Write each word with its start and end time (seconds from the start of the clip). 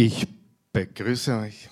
Ich 0.00 0.28
begrüße 0.72 1.36
euch. 1.38 1.68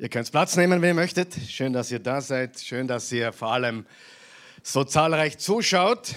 Ihr 0.00 0.08
könnt 0.08 0.28
Platz 0.32 0.56
nehmen, 0.56 0.82
wenn 0.82 0.88
ihr 0.88 0.94
möchtet. 0.94 1.32
Schön, 1.48 1.72
dass 1.72 1.92
ihr 1.92 2.00
da 2.00 2.20
seid. 2.20 2.58
Schön, 2.58 2.88
dass 2.88 3.12
ihr 3.12 3.32
vor 3.32 3.52
allem 3.52 3.86
so 4.64 4.82
zahlreich 4.82 5.38
zuschaut. 5.38 6.16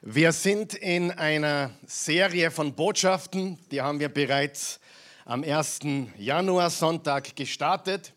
Wir 0.00 0.32
sind 0.32 0.72
in 0.72 1.10
einer 1.10 1.72
Serie 1.86 2.50
von 2.50 2.74
Botschaften, 2.74 3.58
die 3.70 3.82
haben 3.82 4.00
wir 4.00 4.08
bereits 4.08 4.80
am 5.26 5.44
1. 5.44 5.80
Januar 6.16 6.70
Sonntag 6.70 7.36
gestartet. 7.36 8.14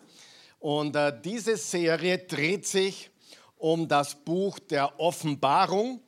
Und 0.60 0.96
äh, 0.96 1.12
diese 1.22 1.58
Serie 1.58 2.20
dreht 2.20 2.66
sich 2.66 3.10
um 3.58 3.90
das 3.90 4.16
Buch 4.16 4.60
der 4.60 4.98
Offenbarung. 4.98 6.00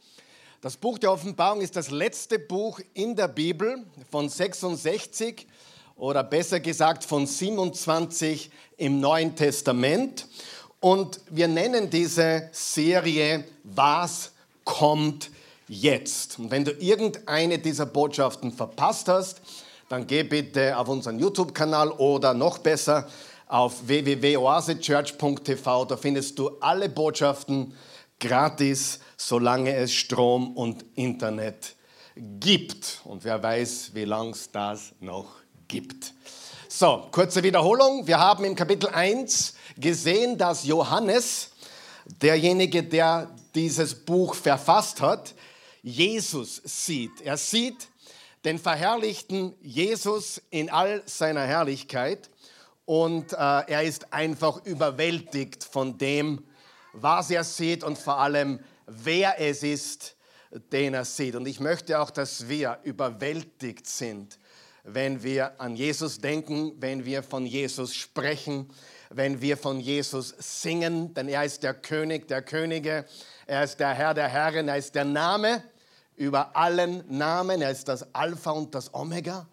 Das 0.62 0.76
Buch 0.76 0.98
der 0.98 1.14
Offenbarung 1.14 1.62
ist 1.62 1.78
das 1.78 1.90
letzte 1.90 2.38
Buch 2.38 2.82
in 2.94 3.16
der 3.16 3.30
Bibel 3.30 3.86
von 4.12 4.28
66 4.28 5.48
oder 5.96 6.22
besser 6.22 6.60
gesagt 6.60 7.06
von 7.06 7.26
27 7.26 8.52
im 8.76 9.00
Neuen 9.00 9.38
Testament. 9.38 10.28
Und 10.82 11.22
wir 11.30 11.48
nennen 11.48 11.90
diese 11.90 12.50
Serie 12.52 13.46
Was 13.64 14.34
kommt 14.66 15.32
jetzt? 15.70 16.38
Und 16.40 16.52
wenn 16.52 16.66
du 16.66 16.72
irgendeine 16.72 17.60
dieser 17.60 17.86
Botschaften 17.86 18.52
verpasst 18.52 19.08
hast, 19.08 19.40
dann 19.88 20.08
geh 20.08 20.24
bitte 20.24 20.78
auf 20.78 20.90
unseren 20.90 21.20
YouTube-Kanal 21.20 21.92
oder 21.92 22.34
noch 22.34 22.58
besser 22.58 23.08
auf 23.48 23.88
www.oasechurch.tv. 23.88 25.86
Da 25.86 25.96
findest 25.96 26.38
du 26.38 26.50
alle 26.60 26.90
Botschaften 26.90 27.74
gratis 28.20 29.00
solange 29.20 29.76
es 29.76 29.94
Strom 29.94 30.56
und 30.56 30.86
Internet 30.96 31.76
gibt. 32.16 33.02
Und 33.04 33.24
wer 33.24 33.42
weiß, 33.42 33.92
wie 33.94 34.06
lange 34.06 34.32
es 34.32 34.50
das 34.52 34.94
noch 35.00 35.36
gibt. 35.68 36.14
So, 36.68 37.08
kurze 37.12 37.44
Wiederholung. 37.44 38.08
Wir 38.08 38.20
haben 38.20 38.46
im 38.46 38.56
Kapitel 38.56 38.90
1 38.90 39.56
gesehen, 39.78 40.38
dass 40.38 40.66
Johannes, 40.66 41.52
derjenige, 42.22 42.84
der 42.84 43.30
dieses 43.54 43.94
Buch 43.94 44.36
verfasst 44.36 45.02
hat, 45.02 45.34
Jesus 45.82 46.62
sieht. 46.64 47.22
Er 47.22 47.38
sieht 47.38 47.88
den 48.46 48.58
verherrlichten 48.58 49.54
Jesus 49.62 50.42
in 50.50 50.70
all 50.70 51.04
seiner 51.06 51.46
Herrlichkeit 51.46 52.30
und 52.86 53.34
äh, 53.34 53.36
er 53.36 53.84
ist 53.84 54.14
einfach 54.14 54.66
überwältigt 54.66 55.64
von 55.64 55.98
dem, 55.98 56.44
was 56.94 57.30
er 57.30 57.44
sieht 57.44 57.84
und 57.84 57.98
vor 57.98 58.20
allem, 58.20 58.60
wer 58.86 59.40
es 59.40 59.64
ist, 59.64 60.16
den 60.72 60.94
er 60.94 61.06
sieht. 61.06 61.36
Und 61.36 61.48
ich 61.48 61.60
möchte 61.60 62.00
auch, 62.00 62.10
dass 62.10 62.50
wir 62.50 62.80
überwältigt 62.84 63.88
sind, 63.88 64.40
wenn 64.84 65.22
wir 65.24 65.60
an 65.62 65.76
Jesus 65.76 66.20
denken, 66.20 66.74
wenn 66.80 67.06
wir 67.06 67.22
von 67.22 67.46
Jesus 67.46 67.96
sprechen, 67.96 68.70
wenn 69.10 69.42
wir 69.42 69.58
von 69.58 69.80
Jesus 69.80 70.34
singen, 70.40 71.14
denn 71.14 71.28
er 71.28 71.44
ist 71.44 71.64
der 71.64 71.74
König 71.74 72.28
der 72.28 72.42
Könige, 72.42 73.06
er 73.46 73.64
ist 73.64 73.80
der 73.80 73.94
Herr 73.94 74.14
der 74.14 74.28
Herren, 74.28 74.68
er 74.68 74.78
ist 74.78 74.96
der 74.96 75.06
Name 75.06 75.64
über 76.16 76.56
allen 76.56 77.04
Namen, 77.08 77.62
er 77.62 77.72
ist 77.72 77.88
das 77.88 78.14
Alpha 78.14 78.52
und 78.52 78.76
das 78.76 78.94
Omega. 78.94 79.48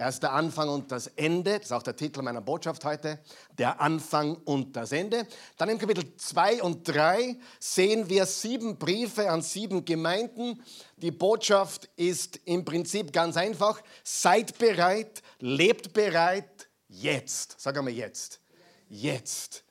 Er 0.00 0.08
ist 0.08 0.22
der 0.22 0.32
Anfang 0.32 0.70
und 0.70 0.90
das 0.90 1.08
Ende. 1.08 1.58
Das 1.58 1.66
ist 1.66 1.72
auch 1.72 1.82
der 1.82 1.94
Titel 1.94 2.22
meiner 2.22 2.40
Botschaft 2.40 2.86
heute. 2.86 3.18
Der 3.58 3.82
Anfang 3.82 4.34
und 4.46 4.74
das 4.74 4.92
Ende. 4.92 5.26
Dann 5.58 5.68
im 5.68 5.76
Kapitel 5.76 6.16
2 6.16 6.62
und 6.62 6.88
3 6.88 7.36
sehen 7.58 8.08
wir 8.08 8.24
sieben 8.24 8.78
Briefe 8.78 9.28
an 9.28 9.42
sieben 9.42 9.84
Gemeinden. 9.84 10.62
Die 10.96 11.10
Botschaft 11.10 11.90
ist 11.96 12.40
im 12.46 12.64
Prinzip 12.64 13.12
ganz 13.12 13.36
einfach. 13.36 13.82
Seid 14.02 14.56
bereit, 14.56 15.20
lebt 15.38 15.92
bereit, 15.92 16.70
jetzt. 16.88 17.56
Sag 17.60 17.76
einmal 17.76 17.92
jetzt. 17.92 18.40
Jetzt. 18.88 19.64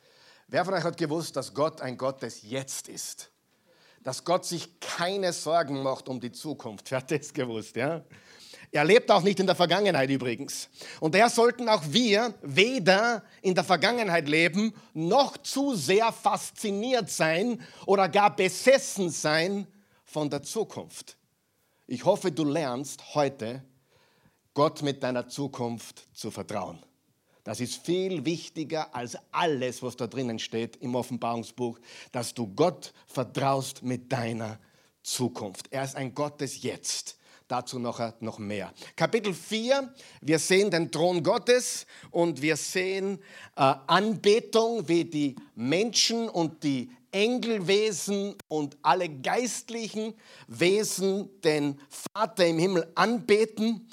Wer 0.47 0.63
von 0.63 0.75
euch 0.75 0.83
hat 0.83 0.97
gewusst, 0.97 1.37
dass 1.37 1.55
Gott 1.55 1.81
ein 1.81 1.97
Gott 1.97 2.21
des 2.21 2.43
Jetzt 2.43 2.87
ist? 2.87 3.31
Dass 4.03 4.23
Gott 4.23 4.45
sich 4.45 4.79
keine 4.79 5.33
Sorgen 5.33 5.81
macht 5.81 6.07
um 6.07 6.19
die 6.19 6.31
Zukunft. 6.31 6.91
Wer 6.91 6.99
hat 6.99 7.09
das 7.09 7.33
gewusst? 7.33 7.75
Ja? 7.75 8.05
Er 8.71 8.85
lebt 8.85 9.09
auch 9.09 9.23
nicht 9.23 9.39
in 9.39 9.47
der 9.47 9.55
Vergangenheit 9.55 10.09
übrigens. 10.09 10.69
Und 10.99 11.15
daher 11.15 11.29
sollten 11.29 11.67
auch 11.67 11.83
wir 11.87 12.35
weder 12.41 13.23
in 13.41 13.55
der 13.55 13.63
Vergangenheit 13.63 14.27
leben, 14.27 14.73
noch 14.93 15.37
zu 15.37 15.75
sehr 15.75 16.11
fasziniert 16.11 17.09
sein 17.09 17.61
oder 17.87 18.07
gar 18.09 18.35
besessen 18.35 19.09
sein 19.09 19.65
von 20.03 20.29
der 20.29 20.43
Zukunft. 20.43 21.17
Ich 21.87 22.05
hoffe, 22.05 22.31
du 22.31 22.43
lernst 22.43 23.15
heute, 23.15 23.63
Gott 24.53 24.81
mit 24.81 25.01
deiner 25.01 25.27
Zukunft 25.27 26.07
zu 26.13 26.29
vertrauen. 26.29 26.79
Das 27.43 27.59
ist 27.59 27.83
viel 27.83 28.25
wichtiger 28.25 28.93
als 28.93 29.17
alles, 29.31 29.81
was 29.81 29.95
da 29.95 30.05
drinnen 30.05 30.37
steht 30.37 30.75
im 30.77 30.93
Offenbarungsbuch, 30.93 31.79
dass 32.11 32.33
du 32.33 32.45
Gott 32.47 32.93
vertraust 33.07 33.81
mit 33.81 34.11
deiner 34.11 34.59
Zukunft. 35.01 35.67
Er 35.71 35.83
ist 35.83 35.95
ein 35.95 36.13
Gott 36.13 36.41
des 36.41 36.61
Jetzt 36.61 37.18
dazu 37.49 37.79
noch, 37.79 37.99
noch 38.21 38.39
mehr. 38.39 38.71
Kapitel 38.95 39.33
4, 39.33 39.93
wir 40.21 40.39
sehen 40.39 40.71
den 40.71 40.89
Thron 40.91 41.21
Gottes 41.23 41.85
und 42.11 42.41
wir 42.41 42.55
sehen 42.55 43.19
äh, 43.55 43.73
Anbetung, 43.87 44.87
wie 44.87 45.03
die 45.03 45.35
Menschen 45.55 46.29
und 46.29 46.63
die 46.63 46.91
Engelwesen 47.11 48.35
und 48.47 48.77
alle 48.83 49.09
geistlichen 49.09 50.13
Wesen 50.47 51.41
den 51.41 51.79
Vater 51.89 52.45
im 52.45 52.59
Himmel 52.59 52.91
anbeten. 52.93 53.89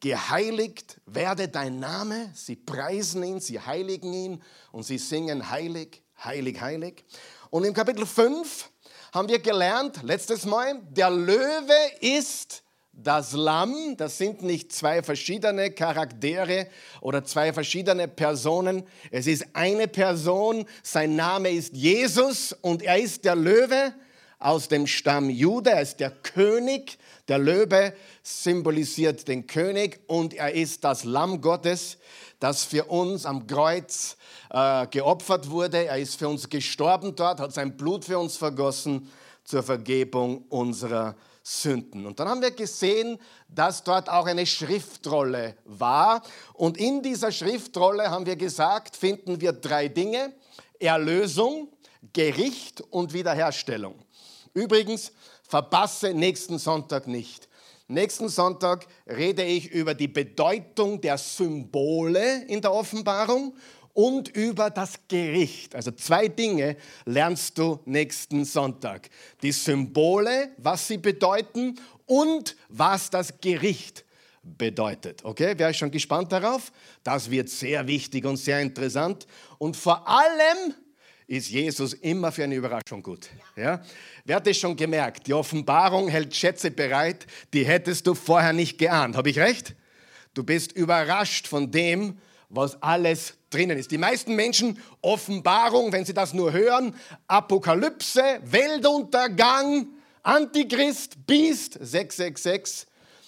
Geheiligt 0.00 1.00
werde 1.06 1.48
dein 1.48 1.78
Name. 1.78 2.32
Sie 2.34 2.56
preisen 2.56 3.22
ihn, 3.22 3.40
sie 3.40 3.60
heiligen 3.60 4.12
ihn 4.12 4.42
und 4.72 4.82
sie 4.82 4.98
singen 4.98 5.48
heilig, 5.48 6.02
heilig, 6.22 6.60
heilig. 6.60 7.04
Und 7.50 7.64
im 7.64 7.72
Kapitel 7.72 8.04
5 8.04 8.68
haben 9.12 9.28
wir 9.28 9.38
gelernt, 9.38 10.02
letztes 10.02 10.44
Mal, 10.44 10.80
der 10.90 11.10
Löwe 11.10 11.74
ist 12.00 12.62
das 12.92 13.32
Lamm. 13.32 13.96
Das 13.96 14.18
sind 14.18 14.42
nicht 14.42 14.72
zwei 14.72 15.02
verschiedene 15.02 15.70
Charaktere 15.70 16.66
oder 17.00 17.24
zwei 17.24 17.52
verschiedene 17.52 18.08
Personen. 18.08 18.84
Es 19.10 19.26
ist 19.26 19.46
eine 19.54 19.88
Person, 19.88 20.66
sein 20.82 21.16
Name 21.16 21.50
ist 21.50 21.74
Jesus 21.74 22.52
und 22.52 22.82
er 22.82 22.98
ist 22.98 23.24
der 23.24 23.36
Löwe 23.36 23.94
aus 24.38 24.68
dem 24.68 24.86
Stamm 24.86 25.30
Jude. 25.30 25.70
Er 25.70 25.82
ist 25.82 26.00
der 26.00 26.10
König. 26.10 26.98
Der 27.28 27.38
Löwe 27.38 27.92
symbolisiert 28.22 29.28
den 29.28 29.46
König 29.46 30.00
und 30.06 30.32
er 30.32 30.54
ist 30.54 30.82
das 30.82 31.04
Lamm 31.04 31.42
Gottes, 31.42 31.98
das 32.40 32.64
für 32.64 32.84
uns 32.84 33.26
am 33.26 33.46
Kreuz 33.46 34.16
äh, 34.50 34.86
geopfert 34.86 35.50
wurde. 35.50 35.86
Er 35.86 35.98
ist 35.98 36.16
für 36.16 36.28
uns 36.28 36.48
gestorben 36.48 37.14
dort, 37.14 37.40
hat 37.40 37.52
sein 37.52 37.76
Blut 37.76 38.06
für 38.06 38.18
uns 38.18 38.38
vergossen 38.38 39.10
zur 39.44 39.62
Vergebung 39.62 40.44
unserer 40.48 41.16
Sünden. 41.42 42.06
Und 42.06 42.20
dann 42.20 42.28
haben 42.28 42.42
wir 42.42 42.50
gesehen, 42.50 43.18
dass 43.48 43.82
dort 43.82 44.08
auch 44.08 44.26
eine 44.26 44.46
Schriftrolle 44.46 45.56
war. 45.64 46.22
Und 46.54 46.76
in 46.76 47.02
dieser 47.02 47.32
Schriftrolle 47.32 48.10
haben 48.10 48.26
wir 48.26 48.36
gesagt, 48.36 48.96
finden 48.96 49.40
wir 49.40 49.52
drei 49.52 49.88
Dinge. 49.88 50.32
Erlösung, 50.78 51.68
Gericht 52.12 52.80
und 52.80 53.12
Wiederherstellung. 53.12 53.96
Übrigens, 54.54 55.12
verpasse 55.48 56.14
nächsten 56.14 56.58
Sonntag 56.58 57.06
nicht. 57.08 57.48
Nächsten 57.88 58.28
Sonntag 58.28 58.86
rede 59.06 59.42
ich 59.42 59.70
über 59.70 59.94
die 59.94 60.08
Bedeutung 60.08 61.00
der 61.00 61.16
Symbole 61.16 62.44
in 62.46 62.60
der 62.60 62.72
Offenbarung 62.72 63.54
und 63.94 64.28
über 64.28 64.68
das 64.68 65.00
Gericht. 65.08 65.74
Also 65.74 65.90
zwei 65.92 66.28
Dinge 66.28 66.76
lernst 67.06 67.56
du 67.56 67.80
nächsten 67.86 68.44
Sonntag. 68.44 69.08
Die 69.42 69.52
Symbole, 69.52 70.50
was 70.58 70.86
sie 70.86 70.98
bedeuten 70.98 71.80
und 72.04 72.56
was 72.68 73.08
das 73.08 73.40
Gericht 73.40 74.04
bedeutet. 74.42 75.24
Okay, 75.24 75.58
wäre 75.58 75.70
ich 75.70 75.78
schon 75.78 75.90
gespannt 75.90 76.30
darauf? 76.30 76.70
Das 77.02 77.30
wird 77.30 77.48
sehr 77.48 77.86
wichtig 77.86 78.24
und 78.26 78.36
sehr 78.36 78.60
interessant. 78.60 79.26
Und 79.56 79.76
vor 79.76 80.06
allem 80.06 80.74
ist 81.28 81.50
Jesus 81.50 81.92
immer 81.92 82.32
für 82.32 82.42
eine 82.44 82.54
Überraschung 82.54 83.02
gut. 83.02 83.28
Ja? 83.54 83.82
Wer 84.24 84.36
hat 84.36 84.46
das 84.46 84.56
schon 84.56 84.74
gemerkt? 84.74 85.26
Die 85.26 85.34
Offenbarung 85.34 86.08
hält 86.08 86.34
Schätze 86.34 86.70
bereit, 86.70 87.26
die 87.52 87.64
hättest 87.66 88.06
du 88.06 88.14
vorher 88.14 88.54
nicht 88.54 88.78
geahnt. 88.78 89.14
Habe 89.14 89.28
ich 89.28 89.38
recht? 89.38 89.76
Du 90.32 90.42
bist 90.42 90.72
überrascht 90.72 91.46
von 91.46 91.70
dem, 91.70 92.18
was 92.48 92.82
alles 92.82 93.34
drinnen 93.50 93.76
ist. 93.76 93.90
Die 93.90 93.98
meisten 93.98 94.34
Menschen, 94.34 94.78
Offenbarung, 95.02 95.92
wenn 95.92 96.06
sie 96.06 96.14
das 96.14 96.32
nur 96.32 96.52
hören, 96.52 96.94
Apokalypse, 97.26 98.40
Weltuntergang, 98.44 99.88
Antichrist, 100.22 101.26
Biest, 101.26 101.74
666. 101.74 102.86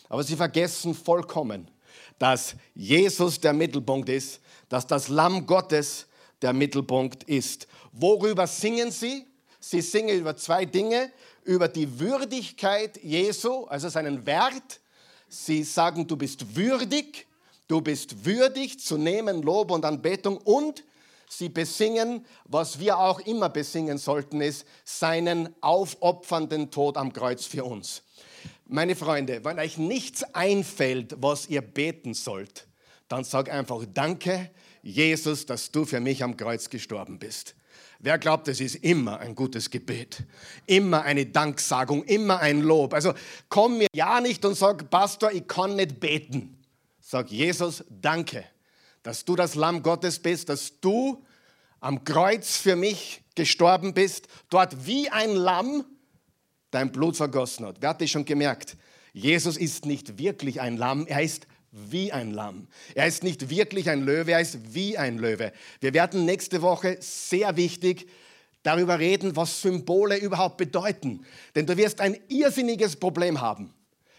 Aber 0.09 0.23
sie 0.23 0.37
vergessen 0.37 0.95
vollkommen, 0.95 1.71
dass 2.19 2.55
Jesus 2.75 3.39
der 3.41 3.53
Mittelpunkt 3.53 4.09
ist, 4.09 4.41
dass 4.71 4.87
das 4.87 5.09
Lamm 5.09 5.45
Gottes 5.47 6.07
der 6.43 6.53
Mittelpunkt 6.53 7.25
ist. 7.25 7.67
Worüber 7.93 8.47
singen 8.47 8.91
sie? 8.91 9.27
Sie 9.59 9.81
singen 9.81 10.19
über 10.19 10.37
zwei 10.37 10.65
Dinge, 10.65 11.13
über 11.45 11.69
die 11.69 12.01
Würdigkeit 12.01 13.03
Jesu, 13.03 13.65
also 13.67 13.89
seinen 13.89 14.25
Wert, 14.25 14.81
Sie 15.33 15.63
sagen, 15.63 16.09
du 16.09 16.17
bist 16.17 16.57
würdig, 16.57 17.29
du 17.69 17.81
bist 17.81 18.25
würdig 18.25 18.81
zu 18.81 18.99
nehmen 18.99 19.43
Lob 19.43 19.71
und 19.71 19.85
Anbetung 19.85 20.39
und 20.39 20.83
sie 21.29 21.49
besingen, 21.49 22.27
was 22.47 22.81
wir 22.81 22.99
auch 22.99 23.21
immer 23.21 23.49
besingen 23.49 23.97
sollten, 23.97 24.41
ist 24.41 24.67
seinen 24.85 25.55
aufopfernden 25.61 26.73
Tod 26.73 26.97
am 26.97 27.13
Kreuz 27.13 27.47
für 27.47 27.63
uns. 27.63 28.03
Meine 28.67 28.97
Freunde, 28.97 29.45
wenn 29.45 29.61
euch 29.61 29.79
nichts 29.79 30.25
einfällt, 30.35 31.15
was 31.19 31.49
ihr 31.49 31.63
beten 31.63 32.13
sollt, 32.13 32.67
dann 33.07 33.23
sag 33.23 33.53
einfach 33.53 33.85
Danke, 33.95 34.51
Jesus, 34.83 35.47
dass 35.47 35.71
du 35.71 35.85
für 35.85 36.01
mich 36.01 36.23
am 36.23 36.37
Kreuz 36.37 36.71
gestorben 36.71 37.19
bist. 37.19 37.55
Wer 37.99 38.19
glaubt, 38.19 38.49
es 38.49 38.61
ist 38.61 38.77
immer 38.77 39.21
ein 39.21 39.35
gutes 39.35 39.71
Gebet, 39.71 40.25
immer 40.67 41.03
eine 41.03 41.27
Danksagung, 41.27 42.03
immer 42.05 42.41
ein 42.41 42.63
Lob. 42.63 42.95
Also 42.95 43.13
komm 43.51 43.79
mir 43.79 43.89
ja 43.95 44.21
nicht 44.23 44.43
und 44.45 44.55
sag, 44.55 44.89
Pastor, 44.89 45.33
ich 45.33 45.47
kann 45.47 45.77
nicht 45.77 46.01
beten. 46.01 46.57
Sag 46.99 47.31
Jesus, 47.31 47.85
danke, 47.91 48.45
dass 49.03 49.25
du 49.25 49.37
das 49.37 49.55
Lamm 49.55 49.83
Gottes 49.83 50.19
bist, 50.19 50.49
dass 50.49 50.81
du 50.81 51.23
am 51.81 52.05
Kreuz 52.05 52.57
für 52.57 52.77
mich 52.77 53.23
gestorben 53.35 53.93
bist, 53.93 54.29
dort 54.49 54.87
wie 54.87 55.11
ein 55.11 55.35
Lamm 55.35 55.85
dein 56.71 56.93
Blut 56.93 57.17
vergossen 57.17 57.67
hat. 57.67 57.77
Wer 57.81 57.91
hat 57.91 58.01
das 58.01 58.11
schon 58.11 58.25
gemerkt? 58.25 58.77
Jesus 59.13 59.57
ist 59.57 59.85
nicht 59.85 60.19
wirklich 60.19 60.61
ein 60.61 60.77
Lamm, 60.77 61.07
er 61.07 61.23
ist 61.23 61.47
wie 61.73 62.13
ein 62.13 62.33
Lamm. 62.33 62.67
Er 62.95 63.07
ist 63.07 63.23
nicht 63.23 63.49
wirklich 63.51 63.89
ein 63.89 64.03
Löwe, 64.03 64.33
er 64.33 64.41
ist 64.41 64.75
wie 64.75 64.99
ein 64.99 65.19
Löwe. 65.19 65.53
Wir 65.81 65.95
werden 65.95 66.25
nächste 66.25 66.63
Woche 66.63 66.97
sehr 67.01 67.57
wichtig 67.57 68.09
darüber 68.63 68.99
reden, 68.99 69.37
was 69.37 69.63
Symbole 69.63 70.17
überhaupt 70.17 70.57
bedeuten. 70.57 71.25
Denn 71.55 71.67
du 71.67 71.77
wirst 71.77 72.01
ein 72.01 72.19
irrsinniges 72.29 72.97
Problem 72.97 73.41
haben, 73.41 73.73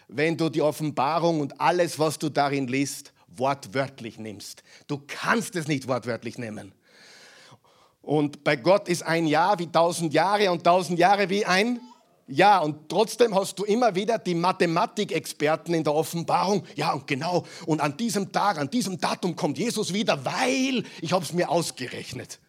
wenn 0.08 0.38
du 0.38 0.50
die 0.50 0.62
Offenbarung 0.62 1.42
und 1.42 1.60
alles, 1.60 2.00
was 2.00 2.18
du 2.18 2.30
darin 2.30 2.68
liest, 2.68 3.14
wortwörtlich 3.28 4.18
nimmst. 4.18 4.64
Du 4.88 5.02
kannst 5.06 5.56
es 5.56 5.68
nicht 5.68 5.88
wortwörtlich 5.88 6.38
nehmen. 6.38 6.74
Und 8.02 8.44
bei 8.44 8.56
Gott 8.56 8.90
ist 8.90 9.04
ein 9.04 9.28
Jahr 9.28 9.60
wie 9.60 9.68
tausend 9.68 10.14
Jahre 10.14 10.52
und 10.52 10.64
tausend 10.64 10.98
Jahre 10.98 11.30
wie 11.30 11.46
ein 11.46 11.80
ja, 12.32 12.60
und 12.60 12.88
trotzdem 12.88 13.36
hast 13.36 13.60
du 13.60 13.66
immer 13.66 13.94
wieder 13.94 14.18
die 14.18 14.36
Mathematikexperten 14.36 15.74
in 15.74 15.84
der 15.84 15.94
Offenbarung. 15.94 16.64
Ja, 16.76 16.94
und 16.94 17.06
genau. 17.06 17.46
Und 17.66 17.82
an 17.82 17.98
diesem 17.98 18.32
Tag, 18.32 18.58
an 18.58 18.70
diesem 18.70 19.00
Datum 19.00 19.36
kommt 19.36 19.58
Jesus 19.58 19.94
wieder, 19.94 20.24
weil 20.24 20.84
ich 21.02 21.12
habe 21.12 21.26
es 21.26 21.34
mir 21.34 21.50
ausgerechnet. 21.50 22.40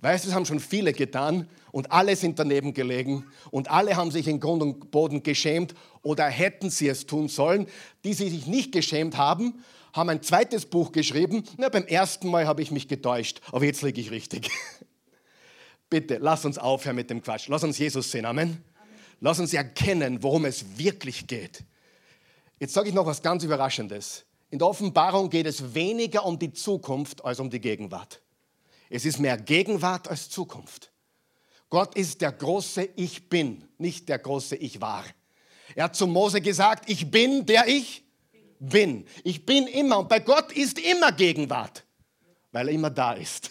Weißt 0.00 0.24
du, 0.24 0.28
das 0.28 0.36
haben 0.36 0.46
schon 0.46 0.60
viele 0.60 0.92
getan 0.92 1.48
und 1.72 1.90
alle 1.90 2.14
sind 2.16 2.38
daneben 2.38 2.74
gelegen 2.74 3.24
und 3.50 3.70
alle 3.70 3.96
haben 3.96 4.10
sich 4.10 4.28
in 4.28 4.40
Grund 4.40 4.62
und 4.62 4.90
Boden 4.90 5.22
geschämt 5.22 5.74
oder 6.02 6.26
hätten 6.26 6.70
sie 6.70 6.88
es 6.88 7.06
tun 7.06 7.28
sollen. 7.28 7.66
Die, 8.04 8.14
die 8.14 8.28
sich 8.28 8.46
nicht 8.46 8.72
geschämt 8.72 9.16
haben, 9.16 9.64
haben 9.94 10.10
ein 10.10 10.22
zweites 10.22 10.66
Buch 10.66 10.92
geschrieben. 10.92 11.42
Na, 11.56 11.68
beim 11.68 11.84
ersten 11.84 12.28
Mal 12.28 12.46
habe 12.46 12.62
ich 12.62 12.70
mich 12.70 12.86
getäuscht, 12.88 13.40
aber 13.50 13.64
jetzt 13.64 13.82
liege 13.82 14.00
ich 14.00 14.10
richtig. 14.10 14.50
Bitte, 15.90 16.18
lass 16.20 16.44
uns 16.44 16.58
aufhören 16.58 16.96
mit 16.96 17.08
dem 17.08 17.22
Quatsch. 17.22 17.48
Lass 17.48 17.64
uns 17.64 17.78
Jesus 17.78 18.10
sehen. 18.10 18.26
Amen. 18.26 18.62
Lass 19.20 19.40
uns 19.40 19.52
erkennen, 19.52 20.22
worum 20.22 20.44
es 20.44 20.78
wirklich 20.78 21.26
geht. 21.26 21.64
Jetzt 22.60 22.74
sage 22.74 22.88
ich 22.88 22.94
noch 22.94 23.06
was 23.06 23.22
ganz 23.22 23.44
Überraschendes. 23.44 24.24
In 24.50 24.58
der 24.58 24.68
Offenbarung 24.68 25.28
geht 25.28 25.46
es 25.46 25.74
weniger 25.74 26.24
um 26.24 26.38
die 26.38 26.52
Zukunft 26.52 27.24
als 27.24 27.40
um 27.40 27.50
die 27.50 27.60
Gegenwart. 27.60 28.22
Es 28.88 29.04
ist 29.04 29.18
mehr 29.18 29.36
Gegenwart 29.36 30.08
als 30.08 30.30
Zukunft. 30.30 30.92
Gott 31.68 31.94
ist 31.96 32.22
der 32.22 32.32
große 32.32 32.88
Ich 32.96 33.28
bin, 33.28 33.68
nicht 33.76 34.08
der 34.08 34.18
große 34.18 34.56
Ich 34.56 34.80
war. 34.80 35.04
Er 35.74 35.84
hat 35.84 35.96
zu 35.96 36.06
Mose 36.06 36.40
gesagt, 36.40 36.88
ich 36.88 37.10
bin 37.10 37.44
der 37.44 37.68
ich 37.68 38.04
bin. 38.58 39.06
Ich 39.22 39.44
bin 39.44 39.66
immer 39.66 39.98
und 39.98 40.08
bei 40.08 40.20
Gott 40.20 40.52
ist 40.52 40.78
immer 40.78 41.12
Gegenwart, 41.12 41.84
weil 42.52 42.68
er 42.68 42.74
immer 42.74 42.90
da 42.90 43.12
ist. 43.12 43.50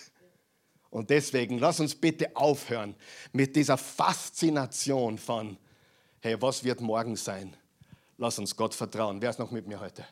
Und 0.90 1.10
deswegen 1.10 1.60
lass 1.60 1.80
uns 1.80 1.96
bitte 1.96 2.36
aufhören 2.36 2.96
mit 3.32 3.56
dieser 3.56 3.78
Faszination 3.78 5.18
von, 5.18 5.58
hey, 6.22 6.42
was 6.42 6.64
wird 6.64 6.82
morgen 6.82 7.16
sein? 7.16 7.56
Lass 8.18 8.40
uns 8.40 8.56
Gott 8.56 8.74
vertrauen. 8.74 9.22
Wer 9.22 9.30
ist 9.30 9.40
noch 9.40 9.52
mit 9.52 9.68
mir 9.68 9.80
heute? 9.80 10.06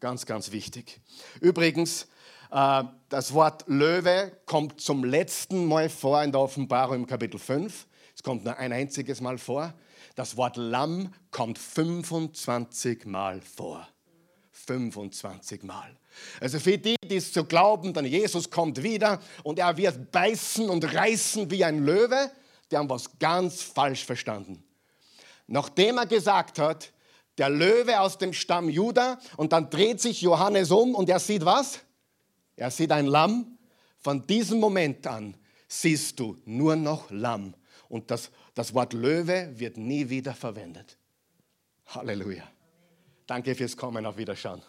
Ganz, 0.00 0.26
ganz 0.26 0.52
wichtig. 0.52 1.00
Übrigens, 1.40 2.06
äh, 2.50 2.84
das 3.08 3.32
Wort 3.32 3.64
Löwe 3.66 4.32
kommt 4.44 4.80
zum 4.80 5.04
letzten 5.04 5.66
Mal 5.66 5.88
vor 5.88 6.22
in 6.22 6.32
der 6.32 6.40
Offenbarung 6.40 6.96
im 6.96 7.06
Kapitel 7.06 7.38
5. 7.38 7.86
Es 8.14 8.22
kommt 8.22 8.44
nur 8.44 8.56
ein 8.56 8.72
einziges 8.72 9.20
Mal 9.20 9.38
vor. 9.38 9.72
Das 10.14 10.36
Wort 10.36 10.56
Lamm 10.56 11.12
kommt 11.30 11.58
25 11.58 13.06
Mal 13.06 13.40
vor. 13.40 13.86
25 14.66 15.62
Mal. 15.62 15.96
Also 16.40 16.58
für 16.58 16.78
die, 16.78 16.96
die 17.04 17.16
es 17.16 17.32
zu 17.32 17.44
glauben, 17.44 17.92
dann 17.92 18.04
Jesus 18.04 18.50
kommt 18.50 18.82
wieder 18.82 19.20
und 19.42 19.58
er 19.58 19.76
wird 19.76 20.10
beißen 20.10 20.68
und 20.68 20.84
reißen 20.94 21.50
wie 21.50 21.64
ein 21.64 21.84
Löwe, 21.84 22.30
die 22.70 22.76
haben 22.76 22.90
was 22.90 23.18
ganz 23.18 23.62
falsch 23.62 24.04
verstanden. 24.04 24.62
Nachdem 25.46 25.98
er 25.98 26.06
gesagt 26.06 26.58
hat, 26.58 26.92
der 27.38 27.50
Löwe 27.50 28.00
aus 28.00 28.18
dem 28.18 28.32
Stamm 28.32 28.68
Juda 28.68 29.18
und 29.36 29.52
dann 29.52 29.70
dreht 29.70 30.00
sich 30.00 30.22
Johannes 30.22 30.70
um 30.70 30.94
und 30.94 31.08
er 31.08 31.20
sieht 31.20 31.44
was? 31.44 31.80
Er 32.56 32.70
sieht 32.70 32.90
ein 32.92 33.06
Lamm. 33.06 33.58
Von 33.98 34.26
diesem 34.26 34.58
Moment 34.58 35.06
an 35.06 35.36
siehst 35.68 36.18
du 36.18 36.38
nur 36.44 36.76
noch 36.76 37.10
Lamm. 37.10 37.54
Und 37.88 38.10
das, 38.10 38.30
das 38.54 38.72
Wort 38.74 38.92
Löwe 38.92 39.50
wird 39.54 39.76
nie 39.76 40.08
wieder 40.08 40.34
verwendet. 40.34 40.96
Halleluja. 41.86 42.44
Danke 43.26 43.54
fürs 43.54 43.76
Kommen, 43.76 44.06
auf 44.06 44.16
Wiederschauen. 44.16 44.62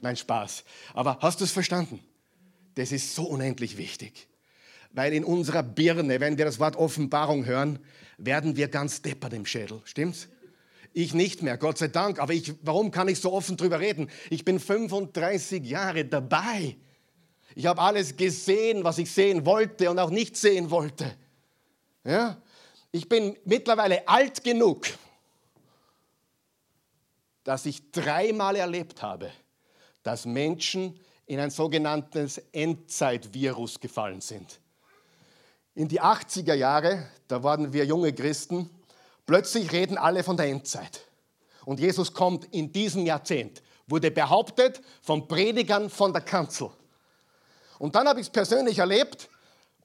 Nein, 0.00 0.16
Spaß. 0.16 0.64
Aber 0.94 1.18
hast 1.20 1.40
du 1.40 1.44
es 1.44 1.52
verstanden? 1.52 2.00
Das 2.74 2.92
ist 2.92 3.14
so 3.14 3.24
unendlich 3.24 3.76
wichtig. 3.76 4.28
Weil 4.92 5.12
in 5.12 5.24
unserer 5.24 5.62
Birne, 5.62 6.20
wenn 6.20 6.38
wir 6.38 6.44
das 6.44 6.58
Wort 6.58 6.76
Offenbarung 6.76 7.44
hören, 7.44 7.78
werden 8.18 8.56
wir 8.56 8.68
ganz 8.68 9.02
deppert 9.02 9.32
im 9.32 9.46
Schädel. 9.46 9.80
Stimmt's? 9.84 10.28
Ich 10.92 11.14
nicht 11.14 11.42
mehr, 11.42 11.56
Gott 11.56 11.78
sei 11.78 11.88
Dank. 11.88 12.18
Aber 12.18 12.32
ich, 12.32 12.54
warum 12.62 12.90
kann 12.90 13.08
ich 13.08 13.20
so 13.20 13.32
offen 13.32 13.56
drüber 13.56 13.78
reden? 13.78 14.10
Ich 14.30 14.44
bin 14.44 14.58
35 14.58 15.64
Jahre 15.64 16.04
dabei. 16.04 16.76
Ich 17.54 17.66
habe 17.66 17.80
alles 17.80 18.16
gesehen, 18.16 18.84
was 18.84 18.98
ich 18.98 19.10
sehen 19.10 19.46
wollte 19.46 19.90
und 19.90 19.98
auch 19.98 20.10
nicht 20.10 20.36
sehen 20.36 20.70
wollte. 20.70 21.16
Ja? 22.04 22.40
Ich 22.92 23.08
bin 23.08 23.36
mittlerweile 23.44 24.08
alt 24.08 24.42
genug, 24.42 24.86
dass 27.44 27.66
ich 27.66 27.90
dreimal 27.90 28.56
erlebt 28.56 29.02
habe, 29.02 29.30
dass 30.02 30.26
Menschen 30.26 30.98
in 31.26 31.38
ein 31.40 31.50
sogenanntes 31.50 32.38
Endzeitvirus 32.52 33.80
gefallen 33.80 34.20
sind. 34.20 34.60
In 35.74 35.88
die 35.88 36.00
80er 36.00 36.54
Jahre, 36.54 37.06
da 37.28 37.42
waren 37.42 37.72
wir 37.72 37.84
junge 37.84 38.12
Christen, 38.12 38.68
plötzlich 39.26 39.70
reden 39.70 39.96
alle 39.96 40.24
von 40.24 40.36
der 40.36 40.46
Endzeit. 40.46 41.06
Und 41.64 41.78
Jesus 41.78 42.12
kommt 42.12 42.46
in 42.52 42.72
diesem 42.72 43.06
Jahrzehnt, 43.06 43.62
wurde 43.86 44.10
behauptet 44.10 44.80
von 45.02 45.28
Predigern 45.28 45.88
von 45.88 46.12
der 46.12 46.22
Kanzel. 46.22 46.70
Und 47.78 47.94
dann 47.94 48.08
habe 48.08 48.20
ich 48.20 48.26
es 48.26 48.32
persönlich 48.32 48.78
erlebt, 48.78 49.28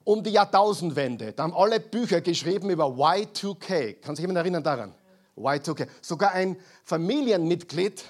um 0.03 0.24
die 0.24 0.31
Jahrtausendwende. 0.31 1.33
Da 1.33 1.43
haben 1.43 1.53
alle 1.53 1.79
Bücher 1.79 2.21
geschrieben 2.21 2.69
über 2.69 2.85
Y2K. 2.85 4.01
Kann 4.01 4.15
sich 4.15 4.24
jemand 4.24 4.38
erinnern 4.38 4.63
daran? 4.63 4.95
Y2K. 5.38 5.88
Sogar 6.01 6.32
ein 6.32 6.58
Familienmitglied 6.84 8.04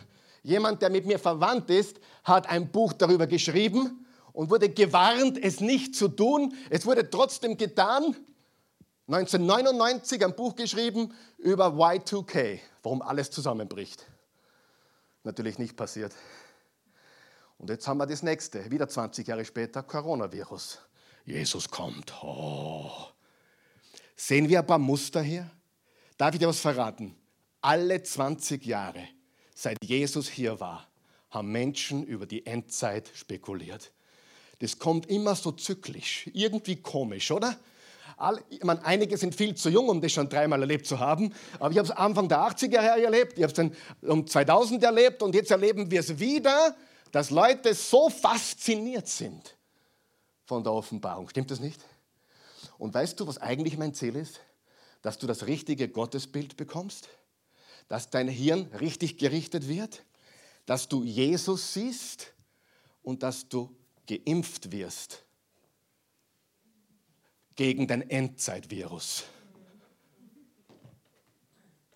Jemand, 0.46 0.84
der 0.84 0.92
mit 0.92 1.08
mir 1.08 1.18
verwandt 1.18 1.72
ist, 1.72 2.00
hat 2.24 2.48
ein 2.48 2.72
Buch 2.72 2.94
darüber 2.94 3.26
geschrieben 3.26 4.06
und 4.32 4.52
wurde 4.52 4.70
gewarnt, 4.70 5.44
es 5.44 5.60
nicht 5.60 5.96
zu 5.96 6.08
tun. 6.08 6.54
Es 6.70 6.86
wurde 6.86 7.10
trotzdem 7.10 7.58
getan. 7.58 8.16
1999 9.08 10.24
ein 10.24 10.36
Buch 10.36 10.56
geschrieben 10.56 11.12
über 11.40 11.70
Y2K, 11.70 12.60
warum 12.84 13.02
alles 13.02 13.32
zusammenbricht. 13.32 14.06
Natürlich 15.24 15.58
nicht 15.58 15.76
passiert. 15.76 16.14
Und 17.58 17.72
jetzt 17.72 17.88
haben 17.88 17.98
wir 17.98 18.06
das 18.06 18.22
nächste, 18.22 18.70
wieder 18.70 18.88
20 18.88 19.28
Jahre 19.28 19.46
später, 19.46 19.82
Coronavirus. 19.82 20.78
Jesus 21.26 21.68
kommt. 21.72 22.14
Oh. 22.22 22.92
Sehen 24.16 24.48
wir 24.48 24.60
ein 24.60 24.68
paar 24.68 24.78
Muster 24.78 25.24
hier? 25.24 25.50
Darf 26.18 26.34
ich 26.34 26.40
dir 26.40 26.48
was 26.48 26.60
verraten? 26.60 27.16
Alle 27.62 28.02
20 28.02 28.66
Jahre 28.66 29.08
seit 29.54 29.84
Jesus 29.84 30.30
hier 30.30 30.60
war, 30.60 30.88
haben 31.30 31.52
Menschen 31.52 32.06
über 32.06 32.26
die 32.26 32.46
Endzeit 32.46 33.10
spekuliert. 33.14 33.92
Das 34.60 34.80
kommt 34.80 35.08
immer 35.08 35.36
so 35.36 35.52
zyklisch, 35.52 36.30
irgendwie 36.34 36.78
komisch, 36.78 37.32
oder? 37.32 37.58
Ich 38.50 38.64
meine, 38.64 38.86
einige 38.86 39.18
sind 39.18 39.36
viel 39.36 39.56
zu 39.56 39.70
jung, 39.70 39.90
um 39.90 40.00
das 40.00 40.14
schon 40.14 40.30
dreimal 40.30 40.62
erlebt 40.62 40.86
zu 40.86 41.00
haben, 41.00 41.34
aber 41.60 41.72
ich 41.72 41.78
habe 41.78 41.90
es 41.90 41.92
Anfang 41.92 42.30
der 42.30 42.38
80er 42.40 42.82
Jahre 42.82 43.04
erlebt, 43.04 43.34
ich 43.38 43.44
habe 43.44 43.52
es 43.52 43.54
dann 43.54 43.76
um 44.02 44.26
2000 44.26 44.82
erlebt 44.84 45.22
und 45.22 45.36
jetzt 45.36 45.52
erleben 45.52 45.92
wir 45.92 46.00
es 46.00 46.18
wieder, 46.18 46.78
dass 47.12 47.30
Leute 47.30 47.74
so 47.74 48.10
fasziniert 48.10 49.10
sind 49.10 49.58
von 50.46 50.64
der 50.64 50.72
Offenbarung. 50.72 51.28
Stimmt 51.28 51.52
das 51.52 51.60
nicht? 51.60 51.82
Und 52.78 52.94
weißt 52.94 53.20
du, 53.20 53.28
was 53.28 53.38
eigentlich 53.38 53.78
mein 53.78 53.94
Ziel 53.94 54.16
ist? 54.16 54.40
Dass 55.06 55.20
du 55.20 55.28
das 55.28 55.46
richtige 55.46 55.88
Gottesbild 55.88 56.58
bekommst? 56.58 57.08
dass 57.88 58.10
dein 58.10 58.28
Hirn 58.28 58.64
richtig 58.80 59.18
gerichtet 59.18 59.68
wird. 59.68 60.04
dass 60.66 60.88
du 60.88 61.04
Jesus 61.04 61.74
siehst 61.74 62.34
und 63.04 63.22
dass 63.22 63.48
du 63.48 63.70
geimpft 64.08 64.72
wirst 64.72 65.24
gegen 67.56 67.88
den 67.88 68.10
Endzeitvirus. 68.10 69.26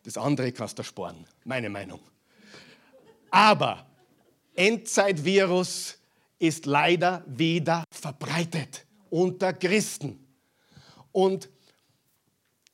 Das 0.03 0.17
andere 0.17 0.51
kannst 0.51 0.77
du 0.77 0.83
sparen, 0.83 1.25
meine 1.45 1.67
Meinung. 1.67 1.99
Aber 3.31 3.87
Endzeitvirus 4.53 5.97
ist 6.37 6.67
leider 6.67 7.23
wieder 7.25 7.85
verbreitet 7.89 8.85
unter 9.09 9.53
Christen. 9.53 10.27
Und 11.11 11.49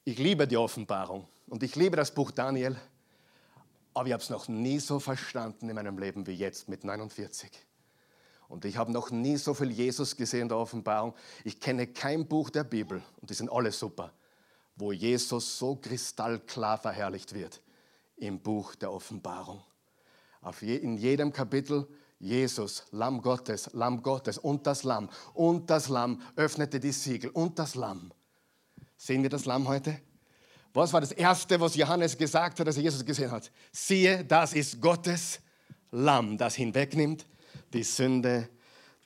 ich 0.06 0.20
liebe 0.20 0.48
die 0.48 0.56
Offenbarung 0.56 1.28
und 1.48 1.64
ich 1.64 1.76
liebe 1.76 1.98
das 1.98 2.14
Buch 2.14 2.30
Daniel, 2.30 2.78
aber 3.96 4.08
ich 4.08 4.14
habe 4.14 4.22
es 4.22 4.30
noch 4.30 4.48
nie 4.48 4.80
so 4.80 5.00
verstanden 5.00 5.68
in 5.68 5.76
meinem 5.76 5.98
Leben 5.98 6.28
wie 6.28 6.34
jetzt 6.34 6.70
mit 6.70 6.84
49. 6.84 7.50
Und 8.48 8.66
ich 8.66 8.78
habe 8.78 8.92
noch 8.92 9.10
nie 9.10 9.38
so 9.38 9.56
viel 9.56 9.72
Jesus 9.72 10.16
gesehen 10.16 10.44
in 10.44 10.50
der 10.50 10.60
Offenbarung. 10.60 11.16
Ich 11.44 11.60
kenne 11.60 11.88
kein 11.88 12.28
Buch 12.28 12.52
der 12.52 12.64
Bibel, 12.64 13.02
und 13.20 13.30
die 13.30 13.34
sind 13.34 13.52
alle 13.52 13.72
super, 13.72 14.14
wo 14.76 14.92
Jesus 14.92 15.58
so 15.58 15.76
kristallklar 15.76 16.78
verherrlicht 16.78 17.34
wird 17.34 17.60
im 18.18 18.40
Buch 18.40 18.76
der 18.76 18.92
Offenbarung. 18.92 19.64
in 20.62 20.98
jedem 20.98 21.34
Kapitel 21.34 21.88
Jesus, 22.20 22.84
Lamm 22.92 23.22
Gottes, 23.22 23.72
Lamm 23.74 24.04
Gottes 24.04 24.38
und 24.38 24.68
das 24.68 24.84
Lamm 24.84 25.10
und 25.34 25.70
das 25.70 25.90
Lamm 25.90 26.22
öffnete 26.36 26.80
die 26.80 26.92
Siegel 26.92 27.32
und 27.32 27.58
das 27.58 27.74
Lamm. 27.74 28.12
Sehen 28.98 29.24
wir 29.24 29.30
das 29.30 29.46
Lamm 29.46 29.68
heute? 29.68 30.00
Was 30.74 30.92
war 30.92 31.02
das 31.02 31.12
Erste, 31.12 31.60
was 31.60 31.76
Johannes 31.76 32.18
gesagt 32.18 32.60
hat, 32.60 32.68
als 32.68 32.78
er 32.78 32.84
Jesus 32.84 33.06
gesehen 33.06 33.32
hat? 33.32 33.52
Siehe, 33.72 34.26
das 34.26 34.54
ist 34.54 34.82
Gottes 34.82 35.40
Lamm, 35.92 36.38
das 36.38 36.56
hinwegnimmt 36.56 37.26
die 37.74 37.84
Sünde 37.84 38.50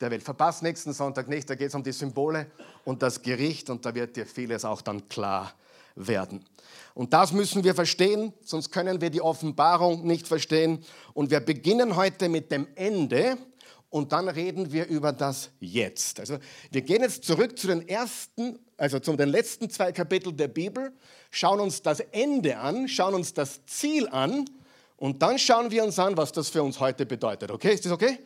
der 0.02 0.12
Welt. 0.12 0.24
Verpasst 0.24 0.64
nächsten 0.64 0.94
Sonntag 0.94 1.28
nicht, 1.28 1.50
da 1.50 1.56
geht 1.56 1.68
es 1.68 1.76
um 1.76 1.84
die 1.84 1.92
Symbole 1.92 2.48
und 2.86 3.02
das 3.02 3.22
Gericht 3.22 3.70
und 3.70 3.86
da 3.86 3.94
wird 3.94 4.16
dir 4.16 4.26
vieles 4.26 4.66
auch 4.66 4.82
dann 4.82 5.08
klar 5.10 5.54
werden. 5.96 6.46
Und 6.94 7.14
das 7.14 7.34
müssen 7.34 7.64
wir 7.64 7.76
verstehen, 7.76 8.34
sonst 8.42 8.72
können 8.72 9.02
wir 9.02 9.10
die 9.10 9.22
Offenbarung 9.22 10.06
nicht 10.06 10.28
verstehen. 10.28 10.84
Und 11.14 11.30
wir 11.30 11.40
beginnen 11.40 11.96
heute 11.96 12.30
mit 12.30 12.52
dem 12.52 12.68
Ende 12.76 13.38
und 13.90 14.12
dann 14.12 14.30
reden 14.30 14.72
wir 14.72 14.88
über 14.88 15.12
das 15.12 15.50
Jetzt. 15.60 16.20
Also 16.20 16.38
wir 16.72 16.82
gehen 16.82 17.02
jetzt 17.02 17.24
zurück 17.24 17.58
zu 17.58 17.68
den 17.68 17.88
ersten, 17.88 18.60
also 18.80 19.00
zu 19.00 19.16
den 19.16 19.30
letzten 19.30 19.70
zwei 19.70 19.92
Kapiteln 19.92 20.38
der 20.38 20.48
Bibel, 20.48 20.92
schauen 21.32 21.60
uns 21.60 21.82
das 21.82 22.00
Ende 22.00 22.58
an, 22.58 22.88
schauen 22.88 23.14
uns 23.14 23.34
das 23.34 23.66
Ziel 23.66 24.08
an 24.08 24.46
und 24.96 25.22
dann 25.22 25.38
schauen 25.38 25.70
wir 25.70 25.84
uns 25.84 26.00
an, 26.00 26.16
was 26.16 26.32
das 26.32 26.50
für 26.50 26.64
uns 26.64 26.80
heute 26.80 27.06
bedeutet. 27.06 27.52
Okay, 27.52 27.74
ist 27.74 27.86
das 27.86 27.92
okay? 27.92 28.20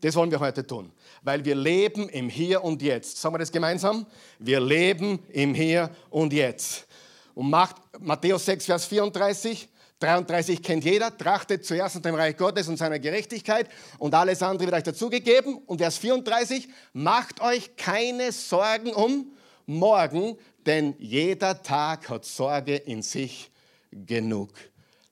Das 0.00 0.14
wollen 0.16 0.30
wir 0.30 0.40
heute 0.40 0.66
tun, 0.66 0.92
weil 1.22 1.42
wir 1.44 1.54
leben 1.54 2.10
im 2.10 2.28
Hier 2.28 2.62
und 2.62 2.82
Jetzt. 2.82 3.16
Sagen 3.18 3.34
wir 3.34 3.38
das 3.38 3.50
gemeinsam? 3.50 4.04
Wir 4.38 4.60
leben 4.60 5.20
im 5.30 5.54
Hier 5.54 5.90
und 6.10 6.34
Jetzt. 6.34 6.86
Und 7.34 7.48
macht 7.48 7.76
Matthäus 7.98 8.44
6, 8.44 8.66
Vers 8.66 8.84
34, 8.86 9.68
33 10.00 10.62
kennt 10.62 10.84
jeder, 10.84 11.16
trachtet 11.16 11.64
zuerst 11.64 11.94
nach 11.94 12.02
dem 12.02 12.14
Reich 12.14 12.36
Gottes 12.36 12.68
und 12.68 12.76
seiner 12.76 12.98
Gerechtigkeit 12.98 13.70
und 13.98 14.14
alles 14.14 14.42
andere 14.42 14.66
wird 14.66 14.76
euch 14.76 14.82
dazugegeben. 14.82 15.56
Und 15.66 15.78
Vers 15.78 15.96
34, 15.96 16.68
macht 16.92 17.40
euch 17.40 17.74
keine 17.76 18.30
Sorgen 18.32 18.92
um 18.92 19.34
morgen, 19.66 20.36
denn 20.66 20.94
jeder 20.98 21.62
Tag 21.62 22.08
hat 22.08 22.24
Sorge 22.24 22.76
in 22.76 23.02
sich 23.02 23.50
genug. 23.90 24.50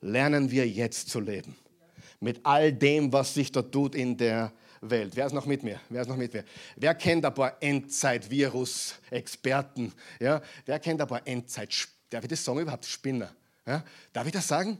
Lernen 0.00 0.50
wir 0.50 0.66
jetzt 0.68 1.10
zu 1.10 1.20
leben. 1.20 1.54
Mit 2.20 2.40
all 2.44 2.72
dem, 2.72 3.12
was 3.12 3.34
sich 3.34 3.52
da 3.52 3.60
tut 3.62 3.94
in 3.94 4.16
der 4.16 4.50
Welt. 4.80 5.12
Wer 5.14 5.26
ist 5.26 5.32
noch 5.32 5.46
mit 5.46 5.62
mir? 5.62 5.78
Wer 5.88 6.02
ist 6.02 6.08
noch 6.08 6.16
mit 6.16 6.34
mir? 6.34 6.44
Wer 6.76 6.94
kennt 6.94 7.24
ein 7.24 7.34
paar 7.34 7.56
Endzeit-Virus-Experten? 7.60 9.92
Ja? 10.20 10.42
Wer 10.66 10.80
kennt 10.80 11.00
ein 11.00 11.06
paar 11.06 11.24
Endzeit, 11.26 11.88
darf 12.10 12.24
ich 12.24 12.30
das 12.30 12.44
sagen 12.44 12.58
überhaupt, 12.58 12.84
Spinner? 12.84 13.30
Ja? 13.66 13.82
Darf 14.12 14.26
ich 14.26 14.32
das 14.32 14.48
sagen? 14.48 14.78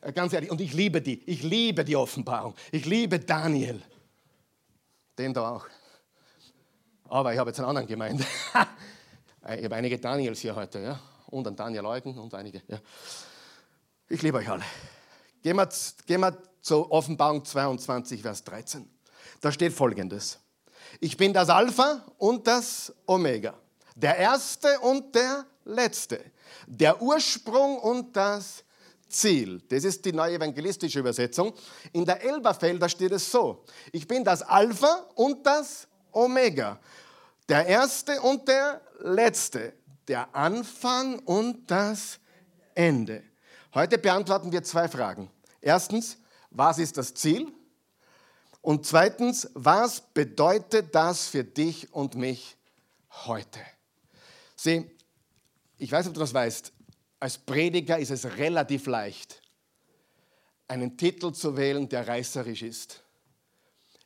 Äh, 0.00 0.12
ganz 0.12 0.32
ehrlich, 0.32 0.50
und 0.50 0.60
ich 0.60 0.72
liebe 0.72 1.02
die, 1.02 1.28
ich 1.28 1.42
liebe 1.42 1.84
die 1.84 1.96
Offenbarung. 1.96 2.54
Ich 2.70 2.86
liebe 2.86 3.18
Daniel. 3.18 3.82
Den 5.18 5.34
da 5.34 5.50
auch. 5.50 5.66
Aber 7.08 7.32
ich 7.32 7.38
habe 7.38 7.50
jetzt 7.50 7.58
einen 7.58 7.68
anderen 7.68 7.88
gemeint. 7.88 8.24
ich 9.42 9.64
habe 9.64 9.74
einige 9.76 9.98
Daniels 9.98 10.40
hier 10.40 10.54
heute, 10.54 10.80
ja? 10.80 11.00
Und 11.26 11.46
einen 11.46 11.56
Daniel 11.56 11.86
Eugen 11.86 12.18
und 12.18 12.34
einige. 12.34 12.62
Ja. 12.68 12.78
Ich 14.08 14.20
liebe 14.22 14.38
euch 14.38 14.48
alle. 14.48 14.64
Gehen 15.42 15.56
wir, 15.56 15.68
gehen 16.06 16.20
wir 16.20 16.36
zur 16.60 16.90
Offenbarung 16.90 17.44
22, 17.44 18.20
Vers 18.20 18.44
13. 18.44 18.88
Da 19.40 19.50
steht 19.50 19.72
folgendes. 19.72 20.38
Ich 21.00 21.16
bin 21.16 21.32
das 21.32 21.48
Alpha 21.48 22.04
und 22.18 22.46
das 22.46 22.92
Omega, 23.06 23.54
der 23.94 24.16
Erste 24.16 24.78
und 24.80 25.14
der 25.14 25.46
Letzte, 25.64 26.20
der 26.66 27.00
Ursprung 27.00 27.78
und 27.78 28.14
das 28.16 28.64
Ziel. 29.08 29.62
Das 29.68 29.84
ist 29.84 30.04
die 30.04 30.12
neue 30.12 30.34
evangelistische 30.34 30.98
Übersetzung. 30.98 31.54
In 31.92 32.04
der 32.04 32.22
Elberfelder 32.22 32.88
steht 32.88 33.12
es 33.12 33.30
so. 33.30 33.64
Ich 33.92 34.06
bin 34.06 34.24
das 34.24 34.42
Alpha 34.42 35.06
und 35.14 35.46
das 35.46 35.86
Omega, 36.12 36.78
der 37.50 37.66
Erste 37.66 38.20
und 38.20 38.46
der 38.46 38.80
Letzte, 39.00 39.72
der 40.06 40.34
Anfang 40.34 41.18
und 41.18 41.68
das 41.68 42.20
Ende. 42.74 43.24
Heute 43.74 43.98
beantworten 43.98 44.52
wir 44.52 44.62
zwei 44.62 44.88
Fragen. 44.88 45.28
Erstens, 45.60 46.16
was 46.50 46.78
ist 46.78 46.96
das 46.96 47.12
Ziel? 47.12 47.52
Und 48.62 48.86
zweitens, 48.86 49.50
was 49.54 50.00
bedeutet 50.00 50.94
das 50.94 51.26
für 51.26 51.42
dich 51.42 51.92
und 51.92 52.14
mich 52.14 52.56
heute? 53.26 53.60
Sieh, 54.54 54.88
ich 55.76 55.90
weiß 55.90 56.06
ob 56.06 56.14
du 56.14 56.20
das 56.20 56.32
weißt, 56.32 56.72
als 57.18 57.36
Prediger 57.36 57.98
ist 57.98 58.10
es 58.10 58.36
relativ 58.36 58.86
leicht, 58.86 59.42
einen 60.68 60.96
Titel 60.96 61.32
zu 61.32 61.56
wählen, 61.56 61.88
der 61.88 62.06
reißerisch 62.06 62.62
ist. 62.62 63.02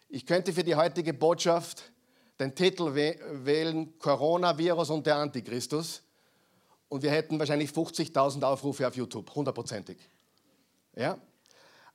Ich 0.08 0.24
könnte 0.24 0.52
für 0.52 0.64
die 0.64 0.76
heutige 0.76 1.12
Botschaft 1.12 1.92
den 2.38 2.54
Titel 2.54 2.94
wählen, 2.94 3.98
Coronavirus 3.98 4.90
und 4.90 5.06
der 5.06 5.16
Antichristus, 5.16 6.02
und 6.88 7.02
wir 7.02 7.10
hätten 7.10 7.38
wahrscheinlich 7.38 7.70
50.000 7.70 8.42
Aufrufe 8.42 8.86
auf 8.86 8.94
YouTube, 8.94 9.34
hundertprozentig. 9.34 9.98
Ja? 10.94 11.18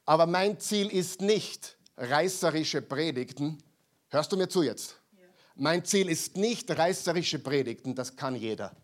Aber 0.05 0.25
mein 0.25 0.59
Ziel 0.59 0.87
ist 0.87 1.21
nicht, 1.21 1.77
reißerische 1.95 2.81
Predigten. 2.81 3.63
Hörst 4.09 4.31
du 4.31 4.37
mir 4.37 4.49
zu 4.49 4.63
jetzt? 4.63 4.99
Ja. 5.13 5.19
Mein 5.55 5.85
Ziel 5.85 6.09
ist 6.09 6.35
nicht 6.35 6.69
reißerische 6.71 7.39
Predigten, 7.39 7.95
das 7.95 8.15
kann 8.15 8.35
jeder, 8.35 8.75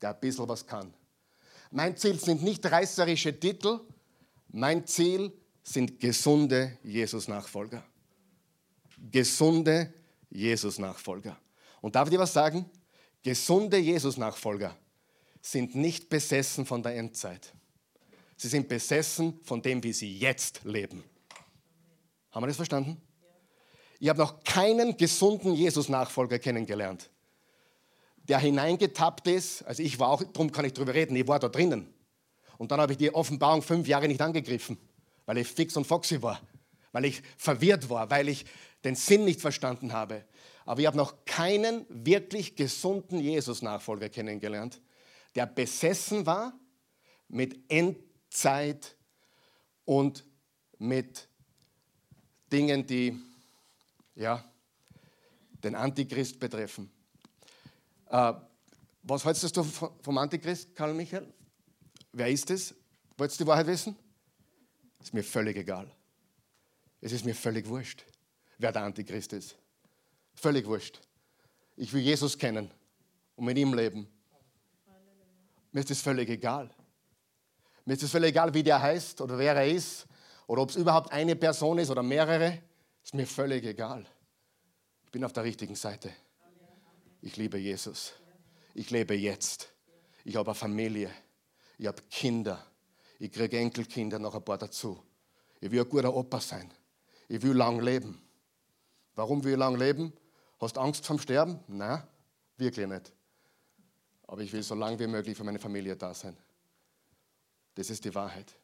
der 0.00 0.14
ein 0.14 0.20
bisschen 0.20 0.48
was 0.48 0.66
kann. 0.66 0.92
Mein 1.70 1.96
Ziel 1.96 2.18
sind 2.18 2.42
nicht 2.42 2.64
reißerische 2.64 3.38
Titel, 3.38 3.80
mein 4.48 4.86
Ziel 4.86 5.32
sind 5.62 6.00
gesunde 6.00 6.78
Jesus-Nachfolger. 6.82 7.84
Gesunde 9.10 9.92
Jesus-Nachfolger. 10.36 11.36
Und 11.80 11.94
darf 11.94 12.08
ich 12.08 12.14
dir 12.14 12.20
was 12.20 12.32
sagen? 12.32 12.68
Gesunde 13.22 13.78
Jesus-Nachfolger 13.78 14.76
sind 15.40 15.74
nicht 15.74 16.08
besessen 16.08 16.66
von 16.66 16.82
der 16.82 16.96
Endzeit. 16.96 17.52
Sie 18.36 18.48
sind 18.48 18.68
besessen 18.68 19.40
von 19.42 19.62
dem, 19.62 19.82
wie 19.82 19.92
sie 19.92 20.18
jetzt 20.18 20.64
leben. 20.64 21.02
Haben 22.30 22.42
wir 22.42 22.48
das 22.48 22.56
verstanden? 22.56 23.00
Ich 23.98 24.08
habe 24.08 24.18
noch 24.18 24.44
keinen 24.44 24.96
gesunden 24.96 25.54
Jesus-Nachfolger 25.54 26.38
kennengelernt, 26.38 27.10
der 28.24 28.38
hineingetappt 28.38 29.26
ist. 29.28 29.62
Also 29.62 29.82
ich 29.82 29.98
war 29.98 30.10
auch, 30.10 30.22
darum 30.22 30.52
kann 30.52 30.66
ich 30.66 30.74
darüber 30.74 30.92
reden, 30.92 31.16
ich 31.16 31.26
war 31.26 31.38
da 31.38 31.48
drinnen. 31.48 31.92
Und 32.58 32.70
dann 32.70 32.80
habe 32.80 32.92
ich 32.92 32.98
die 32.98 33.14
Offenbarung 33.14 33.62
fünf 33.62 33.88
Jahre 33.88 34.06
nicht 34.08 34.20
angegriffen, 34.20 34.76
weil 35.24 35.38
ich 35.38 35.48
fix 35.48 35.76
und 35.76 35.86
foxy 35.86 36.20
war, 36.20 36.40
weil 36.96 37.04
ich 37.04 37.22
verwirrt 37.36 37.90
war, 37.90 38.08
weil 38.08 38.26
ich 38.30 38.46
den 38.82 38.94
Sinn 38.94 39.26
nicht 39.26 39.42
verstanden 39.42 39.92
habe. 39.92 40.24
Aber 40.64 40.80
ich 40.80 40.86
habe 40.86 40.96
noch 40.96 41.26
keinen 41.26 41.84
wirklich 41.90 42.56
gesunden 42.56 43.20
Jesus-Nachfolger 43.20 44.08
kennengelernt, 44.08 44.80
der 45.34 45.44
besessen 45.44 46.24
war 46.24 46.58
mit 47.28 47.70
Endzeit 47.70 48.96
und 49.84 50.24
mit 50.78 51.28
Dingen, 52.50 52.86
die 52.86 53.14
ja, 54.14 54.42
den 55.62 55.74
Antichrist 55.74 56.40
betreffen. 56.40 56.90
Äh, 58.08 58.32
was 59.02 59.22
hältst 59.22 59.54
du 59.54 59.62
vom 59.62 60.16
Antichrist, 60.16 60.74
Karl 60.74 60.94
Michael? 60.94 61.30
Wer 62.14 62.30
ist 62.30 62.50
es? 62.50 62.74
Wolltest 63.18 63.38
du 63.38 63.44
die 63.44 63.48
Wahrheit 63.48 63.66
wissen? 63.66 63.94
Ist 64.98 65.12
mir 65.12 65.22
völlig 65.22 65.58
egal. 65.58 65.94
Es 67.00 67.12
ist 67.12 67.24
mir 67.24 67.34
völlig 67.34 67.68
wurscht, 67.68 68.04
wer 68.58 68.72
der 68.72 68.82
Antichrist 68.82 69.32
ist. 69.32 69.56
Völlig 70.34 70.66
wurscht. 70.66 71.00
Ich 71.76 71.92
will 71.92 72.02
Jesus 72.02 72.36
kennen 72.38 72.70
und 73.36 73.44
mit 73.44 73.58
ihm 73.58 73.74
leben. 73.74 74.08
Mir 75.72 75.80
ist 75.80 75.90
es 75.90 76.00
völlig 76.00 76.28
egal. 76.28 76.70
Mir 77.84 77.94
ist 77.94 78.02
es 78.02 78.10
völlig 78.10 78.30
egal, 78.30 78.52
wie 78.54 78.62
der 78.62 78.80
heißt 78.80 79.20
oder 79.20 79.38
wer 79.38 79.54
er 79.54 79.66
ist 79.66 80.06
oder 80.46 80.62
ob 80.62 80.70
es 80.70 80.76
überhaupt 80.76 81.12
eine 81.12 81.36
Person 81.36 81.78
ist 81.78 81.90
oder 81.90 82.02
mehrere, 82.02 82.62
ist 83.04 83.14
mir 83.14 83.26
völlig 83.26 83.64
egal. 83.64 84.06
Ich 85.04 85.10
bin 85.12 85.22
auf 85.22 85.32
der 85.32 85.44
richtigen 85.44 85.74
Seite. 85.74 86.10
Ich 87.20 87.36
liebe 87.36 87.58
Jesus. 87.58 88.12
Ich 88.74 88.90
lebe 88.90 89.14
jetzt. 89.14 89.72
Ich 90.24 90.36
habe 90.36 90.50
eine 90.50 90.54
Familie. 90.54 91.10
Ich 91.78 91.86
habe 91.86 92.02
Kinder. 92.10 92.64
Ich 93.18 93.32
kriege 93.32 93.58
Enkelkinder 93.58 94.18
noch 94.18 94.34
ein 94.34 94.44
paar 94.44 94.58
dazu. 94.58 95.02
Ich 95.60 95.70
will 95.70 95.80
ein 95.80 95.88
guter 95.88 96.14
Opa 96.14 96.40
sein. 96.40 96.70
Ich 97.28 97.42
will 97.42 97.52
lang 97.52 97.80
leben. 97.80 98.20
Warum 99.14 99.42
will 99.44 99.52
ich 99.52 99.58
lang 99.58 99.76
leben? 99.76 100.12
Hast 100.60 100.76
du 100.76 100.80
Angst 100.80 101.06
vom 101.06 101.18
Sterben? 101.18 101.60
Nein, 101.68 102.02
wirklich 102.56 102.86
nicht. 102.86 103.12
Aber 104.26 104.40
ich 104.42 104.52
will 104.52 104.62
so 104.62 104.74
lange 104.74 104.98
wie 104.98 105.06
möglich 105.06 105.36
für 105.36 105.44
meine 105.44 105.58
Familie 105.58 105.96
da 105.96 106.12
sein. 106.14 106.36
Das 107.74 107.90
ist 107.90 108.04
die 108.04 108.14
Wahrheit. 108.14 108.54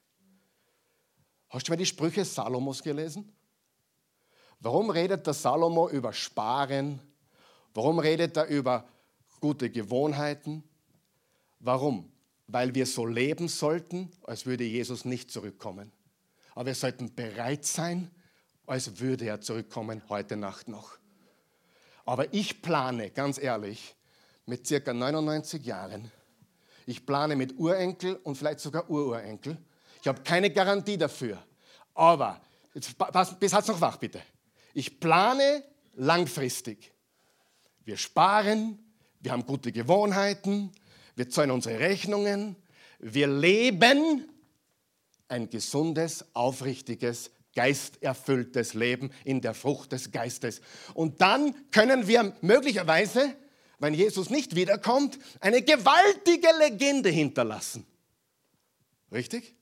Hast 1.50 1.68
du 1.68 1.72
mal 1.72 1.76
die 1.76 1.86
Sprüche 1.86 2.24
Salomos 2.24 2.82
gelesen? 2.82 3.30
Warum 4.60 4.90
redet 4.90 5.26
der 5.26 5.34
Salomo 5.34 5.88
über 5.90 6.12
Sparen? 6.12 7.00
Warum 7.74 7.98
redet 7.98 8.36
er 8.36 8.46
über 8.46 8.88
gute 9.40 9.70
Gewohnheiten? 9.70 10.62
Warum? 11.58 12.10
Weil 12.46 12.74
wir 12.74 12.86
so 12.86 13.06
leben 13.06 13.48
sollten, 13.48 14.10
als 14.24 14.46
würde 14.46 14.64
Jesus 14.64 15.04
nicht 15.04 15.30
zurückkommen. 15.30 15.92
Aber 16.54 16.66
wir 16.66 16.74
sollten 16.74 17.14
bereit 17.14 17.64
sein, 17.64 18.10
als 18.72 19.00
würde 19.00 19.26
er 19.26 19.38
zurückkommen 19.42 20.00
heute 20.08 20.34
Nacht 20.34 20.66
noch. 20.66 20.96
Aber 22.06 22.32
ich 22.32 22.62
plane, 22.62 23.10
ganz 23.10 23.36
ehrlich, 23.36 23.94
mit 24.46 24.66
circa 24.66 24.94
99 24.94 25.62
Jahren, 25.66 26.10
ich 26.86 27.04
plane 27.04 27.36
mit 27.36 27.58
Urenkel 27.58 28.16
und 28.24 28.36
vielleicht 28.36 28.60
sogar 28.60 28.88
Ururenkel. 28.88 29.58
Ich 30.00 30.08
habe 30.08 30.22
keine 30.22 30.50
Garantie 30.50 30.96
dafür. 30.96 31.44
Aber, 31.92 32.40
jetzt, 32.72 32.96
pass, 32.96 33.38
bis 33.38 33.52
hat's 33.52 33.68
noch 33.68 33.78
wach, 33.78 33.98
bitte. 33.98 34.22
Ich 34.72 34.98
plane 34.98 35.62
langfristig. 35.92 36.94
Wir 37.84 37.98
sparen, 37.98 38.78
wir 39.20 39.32
haben 39.32 39.44
gute 39.44 39.70
Gewohnheiten, 39.70 40.72
wir 41.14 41.28
zahlen 41.28 41.50
unsere 41.50 41.78
Rechnungen, 41.78 42.56
wir 43.00 43.26
leben 43.26 44.30
ein 45.28 45.50
gesundes, 45.50 46.24
aufrichtiges, 46.32 47.32
geisterfülltes 47.54 48.74
Leben 48.74 49.10
in 49.24 49.40
der 49.40 49.54
Frucht 49.54 49.92
des 49.92 50.10
Geistes. 50.10 50.60
Und 50.94 51.20
dann 51.20 51.54
können 51.70 52.06
wir 52.06 52.34
möglicherweise, 52.40 53.34
wenn 53.78 53.94
Jesus 53.94 54.30
nicht 54.30 54.54
wiederkommt, 54.54 55.18
eine 55.40 55.62
gewaltige 55.62 56.48
Legende 56.58 57.10
hinterlassen. 57.10 57.86
Richtig? 59.10 59.54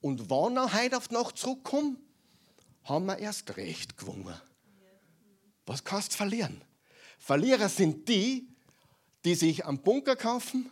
Und 0.00 0.30
wenn 0.30 0.56
er 0.56 0.72
heute 0.72 0.96
auf 0.96 1.10
Nacht 1.10 1.38
zurückkommt, 1.38 1.98
haben 2.84 3.06
wir 3.06 3.18
erst 3.18 3.56
recht 3.56 3.96
gewonnen. 3.96 4.34
Was 5.66 5.84
kannst 5.84 6.12
du 6.12 6.16
verlieren? 6.16 6.60
Verlierer 7.18 7.68
sind 7.68 8.08
die, 8.08 8.48
die 9.24 9.34
sich 9.34 9.66
am 9.66 9.78
Bunker 9.78 10.16
kaufen 10.16 10.70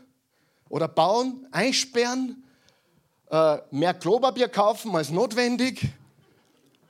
oder 0.69 0.89
bauen, 0.89 1.47
einsperren, 1.51 2.43
äh, 3.31 3.59
mehr 3.71 3.95
Klopapier 3.95 4.49
kaufen 4.49 4.97
als 4.97 5.11
notwendig. 5.11 5.87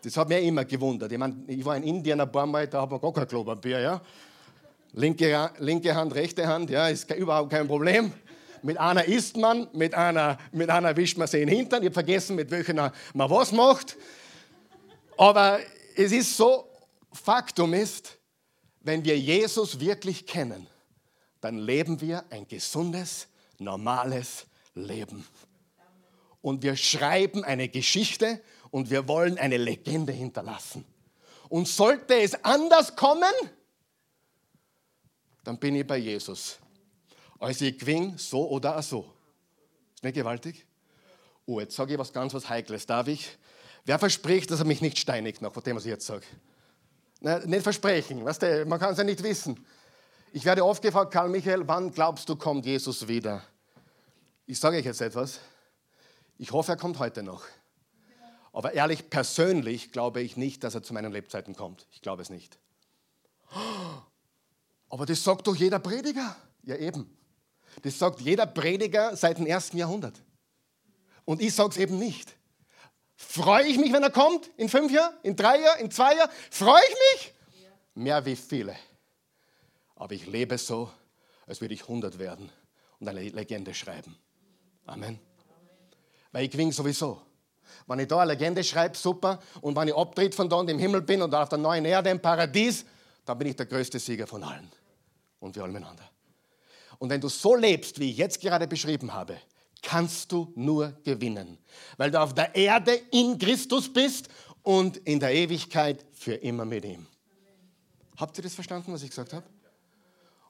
Das 0.02 0.16
hat 0.16 0.28
mich 0.28 0.44
immer 0.44 0.64
gewundert. 0.64 1.10
Ich, 1.10 1.18
mein, 1.18 1.44
ich 1.48 1.64
war 1.64 1.76
in 1.76 1.82
Indien 1.82 2.20
ein 2.20 2.30
paar 2.30 2.46
Mal, 2.46 2.68
da 2.68 2.82
haben 2.82 2.92
wir 2.92 2.98
gar 3.00 3.12
kein 3.12 3.26
Klopapier. 3.26 3.80
Ja? 3.80 4.00
Linke, 4.92 5.50
linke 5.58 5.94
Hand, 5.94 6.14
rechte 6.14 6.46
Hand, 6.46 6.70
ja, 6.70 6.88
ist 6.88 7.10
überhaupt 7.12 7.50
kein 7.50 7.66
Problem. 7.66 8.12
Mit 8.62 8.78
einer 8.78 9.04
isst 9.04 9.36
man, 9.36 9.68
mit 9.72 9.94
einer, 9.94 10.38
mit 10.52 10.70
einer 10.70 10.96
wischt 10.96 11.18
man 11.18 11.28
sich 11.28 11.40
den 11.40 11.48
Hintern. 11.48 11.82
Ich 11.82 11.86
habe 11.86 11.94
vergessen, 11.94 12.36
mit 12.36 12.50
welcher 12.50 12.74
man 12.74 13.30
was 13.30 13.52
macht. 13.52 13.96
Aber 15.16 15.58
es 15.96 16.12
ist 16.12 16.36
so, 16.36 16.68
Faktum 17.12 17.74
ist, 17.74 18.18
wenn 18.80 19.04
wir 19.04 19.18
Jesus 19.18 19.80
wirklich 19.80 20.26
kennen, 20.26 20.66
dann 21.40 21.58
leben 21.58 22.00
wir 22.00 22.24
ein 22.30 22.46
gesundes, 22.46 23.28
normales 23.58 24.46
Leben. 24.74 25.26
Und 26.40 26.62
wir 26.62 26.76
schreiben 26.76 27.44
eine 27.44 27.68
Geschichte 27.68 28.40
und 28.70 28.90
wir 28.90 29.08
wollen 29.08 29.38
eine 29.38 29.56
Legende 29.56 30.12
hinterlassen. 30.12 30.84
Und 31.48 31.66
sollte 31.66 32.14
es 32.20 32.44
anders 32.44 32.94
kommen, 32.94 33.32
dann 35.44 35.58
bin 35.58 35.76
ich 35.76 35.86
bei 35.86 35.96
Jesus. 35.96 36.58
Also 37.38 37.64
ich 37.64 37.78
gewinne 37.78 38.18
so 38.18 38.48
oder 38.48 38.82
so. 38.82 39.10
Ist 39.94 40.04
nicht 40.04 40.14
gewaltig? 40.14 40.66
Oh, 41.46 41.60
jetzt 41.60 41.74
sage 41.74 41.94
ich 41.94 41.98
was 41.98 42.12
ganz 42.12 42.34
was 42.34 42.48
Heikles. 42.48 42.84
Darf 42.84 43.08
ich? 43.08 43.38
Wer 43.86 43.98
verspricht, 43.98 44.50
dass 44.50 44.60
er 44.60 44.66
mich 44.66 44.82
nicht 44.82 44.98
steinigt 44.98 45.40
nach 45.40 45.52
dem, 45.62 45.76
was 45.76 45.86
ich 45.86 45.90
jetzt 45.90 46.06
sage? 46.06 46.26
Nicht 47.20 47.62
versprechen, 47.62 48.24
weißt 48.24 48.42
du, 48.42 48.66
man 48.66 48.78
kann 48.78 48.92
es 48.92 48.98
ja 48.98 49.04
nicht 49.04 49.22
wissen. 49.22 49.64
Ich 50.32 50.44
werde 50.44 50.64
oft 50.64 50.82
gefragt, 50.82 51.12
Karl 51.12 51.30
Michael, 51.30 51.66
wann 51.66 51.90
glaubst 51.90 52.28
du, 52.28 52.36
kommt 52.36 52.66
Jesus 52.66 53.08
wieder? 53.08 53.42
Ich 54.46 54.60
sage 54.60 54.76
euch 54.76 54.84
jetzt 54.84 55.00
etwas. 55.00 55.40
Ich 56.36 56.52
hoffe, 56.52 56.72
er 56.72 56.76
kommt 56.76 56.98
heute 56.98 57.22
noch. 57.22 57.44
Aber 58.58 58.74
ehrlich, 58.74 59.08
persönlich 59.08 59.92
glaube 59.92 60.20
ich 60.20 60.36
nicht, 60.36 60.64
dass 60.64 60.74
er 60.74 60.82
zu 60.82 60.92
meinen 60.92 61.12
Lebzeiten 61.12 61.54
kommt. 61.54 61.86
Ich 61.92 62.02
glaube 62.02 62.22
es 62.22 62.28
nicht. 62.28 62.58
Aber 64.88 65.06
das 65.06 65.22
sagt 65.22 65.46
doch 65.46 65.54
jeder 65.54 65.78
Prediger. 65.78 66.34
Ja, 66.64 66.74
eben. 66.74 67.16
Das 67.82 68.00
sagt 68.00 68.18
jeder 68.20 68.46
Prediger 68.46 69.16
seit 69.16 69.38
dem 69.38 69.46
ersten 69.46 69.78
Jahrhundert. 69.78 70.20
Und 71.24 71.40
ich 71.40 71.54
sage 71.54 71.70
es 71.70 71.76
eben 71.76 72.00
nicht. 72.00 72.34
Freue 73.14 73.64
ich 73.64 73.78
mich, 73.78 73.92
wenn 73.92 74.02
er 74.02 74.10
kommt? 74.10 74.50
In 74.56 74.68
fünf 74.68 74.90
Jahren? 74.90 75.14
In 75.22 75.36
drei 75.36 75.60
Jahren? 75.60 75.78
In 75.78 75.92
zwei 75.92 76.16
Jahren? 76.16 76.30
Freue 76.50 76.82
ich 76.82 76.96
mich? 77.14 77.34
Mehr 77.94 78.26
wie 78.26 78.34
viele. 78.34 78.74
Aber 79.94 80.16
ich 80.16 80.26
lebe 80.26 80.58
so, 80.58 80.90
als 81.46 81.60
würde 81.60 81.74
ich 81.74 81.82
100 81.82 82.18
werden 82.18 82.50
und 82.98 83.06
eine 83.06 83.22
Legende 83.22 83.72
schreiben. 83.72 84.18
Amen. 84.84 85.20
Weil 86.32 86.46
ich 86.46 86.50
gewinne 86.50 86.72
sowieso. 86.72 87.22
Wenn 87.88 88.00
ich 88.00 88.06
da 88.06 88.18
eine 88.18 88.32
Legende 88.32 88.62
schreibe, 88.62 88.96
super. 88.96 89.40
Und 89.62 89.74
wenn 89.74 89.88
ich 89.88 89.96
abtritt 89.96 90.34
von 90.34 90.48
da 90.48 90.56
und 90.56 90.68
im 90.68 90.78
Himmel 90.78 91.00
bin 91.00 91.22
und 91.22 91.34
auf 91.34 91.48
der 91.48 91.58
neuen 91.58 91.86
Erde 91.86 92.10
im 92.10 92.20
Paradies, 92.20 92.84
dann 93.24 93.38
bin 93.38 93.48
ich 93.48 93.56
der 93.56 93.66
größte 93.66 93.98
Sieger 93.98 94.26
von 94.26 94.44
allen. 94.44 94.70
Und 95.40 95.56
wir 95.56 95.62
alle 95.62 95.72
miteinander. 95.72 96.08
Und 96.98 97.08
wenn 97.10 97.20
du 97.20 97.28
so 97.28 97.54
lebst, 97.56 97.98
wie 97.98 98.10
ich 98.10 98.18
jetzt 98.18 98.40
gerade 98.40 98.66
beschrieben 98.66 99.14
habe, 99.14 99.38
kannst 99.82 100.30
du 100.32 100.52
nur 100.54 100.92
gewinnen. 101.02 101.58
Weil 101.96 102.10
du 102.10 102.20
auf 102.20 102.34
der 102.34 102.54
Erde 102.54 102.92
in 103.10 103.38
Christus 103.38 103.90
bist 103.90 104.28
und 104.62 104.98
in 104.98 105.18
der 105.18 105.32
Ewigkeit 105.32 106.04
für 106.12 106.34
immer 106.34 106.64
mit 106.64 106.84
ihm. 106.84 107.06
Habt 108.18 108.36
ihr 108.36 108.42
das 108.42 108.54
verstanden, 108.54 108.92
was 108.92 109.02
ich 109.02 109.10
gesagt 109.10 109.32
habe? 109.32 109.46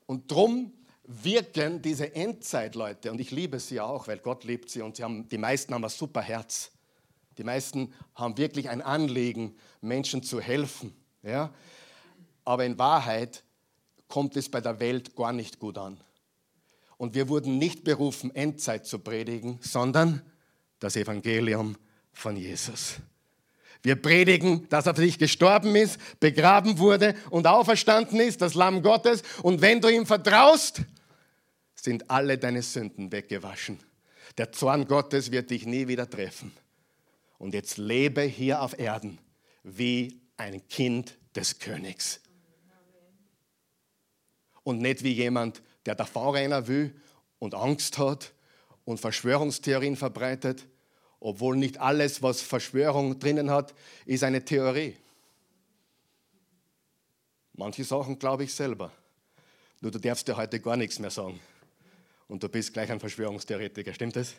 Und 0.06 0.30
drum 0.30 0.72
wirken 1.04 1.82
diese 1.82 2.14
Endzeitleute, 2.14 3.12
und 3.12 3.20
ich 3.20 3.30
liebe 3.30 3.60
sie 3.60 3.80
auch, 3.80 4.08
weil 4.08 4.18
Gott 4.18 4.44
liebt 4.44 4.70
sie 4.70 4.82
und 4.82 4.96
sie 4.96 5.04
haben, 5.04 5.28
die 5.28 5.38
meisten 5.38 5.72
haben 5.74 5.84
ein 5.84 5.90
super 5.90 6.22
Herz. 6.22 6.70
Die 7.38 7.44
meisten 7.44 7.94
haben 8.14 8.36
wirklich 8.36 8.68
ein 8.68 8.82
Anliegen, 8.82 9.56
Menschen 9.80 10.22
zu 10.22 10.40
helfen. 10.40 10.92
Ja? 11.22 11.54
Aber 12.44 12.64
in 12.64 12.78
Wahrheit 12.78 13.44
kommt 14.08 14.36
es 14.36 14.50
bei 14.50 14.60
der 14.60 14.80
Welt 14.80 15.14
gar 15.14 15.32
nicht 15.32 15.58
gut 15.58 15.78
an. 15.78 16.00
Und 16.96 17.14
wir 17.14 17.28
wurden 17.28 17.58
nicht 17.58 17.84
berufen, 17.84 18.34
Endzeit 18.34 18.86
zu 18.86 18.98
predigen, 18.98 19.58
sondern 19.62 20.20
das 20.80 20.96
Evangelium 20.96 21.76
von 22.12 22.36
Jesus. 22.36 22.96
Wir 23.82 23.94
predigen, 23.94 24.68
dass 24.68 24.86
er 24.86 24.96
für 24.96 25.02
dich 25.02 25.18
gestorben 25.18 25.76
ist, 25.76 26.00
begraben 26.18 26.78
wurde 26.78 27.14
und 27.30 27.46
auferstanden 27.46 28.18
ist, 28.18 28.42
das 28.42 28.54
Lamm 28.54 28.82
Gottes. 28.82 29.22
Und 29.42 29.60
wenn 29.60 29.80
du 29.80 29.88
ihm 29.88 30.04
vertraust, 30.04 30.82
sind 31.76 32.10
alle 32.10 32.38
deine 32.38 32.62
Sünden 32.62 33.12
weggewaschen. 33.12 33.78
Der 34.36 34.50
Zorn 34.50 34.88
Gottes 34.88 35.30
wird 35.30 35.50
dich 35.50 35.64
nie 35.64 35.86
wieder 35.86 36.10
treffen. 36.10 36.52
Und 37.38 37.54
jetzt 37.54 37.78
lebe 37.78 38.22
hier 38.22 38.62
auf 38.62 38.78
Erden 38.78 39.18
wie 39.62 40.20
ein 40.36 40.66
Kind 40.68 41.16
des 41.34 41.58
Königs. 41.58 42.20
Und 44.64 44.80
nicht 44.80 45.02
wie 45.02 45.12
jemand, 45.12 45.62
der 45.86 45.94
davonrennen 45.94 46.66
will 46.66 46.94
und 47.38 47.54
Angst 47.54 47.96
hat 47.98 48.32
und 48.84 49.00
Verschwörungstheorien 49.00 49.96
verbreitet, 49.96 50.66
obwohl 51.20 51.56
nicht 51.56 51.78
alles, 51.78 52.22
was 52.22 52.40
Verschwörung 52.40 53.18
drinnen 53.18 53.50
hat, 53.50 53.74
ist 54.04 54.22
eine 54.22 54.44
Theorie. 54.44 54.96
Manche 57.54 57.82
Sachen 57.82 58.18
glaube 58.18 58.44
ich 58.44 58.54
selber. 58.54 58.92
Nur 59.80 59.90
du 59.90 59.98
darfst 59.98 60.28
dir 60.28 60.36
heute 60.36 60.60
gar 60.60 60.76
nichts 60.76 60.98
mehr 60.98 61.10
sagen. 61.10 61.40
Und 62.28 62.42
du 62.42 62.48
bist 62.48 62.72
gleich 62.72 62.90
ein 62.90 63.00
Verschwörungstheoretiker, 63.00 63.92
stimmt 63.94 64.16
das? 64.16 64.34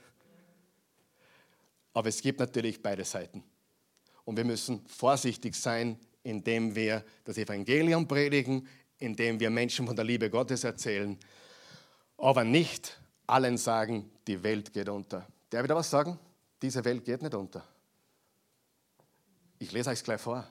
Aber 1.93 2.09
es 2.09 2.21
gibt 2.21 2.39
natürlich 2.39 2.81
beide 2.81 3.03
Seiten. 3.03 3.43
Und 4.25 4.37
wir 4.37 4.45
müssen 4.45 4.85
vorsichtig 4.87 5.55
sein, 5.55 5.97
indem 6.23 6.75
wir 6.75 7.03
das 7.23 7.37
Evangelium 7.37 8.07
predigen, 8.07 8.67
indem 8.99 9.39
wir 9.39 9.49
Menschen 9.49 9.87
von 9.87 9.95
der 9.95 10.05
Liebe 10.05 10.29
Gottes 10.29 10.63
erzählen, 10.63 11.17
aber 12.17 12.43
nicht 12.43 12.99
allen 13.27 13.57
sagen, 13.57 14.11
die 14.27 14.41
Welt 14.43 14.73
geht 14.73 14.89
unter. 14.89 15.25
Der 15.51 15.63
wieder 15.63 15.75
was 15.75 15.89
sagen? 15.89 16.19
Diese 16.61 16.83
Welt 16.83 17.05
geht 17.05 17.21
nicht 17.21 17.33
unter. 17.33 17.65
Ich 19.57 19.71
lese 19.71 19.89
euch 19.89 20.03
gleich 20.03 20.21
vor. 20.21 20.45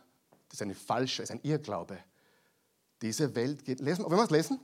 Das 0.48 0.59
ist 0.59 0.62
eine 0.62 0.74
falsche, 0.74 1.22
ist 1.22 1.31
ein 1.31 1.40
Irrglaube. 1.42 1.98
Diese 3.03 3.35
Welt 3.35 3.64
geht. 3.64 3.81
Lesen, 3.81 4.05
wollen 4.05 4.16
wir 4.16 4.24
es 4.24 4.31
lesen? 4.31 4.59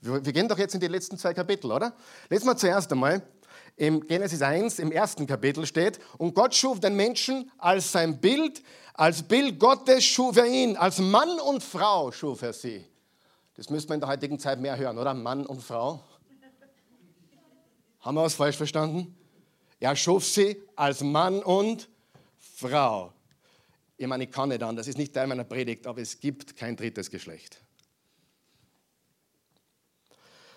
Wir 0.00 0.20
gehen 0.20 0.48
doch 0.48 0.58
jetzt 0.58 0.74
in 0.74 0.80
die 0.80 0.86
letzten 0.86 1.16
zwei 1.16 1.32
Kapitel, 1.32 1.70
oder? 1.70 1.94
Lesen 2.28 2.46
wir 2.46 2.56
zuerst 2.56 2.92
einmal. 2.92 3.22
Im 3.76 4.06
Genesis 4.06 4.40
1, 4.40 4.78
im 4.78 4.92
ersten 4.92 5.26
Kapitel 5.26 5.66
steht, 5.66 5.98
und 6.18 6.34
Gott 6.34 6.54
schuf 6.54 6.78
den 6.78 6.94
Menschen 6.94 7.50
als 7.58 7.90
sein 7.90 8.20
Bild, 8.20 8.62
als 8.92 9.24
Bild 9.24 9.58
Gottes 9.58 10.04
schuf 10.04 10.36
er 10.36 10.46
ihn, 10.46 10.76
als 10.76 10.98
Mann 10.98 11.40
und 11.40 11.62
Frau 11.62 12.12
schuf 12.12 12.42
er 12.42 12.52
sie. 12.52 12.86
Das 13.54 13.70
müsste 13.70 13.88
man 13.88 13.96
in 13.96 14.00
der 14.00 14.08
heutigen 14.08 14.38
Zeit 14.38 14.60
mehr 14.60 14.76
hören, 14.76 14.98
oder? 14.98 15.14
Mann 15.14 15.46
und 15.46 15.60
Frau. 15.60 16.02
Haben 18.00 18.16
wir 18.16 18.22
was 18.22 18.34
falsch 18.34 18.56
verstanden? 18.56 19.16
Er 19.80 19.96
schuf 19.96 20.24
sie 20.24 20.62
als 20.76 21.00
Mann 21.00 21.42
und 21.42 21.88
Frau. 22.38 23.12
Ich 23.96 24.06
meine, 24.06 24.24
ich 24.24 24.30
kann 24.30 24.48
nicht 24.50 24.62
an, 24.62 24.76
das 24.76 24.88
ist 24.88 24.98
nicht 24.98 25.14
Teil 25.14 25.26
meiner 25.26 25.44
Predigt, 25.44 25.86
aber 25.86 26.00
es 26.00 26.20
gibt 26.20 26.56
kein 26.56 26.76
drittes 26.76 27.10
Geschlecht. 27.10 27.60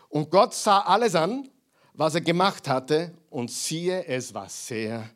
Und 0.09 0.29
Gott 0.29 0.53
sah 0.53 0.79
alles 0.79 1.15
an, 1.15 1.49
was 1.97 2.15
er 2.15 2.21
gemacht 2.21 2.69
hatte, 2.69 3.11
und 3.29 3.51
siehe, 3.51 4.05
es 4.05 4.33
war 4.33 4.47
sehr 4.47 5.09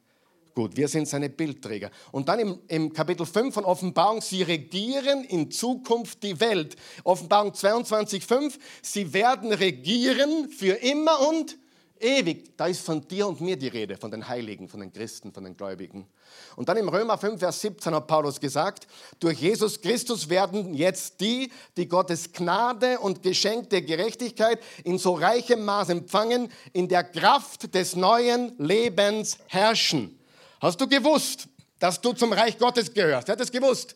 gut. 0.54 0.76
Wir 0.76 0.88
sind 0.88 1.08
seine 1.08 1.30
Bildträger. 1.30 1.90
Und 2.12 2.28
dann 2.28 2.40
im, 2.40 2.60
im, 2.68 2.92
Kapitel 2.92 3.26
5 3.26 3.54
von 3.54 3.64
Offenbarung, 3.64 4.22
sie 4.22 4.42
regieren 4.44 5.24
in 5.24 5.50
Zukunft 5.50 6.22
die 6.24 6.40
Welt. 6.40 6.76
Offenbarung 7.04 7.54
22, 7.54 8.26
5, 8.26 8.58
sie 8.82 9.14
werden 9.14 9.54
regieren 9.54 10.50
für 10.50 10.74
immer 10.74 11.28
und 11.30 11.58
ewig. 12.02 12.58
Da 12.58 12.68
ist 12.68 12.82
von 12.86 13.08
dir 13.08 13.28
und 13.28 13.42
mir 13.42 13.58
die 13.58 13.68
Rede, 13.68 13.98
von 13.98 14.12
den 14.12 14.28
Heiligen, 14.28 14.68
von 14.68 14.80
den 14.80 14.92
Christen, 14.92 15.32
von 15.34 15.44
den 15.44 15.56
Gläubigen. 15.56 16.08
Und 16.56 16.70
dann 16.70 16.78
im 16.78 16.90
Römer 16.90 17.18
5, 17.18 17.40
Vers 17.40 17.62
17 17.62 17.94
hat 17.96 18.08
Paulus 18.08 18.40
gesagt, 18.40 18.88
durch 19.20 19.40
Jesus 19.40 19.82
Christus 19.82 20.30
werden 20.30 20.74
jetzt 20.74 21.22
die, 21.22 21.52
die 21.78 21.88
Gottes 21.88 22.32
Gnade 22.32 23.00
und 23.00 23.24
Geschenk 23.24 23.70
der 23.70 23.82
Gerechtigkeit 23.82 24.60
in 24.84 24.98
so 24.98 25.14
reichem 25.14 25.64
Maß 25.64 25.90
empfangen, 25.90 26.52
in 26.74 26.88
der 26.88 27.04
Kraft 27.04 27.74
des 27.74 27.96
neuen 27.96 28.54
Lebens 28.58 29.38
herrschen. 29.48 30.20
Hast 30.60 30.80
du 30.80 30.88
gewusst, 30.88 31.48
dass 31.80 32.00
du 32.00 32.14
zum 32.14 32.34
Reich 32.34 32.58
Gottes 32.58 32.94
gehörst? 32.94 33.28
Wer 33.28 33.34
hat 33.34 33.40
das 33.40 33.52
gewusst? 33.52 33.96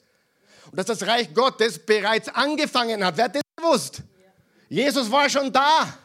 Und 0.71 0.77
dass 0.77 0.87
das 0.87 1.05
Reich 1.05 1.33
Gottes 1.33 1.77
bereits 1.77 2.27
angefangen 2.29 3.05
hat. 3.05 3.17
Wer 3.17 3.25
hat 3.25 3.35
das 3.35 3.41
gewusst? 3.55 4.01
Jesus 4.67 5.11
war 5.11 5.29
schon 5.29 5.53
da. 5.53 5.97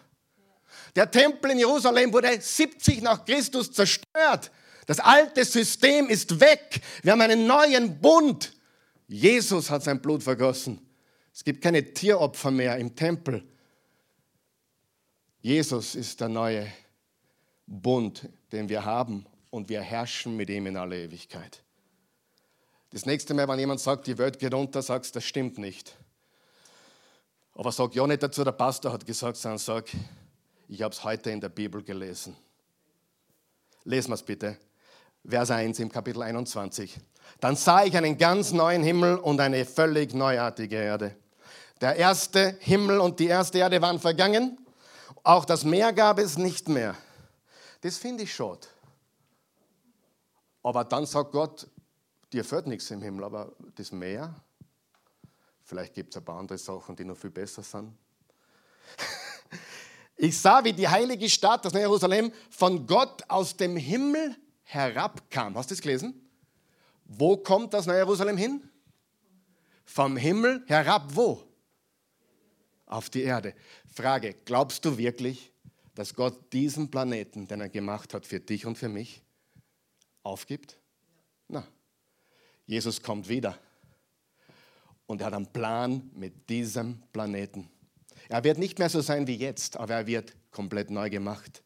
Der 0.97 1.11
Tempel 1.11 1.53
in 1.53 1.59
Jerusalem 1.59 2.13
wurde 2.13 2.41
70 2.41 3.03
nach 3.03 3.25
Christus 3.25 3.71
zerstört. 3.73 4.51
Das 4.87 4.99
alte 4.99 5.45
System 5.45 6.09
ist 6.09 6.41
weg. 6.41 6.81
Wir 7.03 7.13
haben 7.13 7.21
einen 7.21 7.47
neuen 7.47 8.01
Bund. 8.01 8.53
Jesus 9.07 9.71
hat 9.71 9.85
sein 9.85 10.01
Blut 10.01 10.23
vergossen. 10.23 10.81
Es 11.33 11.45
gibt 11.45 11.63
keine 11.63 11.95
Tieropfer 11.95 12.51
mehr 12.51 12.77
im 12.77 12.95
Tempel. 12.95 13.45
Jesus 15.43 15.95
ist 15.95 16.21
der 16.21 16.29
neue 16.29 16.67
Bund, 17.67 18.29
den 18.53 18.69
wir 18.69 18.85
haben 18.85 19.25
und 19.51 19.69
wir 19.69 19.81
herrschen 19.81 20.37
mit 20.37 20.51
ihm 20.51 20.67
in 20.67 20.77
aller 20.77 20.97
Ewigkeit. 20.97 21.63
Das 22.91 23.07
nächste 23.07 23.35
Mal, 23.35 23.47
wenn 23.47 23.59
jemand 23.59 23.81
sagt, 23.81 24.07
die 24.09 24.19
Welt 24.19 24.39
geht 24.39 24.53
unter, 24.53 24.83
sagst 24.83 25.15
das 25.15 25.25
stimmt 25.25 25.59
nicht. 25.59 25.97
Aber 27.55 27.71
sag 27.71 27.95
ja 27.95 28.07
nicht 28.07 28.23
dazu, 28.23 28.43
der 28.43 28.53
Pastor 28.53 28.93
hat 28.93 29.07
gesagt, 29.07 29.37
sondern 29.37 29.59
sag, 29.59 29.87
ich 30.71 30.83
habe 30.83 30.95
es 30.95 31.03
heute 31.03 31.31
in 31.31 31.41
der 31.41 31.49
Bibel 31.49 31.83
gelesen. 31.83 32.37
Lesen 33.83 34.11
wir 34.11 34.15
es 34.15 34.23
bitte. 34.23 34.57
Vers 35.29 35.51
1 35.51 35.81
im 35.81 35.91
Kapitel 35.91 36.23
21. 36.23 36.97
Dann 37.41 37.57
sah 37.57 37.83
ich 37.85 37.97
einen 37.97 38.17
ganz 38.17 38.53
neuen 38.53 38.85
Himmel 38.85 39.17
und 39.17 39.41
eine 39.41 39.65
völlig 39.65 40.15
neuartige 40.15 40.77
Erde. 40.77 41.17
Der 41.81 41.97
erste 41.97 42.57
Himmel 42.61 43.01
und 43.01 43.19
die 43.19 43.27
erste 43.27 43.59
Erde 43.59 43.83
waren 43.83 43.99
vergangen. 43.99 44.59
Auch 45.25 45.45
das 45.45 45.65
Meer 45.65 45.93
gab 45.93 46.21
es 46.21 46.39
nicht 46.39 46.69
mehr. 46.69 46.95
Das 47.81 47.99
finde 47.99 48.23
ich 48.23 48.33
schade. 48.33 48.69
Aber 50.63 50.85
dann 50.85 51.05
sagt 51.05 51.33
Gott, 51.33 51.67
dir 52.33 52.45
fehlt 52.45 52.69
nichts 52.69 52.91
im 52.93 53.03
Himmel, 53.03 53.25
aber 53.25 53.53
das 53.75 53.91
Meer, 53.91 54.33
vielleicht 55.65 55.95
gibt 55.95 56.15
es 56.15 56.19
ein 56.19 56.25
paar 56.25 56.39
andere 56.39 56.59
Sachen, 56.59 56.95
die 56.95 57.05
noch 57.05 57.17
viel 57.17 57.31
besser 57.31 57.65
sind. 57.65 57.93
Ich 60.23 60.39
sah, 60.39 60.63
wie 60.65 60.75
die 60.75 60.87
heilige 60.87 61.31
Stadt, 61.31 61.65
das 61.65 61.73
neue 61.73 61.85
Jerusalem, 61.85 62.31
von 62.51 62.87
Gott 62.87 63.23
aus 63.29 63.57
dem 63.57 63.75
Himmel 63.75 64.37
herabkam. 64.65 65.57
Hast 65.57 65.71
du 65.71 65.75
das 65.75 65.81
gelesen? 65.81 66.15
Wo 67.07 67.39
kommt 67.39 67.73
das 67.73 67.87
neue 67.87 67.97
Jerusalem 67.97 68.37
hin? 68.37 68.69
Vom 69.87 70.19
Himmel 70.19 70.63
herab 70.67 71.07
wo? 71.15 71.43
Auf 72.85 73.09
die 73.09 73.23
Erde. 73.23 73.55
Frage, 73.87 74.35
glaubst 74.45 74.85
du 74.85 74.99
wirklich, 74.99 75.55
dass 75.95 76.15
Gott 76.15 76.53
diesen 76.53 76.91
Planeten, 76.91 77.49
den 77.49 77.63
er 77.63 77.71
gemacht 77.71 78.13
hat 78.13 78.27
für 78.27 78.41
dich 78.41 78.67
und 78.67 78.77
für 78.77 78.91
mich, 78.91 79.23
aufgibt? 80.23 80.79
Na, 81.49 81.67
Jesus 82.67 83.01
kommt 83.01 83.27
wieder. 83.27 83.59
Und 85.07 85.23
er 85.23 85.29
hat 85.29 85.35
einen 85.35 85.51
Plan 85.51 86.11
mit 86.13 86.51
diesem 86.51 87.01
Planeten. 87.11 87.71
Er 88.31 88.45
wird 88.45 88.59
nicht 88.59 88.79
mehr 88.79 88.89
so 88.89 89.01
sein 89.01 89.27
wie 89.27 89.35
jetzt, 89.35 89.77
aber 89.77 89.95
er 89.95 90.07
wird 90.07 90.37
komplett 90.53 90.89
neu 90.89 91.11
gemacht. 91.11 91.65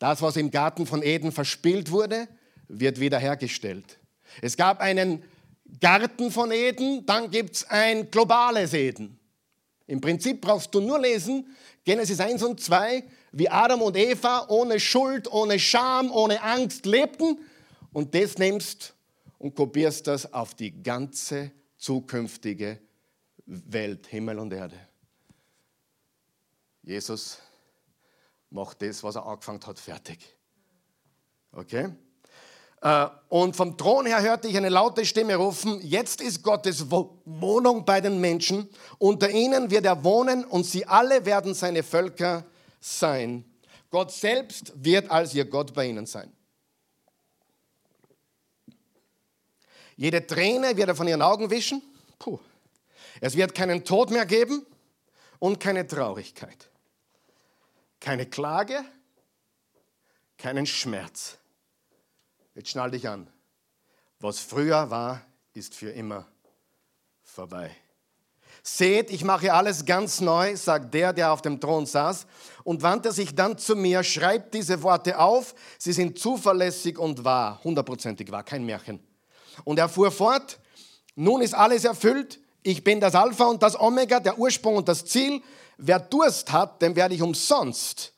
Das, 0.00 0.20
was 0.20 0.36
im 0.36 0.50
Garten 0.50 0.86
von 0.86 1.04
Eden 1.04 1.30
verspielt 1.30 1.92
wurde, 1.92 2.26
wird 2.66 2.98
wiederhergestellt. 2.98 4.00
Es 4.40 4.56
gab 4.56 4.80
einen 4.80 5.22
Garten 5.80 6.32
von 6.32 6.50
Eden, 6.50 7.06
dann 7.06 7.30
gibt 7.30 7.54
es 7.54 7.70
ein 7.70 8.10
globales 8.10 8.74
Eden. 8.74 9.20
Im 9.86 10.00
Prinzip 10.00 10.40
brauchst 10.40 10.74
du 10.74 10.80
nur 10.80 10.98
lesen, 10.98 11.46
Genesis 11.84 12.18
1 12.18 12.42
und 12.42 12.60
2, 12.60 13.04
wie 13.30 13.48
Adam 13.48 13.82
und 13.82 13.96
Eva 13.96 14.46
ohne 14.48 14.80
Schuld, 14.80 15.30
ohne 15.30 15.60
Scham, 15.60 16.10
ohne 16.10 16.42
Angst 16.42 16.86
lebten. 16.86 17.38
Und 17.92 18.16
das 18.16 18.36
nimmst 18.36 18.94
und 19.38 19.54
kopierst 19.54 20.08
das 20.08 20.32
auf 20.32 20.54
die 20.54 20.82
ganze 20.82 21.52
zukünftige 21.76 22.80
Welt, 23.46 24.08
Himmel 24.08 24.40
und 24.40 24.52
Erde. 24.52 24.91
Jesus 26.82 27.38
macht 28.50 28.82
das, 28.82 29.02
was 29.02 29.16
er 29.16 29.26
angefangen 29.26 29.60
hat, 29.66 29.78
fertig. 29.78 30.36
Okay? 31.52 31.90
Äh, 32.80 33.06
und 33.28 33.54
vom 33.54 33.76
Thron 33.78 34.06
her 34.06 34.20
hörte 34.20 34.48
ich 34.48 34.56
eine 34.56 34.68
laute 34.68 35.06
Stimme 35.06 35.36
rufen, 35.36 35.80
jetzt 35.82 36.20
ist 36.20 36.42
Gottes 36.42 36.90
Wohnung 36.90 37.84
bei 37.84 38.00
den 38.00 38.20
Menschen, 38.20 38.68
unter 38.98 39.30
ihnen 39.30 39.70
wird 39.70 39.84
er 39.84 40.02
wohnen 40.02 40.44
und 40.44 40.64
sie 40.64 40.86
alle 40.86 41.24
werden 41.24 41.54
seine 41.54 41.82
Völker 41.82 42.44
sein. 42.80 43.44
Gott 43.90 44.10
selbst 44.10 44.72
wird 44.74 45.10
als 45.10 45.34
ihr 45.34 45.44
Gott 45.44 45.74
bei 45.74 45.86
ihnen 45.86 46.06
sein. 46.06 46.32
Jede 49.96 50.26
Träne 50.26 50.76
wird 50.76 50.88
er 50.88 50.96
von 50.96 51.06
ihren 51.06 51.22
Augen 51.22 51.50
wischen. 51.50 51.82
Puh. 52.18 52.40
Es 53.20 53.36
wird 53.36 53.54
keinen 53.54 53.84
Tod 53.84 54.10
mehr 54.10 54.26
geben 54.26 54.66
und 55.38 55.60
keine 55.60 55.86
Traurigkeit. 55.86 56.71
Keine 58.02 58.26
Klage, 58.26 58.84
keinen 60.36 60.66
Schmerz. 60.66 61.38
Jetzt 62.52 62.70
schnall 62.70 62.90
dich 62.90 63.08
an. 63.08 63.28
Was 64.18 64.40
früher 64.40 64.90
war, 64.90 65.22
ist 65.54 65.76
für 65.76 65.90
immer 65.90 66.26
vorbei. 67.22 67.70
Seht, 68.64 69.10
ich 69.12 69.22
mache 69.22 69.54
alles 69.54 69.84
ganz 69.84 70.20
neu, 70.20 70.56
sagt 70.56 70.92
der, 70.92 71.12
der 71.12 71.32
auf 71.32 71.42
dem 71.42 71.60
Thron 71.60 71.86
saß, 71.86 72.26
und 72.64 72.82
wandte 72.82 73.12
sich 73.12 73.36
dann 73.36 73.56
zu 73.56 73.76
mir, 73.76 74.02
schreibt 74.02 74.52
diese 74.54 74.82
Worte 74.82 75.20
auf, 75.20 75.54
sie 75.78 75.92
sind 75.92 76.18
zuverlässig 76.18 76.98
und 76.98 77.22
wahr, 77.22 77.60
hundertprozentig 77.62 78.32
wahr, 78.32 78.42
kein 78.42 78.64
Märchen. 78.64 78.98
Und 79.62 79.78
er 79.78 79.88
fuhr 79.88 80.10
fort, 80.10 80.58
nun 81.14 81.40
ist 81.40 81.54
alles 81.54 81.84
erfüllt, 81.84 82.40
ich 82.64 82.82
bin 82.82 82.98
das 82.98 83.14
Alpha 83.14 83.44
und 83.44 83.62
das 83.62 83.78
Omega, 83.78 84.18
der 84.18 84.40
Ursprung 84.40 84.74
und 84.74 84.88
das 84.88 85.04
Ziel, 85.04 85.40
Wer 85.78 85.98
Durst 85.98 86.52
hat, 86.52 86.82
dem 86.82 86.96
werde 86.96 87.14
ich 87.14 87.22
umsonst, 87.22 88.12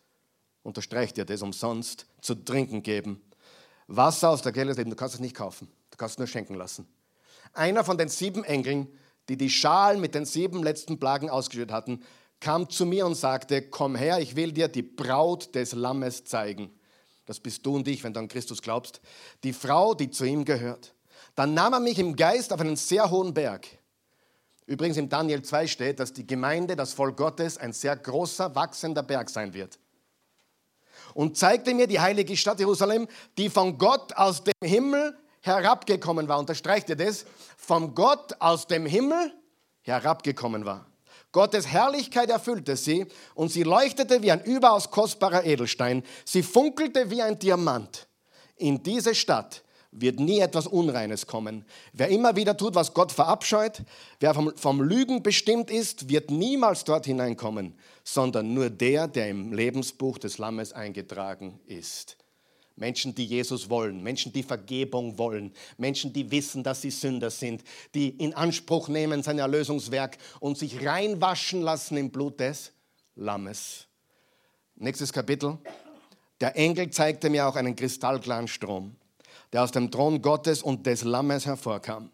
unterstreicht 0.62 1.18
ihr 1.18 1.24
das 1.24 1.42
umsonst, 1.42 2.06
zu 2.20 2.34
trinken 2.34 2.82
geben. 2.82 3.22
Wasser 3.86 4.30
aus 4.30 4.42
der 4.42 4.52
Quelle 4.52 4.68
des 4.68 4.78
Lebens, 4.78 4.94
du 4.94 4.96
kannst 4.96 5.14
es 5.14 5.20
nicht 5.20 5.36
kaufen, 5.36 5.68
du 5.90 5.96
kannst 5.96 6.14
es 6.14 6.18
nur 6.18 6.26
schenken 6.26 6.54
lassen. 6.54 6.88
Einer 7.52 7.84
von 7.84 7.98
den 7.98 8.08
sieben 8.08 8.44
Engeln, 8.44 8.88
die 9.28 9.36
die 9.36 9.50
Schalen 9.50 10.00
mit 10.00 10.14
den 10.14 10.24
sieben 10.24 10.62
letzten 10.62 10.98
Plagen 10.98 11.30
ausgeschüttet 11.30 11.72
hatten, 11.72 12.02
kam 12.40 12.68
zu 12.68 12.84
mir 12.84 13.06
und 13.06 13.14
sagte, 13.14 13.62
komm 13.62 13.94
her, 13.94 14.18
ich 14.18 14.36
will 14.36 14.52
dir 14.52 14.68
die 14.68 14.82
Braut 14.82 15.54
des 15.54 15.72
Lammes 15.72 16.24
zeigen. 16.24 16.70
Das 17.26 17.40
bist 17.40 17.64
du 17.64 17.76
und 17.76 17.88
ich, 17.88 18.04
wenn 18.04 18.12
du 18.12 18.20
an 18.20 18.28
Christus 18.28 18.60
glaubst. 18.60 19.00
Die 19.44 19.52
Frau, 19.52 19.94
die 19.94 20.10
zu 20.10 20.24
ihm 20.24 20.44
gehört. 20.44 20.94
Dann 21.34 21.54
nahm 21.54 21.72
er 21.72 21.80
mich 21.80 21.98
im 21.98 22.16
Geist 22.16 22.52
auf 22.52 22.60
einen 22.60 22.76
sehr 22.76 23.10
hohen 23.10 23.32
Berg 23.32 23.66
Übrigens 24.66 24.96
im 24.96 25.08
Daniel 25.08 25.42
2 25.42 25.66
steht, 25.66 26.00
dass 26.00 26.12
die 26.12 26.26
Gemeinde, 26.26 26.74
das 26.74 26.92
Volk 26.94 27.16
Gottes, 27.16 27.58
ein 27.58 27.72
sehr 27.72 27.96
großer, 27.96 28.54
wachsender 28.54 29.02
Berg 29.02 29.28
sein 29.28 29.52
wird. 29.52 29.78
Und 31.12 31.36
zeigte 31.36 31.74
mir 31.74 31.86
die 31.86 32.00
heilige 32.00 32.36
Stadt 32.36 32.58
Jerusalem, 32.58 33.06
die 33.36 33.50
von 33.50 33.76
Gott 33.76 34.14
aus 34.16 34.42
dem 34.42 34.54
Himmel 34.62 35.16
herabgekommen 35.42 36.28
war. 36.28 36.38
Unterstreicht 36.38 36.88
ihr 36.88 36.96
das? 36.96 37.26
Vom 37.56 37.94
Gott 37.94 38.34
aus 38.40 38.66
dem 38.66 38.86
Himmel 38.86 39.32
herabgekommen 39.82 40.64
war. 40.64 40.86
Gottes 41.30 41.66
Herrlichkeit 41.66 42.30
erfüllte 42.30 42.76
sie 42.76 43.06
und 43.34 43.50
sie 43.50 43.64
leuchtete 43.64 44.22
wie 44.22 44.30
ein 44.30 44.42
überaus 44.44 44.90
kostbarer 44.90 45.44
Edelstein. 45.44 46.04
Sie 46.24 46.42
funkelte 46.42 47.10
wie 47.10 47.22
ein 47.22 47.38
Diamant. 47.38 48.06
In 48.56 48.82
diese 48.82 49.16
Stadt 49.16 49.63
wird 49.94 50.18
nie 50.18 50.40
etwas 50.40 50.66
Unreines 50.66 51.26
kommen. 51.26 51.64
Wer 51.92 52.08
immer 52.08 52.36
wieder 52.36 52.56
tut, 52.56 52.74
was 52.74 52.92
Gott 52.92 53.12
verabscheut, 53.12 53.82
wer 54.20 54.34
vom, 54.34 54.52
vom, 54.56 54.82
Lügen 54.82 55.22
bestimmt 55.22 55.70
ist, 55.70 56.08
wird 56.08 56.30
niemals 56.30 56.84
dort 56.84 57.06
hineinkommen, 57.06 57.74
sondern 58.02 58.52
nur 58.52 58.70
der, 58.70 59.08
der 59.08 59.30
im 59.30 59.52
Lebensbuch 59.52 60.18
des 60.18 60.38
Lammes 60.38 60.72
eingetragen 60.72 61.60
ist. 61.66 62.16
Menschen, 62.76 63.14
die 63.14 63.24
Jesus 63.24 63.70
wollen, 63.70 64.02
Menschen, 64.02 64.32
die 64.32 64.42
Vergebung 64.42 65.16
wollen, 65.16 65.52
Menschen, 65.78 66.12
die 66.12 66.28
wissen, 66.32 66.64
dass 66.64 66.82
sie 66.82 66.90
Sünder 66.90 67.30
sind, 67.30 67.62
die 67.94 68.08
in 68.08 68.34
Anspruch 68.34 68.88
nehmen 68.88 69.22
sein 69.22 69.38
Erlösungswerk 69.38 70.18
und 70.40 70.58
sich 70.58 70.84
reinwaschen 70.84 71.62
lassen 71.62 71.96
im 71.96 72.10
Blut 72.10 72.40
des 72.40 72.72
Lammes. 73.14 73.86
Nächstes 74.74 75.12
Kapitel. 75.12 75.58
Der 76.40 76.56
Engel 76.56 76.90
zeigte 76.90 77.30
mir 77.30 77.46
auch 77.46 77.54
einen 77.54 77.76
kristallklaren 77.76 78.48
Strom 78.48 78.96
der 79.54 79.62
aus 79.62 79.70
dem 79.70 79.88
Thron 79.88 80.20
Gottes 80.20 80.64
und 80.64 80.84
des 80.84 81.04
Lammes 81.04 81.46
hervorkam. 81.46 82.10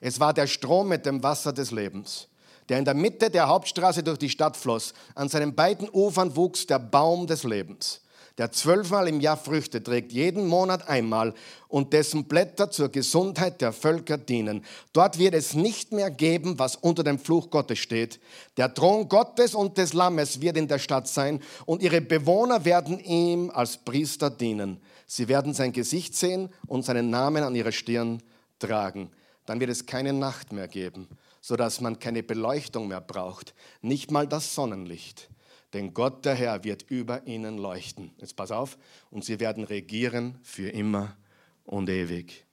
Es 0.00 0.18
war 0.18 0.34
der 0.34 0.48
Strom 0.48 0.88
mit 0.88 1.06
dem 1.06 1.22
Wasser 1.22 1.52
des 1.52 1.70
Lebens, 1.70 2.26
der 2.68 2.78
in 2.78 2.84
der 2.84 2.94
Mitte 2.94 3.30
der 3.30 3.46
Hauptstraße 3.46 4.02
durch 4.02 4.18
die 4.18 4.28
Stadt 4.28 4.56
floss. 4.56 4.92
An 5.14 5.28
seinen 5.28 5.54
beiden 5.54 5.88
Ufern 5.88 6.34
wuchs 6.34 6.66
der 6.66 6.80
Baum 6.80 7.28
des 7.28 7.44
Lebens, 7.44 8.00
der 8.38 8.50
zwölfmal 8.50 9.06
im 9.06 9.20
Jahr 9.20 9.36
Früchte 9.36 9.80
trägt, 9.84 10.10
jeden 10.10 10.48
Monat 10.48 10.88
einmal, 10.88 11.32
und 11.68 11.92
dessen 11.92 12.24
Blätter 12.24 12.72
zur 12.72 12.88
Gesundheit 12.88 13.60
der 13.60 13.72
Völker 13.72 14.18
dienen. 14.18 14.64
Dort 14.92 15.16
wird 15.16 15.34
es 15.34 15.54
nicht 15.54 15.92
mehr 15.92 16.10
geben, 16.10 16.58
was 16.58 16.74
unter 16.74 17.04
dem 17.04 17.20
Fluch 17.20 17.50
Gottes 17.50 17.78
steht. 17.78 18.18
Der 18.56 18.74
Thron 18.74 19.08
Gottes 19.08 19.54
und 19.54 19.78
des 19.78 19.92
Lammes 19.92 20.40
wird 20.40 20.56
in 20.56 20.66
der 20.66 20.80
Stadt 20.80 21.06
sein, 21.06 21.40
und 21.66 21.82
ihre 21.82 22.00
Bewohner 22.00 22.64
werden 22.64 22.98
ihm 22.98 23.48
als 23.54 23.76
Priester 23.76 24.28
dienen. 24.28 24.80
Sie 25.12 25.26
werden 25.26 25.54
sein 25.54 25.72
Gesicht 25.72 26.14
sehen 26.14 26.50
und 26.68 26.84
seinen 26.84 27.10
Namen 27.10 27.42
an 27.42 27.56
ihrer 27.56 27.72
Stirn 27.72 28.22
tragen. 28.60 29.10
Dann 29.44 29.58
wird 29.58 29.70
es 29.70 29.84
keine 29.84 30.12
Nacht 30.12 30.52
mehr 30.52 30.68
geben, 30.68 31.08
sodass 31.40 31.80
man 31.80 31.98
keine 31.98 32.22
Beleuchtung 32.22 32.86
mehr 32.86 33.00
braucht, 33.00 33.52
nicht 33.82 34.12
mal 34.12 34.28
das 34.28 34.54
Sonnenlicht. 34.54 35.28
Denn 35.72 35.94
Gott 35.94 36.24
der 36.24 36.36
Herr 36.36 36.62
wird 36.62 36.88
über 36.88 37.26
ihnen 37.26 37.58
leuchten. 37.58 38.12
Jetzt 38.18 38.36
pass 38.36 38.52
auf, 38.52 38.78
und 39.10 39.24
sie 39.24 39.40
werden 39.40 39.64
regieren 39.64 40.38
für 40.44 40.68
immer 40.68 41.16
und 41.64 41.88
ewig. 41.88 42.46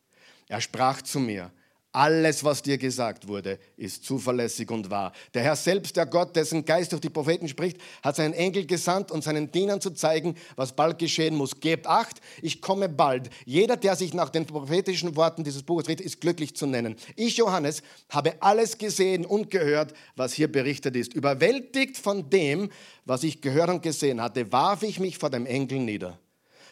Er 0.48 0.60
sprach 0.60 1.04
zu 1.04 1.20
mir, 1.20 1.52
alles, 1.98 2.44
was 2.44 2.62
dir 2.62 2.78
gesagt 2.78 3.28
wurde, 3.28 3.58
ist 3.76 4.06
zuverlässig 4.06 4.70
und 4.70 4.92
wahr. 4.92 5.14
Der 5.34 5.42
Herr 5.42 5.56
selbst, 5.56 5.98
der 5.98 6.06
Gott, 6.06 6.36
dessen 6.36 6.64
Geist 6.64 6.92
durch 6.92 7.02
die 7.02 7.10
Propheten 7.10 7.48
spricht, 7.48 7.78
hat 8.04 8.16
seinen 8.16 8.36
Engel 8.36 8.68
gesandt, 8.68 9.10
um 9.10 9.24
seinen 9.24 9.52
Dienern 9.52 9.82
zu 9.82 9.90
zeigen, 9.90 10.36
was 10.56 10.76
bald 10.76 11.00
geschehen 11.00 11.36
muss. 11.36 11.60
Gebt 11.60 11.88
acht, 11.88 12.22
ich 12.44 12.62
komme 12.62 12.88
bald. 12.88 13.32
Jeder, 13.46 13.78
der 13.78 13.96
sich 13.96 14.14
nach 14.14 14.30
den 14.30 14.46
prophetischen 14.46 15.16
Worten 15.16 15.44
dieses 15.44 15.64
Buches 15.64 15.88
richtet, 15.88 16.06
ist 16.06 16.22
glücklich 16.22 16.56
zu 16.56 16.68
nennen. 16.68 16.98
Ich, 17.16 17.38
Johannes, 17.38 17.82
habe 18.10 18.36
alles 18.44 18.78
gesehen 18.78 19.26
und 19.26 19.50
gehört, 19.50 19.96
was 20.16 20.34
hier 20.34 20.52
berichtet 20.52 20.96
ist. 20.96 21.16
Überwältigt 21.16 21.98
von 21.98 22.30
dem, 22.30 22.70
was 23.06 23.24
ich 23.24 23.42
gehört 23.42 23.72
und 23.72 23.82
gesehen 23.82 24.22
hatte, 24.22 24.52
warf 24.52 24.84
ich 24.84 25.00
mich 25.00 25.18
vor 25.18 25.32
dem 25.32 25.48
Engel 25.48 25.80
nieder, 25.80 26.20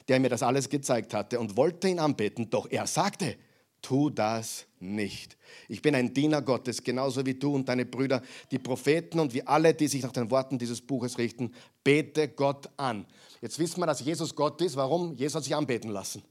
der 0.07 0.19
mir 0.19 0.29
das 0.29 0.43
alles 0.43 0.69
gezeigt 0.69 1.15
hatte 1.15 1.39
und 1.39 1.57
wollte 1.57 1.87
ihn 1.87 1.97
anbeten. 1.97 2.51
Doch 2.51 2.69
er 2.69 2.85
sagte, 2.85 3.37
tu 3.85 4.09
das 4.09 4.65
nicht. 4.79 5.37
Ich 5.69 5.81
bin 5.83 5.93
ein 5.93 6.11
Diener 6.11 6.41
Gottes, 6.41 6.83
genauso 6.83 7.23
wie 7.23 7.35
du 7.35 7.53
und 7.53 7.69
deine 7.69 7.85
Brüder, 7.85 8.23
die 8.49 8.57
Propheten 8.57 9.19
und 9.19 9.33
wie 9.35 9.45
alle, 9.45 9.75
die 9.75 9.87
sich 9.87 10.01
nach 10.01 10.11
den 10.11 10.31
Worten 10.31 10.57
dieses 10.57 10.81
Buches 10.81 11.19
richten. 11.19 11.53
Bete 11.83 12.29
Gott 12.29 12.67
an. 12.77 13.05
Jetzt 13.41 13.59
wissen 13.59 13.79
wir, 13.79 13.85
dass 13.85 14.01
Jesus 14.01 14.33
Gott 14.35 14.59
ist. 14.61 14.75
Warum? 14.75 15.13
Jesus 15.13 15.35
hat 15.35 15.43
sich 15.43 15.55
anbeten 15.55 15.91
lassen. 15.91 16.23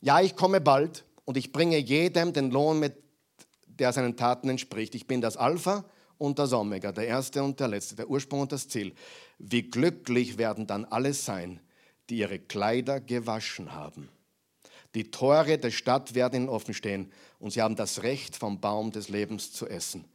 Ja, 0.00 0.20
ich 0.20 0.34
komme 0.34 0.60
bald 0.60 1.04
und 1.24 1.36
ich 1.36 1.52
bringe 1.52 1.78
jedem 1.78 2.32
den 2.32 2.50
Lohn 2.50 2.80
mit, 2.80 2.96
der 3.68 3.92
seinen 3.92 4.16
Taten 4.16 4.48
entspricht. 4.48 4.96
Ich 4.96 5.06
bin 5.06 5.20
das 5.20 5.36
Alpha 5.36 5.84
und 6.18 6.40
das 6.40 6.52
Omega, 6.52 6.90
der 6.90 7.06
Erste 7.06 7.44
und 7.44 7.60
der 7.60 7.68
Letzte, 7.68 7.94
der 7.94 8.10
Ursprung 8.10 8.40
und 8.40 8.50
das 8.50 8.66
Ziel. 8.66 8.94
Wie 9.38 9.62
glücklich 9.62 10.38
werden 10.38 10.66
dann 10.66 10.86
alle 10.86 11.14
sein, 11.14 11.60
die 12.10 12.18
ihre 12.18 12.40
Kleider 12.40 13.00
gewaschen 13.00 13.72
haben. 13.72 14.08
Die 14.96 15.10
Tore 15.10 15.58
der 15.58 15.70
Stadt 15.70 16.14
werden 16.14 16.36
ihnen 16.36 16.48
offen 16.48 16.72
stehen 16.72 17.12
und 17.38 17.50
sie 17.50 17.60
haben 17.60 17.76
das 17.76 18.02
Recht, 18.02 18.34
vom 18.34 18.60
Baum 18.60 18.92
des 18.92 19.10
Lebens 19.10 19.52
zu 19.52 19.68
essen. 19.68 20.06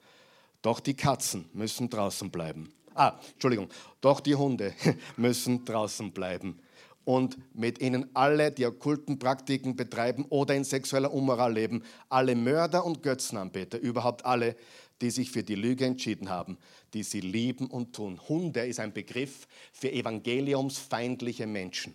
Doch 0.64 0.80
die 0.80 0.96
Katzen 0.96 1.46
müssen 1.54 1.88
draußen 1.88 2.32
bleiben. 2.32 2.74
Ah, 2.96 3.20
Entschuldigung, 3.34 3.70
doch 4.02 4.20
die 4.20 4.34
Hunde 4.34 4.74
müssen 5.18 5.66
draußen 5.66 6.12
bleiben. 6.12 6.60
Und 7.04 7.38
mit 7.54 7.80
ihnen 7.80 8.10
alle, 8.16 8.52
die 8.52 8.66
okkulten 8.66 9.20
Praktiken 9.20 9.76
betreiben 9.76 10.26
oder 10.30 10.56
in 10.56 10.64
sexueller 10.64 11.14
Unmoral 11.14 11.54
leben, 11.54 11.84
alle 12.10 12.34
Mörder 12.34 12.84
und 12.84 13.04
Götzenanbeter, 13.04 13.78
überhaupt 13.78 14.26
alle, 14.26 14.56
die 15.00 15.12
sich 15.12 15.30
für 15.30 15.44
die 15.44 15.54
Lüge 15.54 15.86
entschieden 15.86 16.30
haben, 16.30 16.58
die 16.96 17.04
sie 17.04 17.22
lieben 17.22 17.68
und 17.68 17.94
tun. 17.94 18.20
Hunde 18.28 18.66
ist 18.66 18.80
ein 18.80 18.94
Begriff 18.94 19.48
für 19.74 19.92
evangeliumsfeindliche 19.92 21.46
Menschen. 21.46 21.94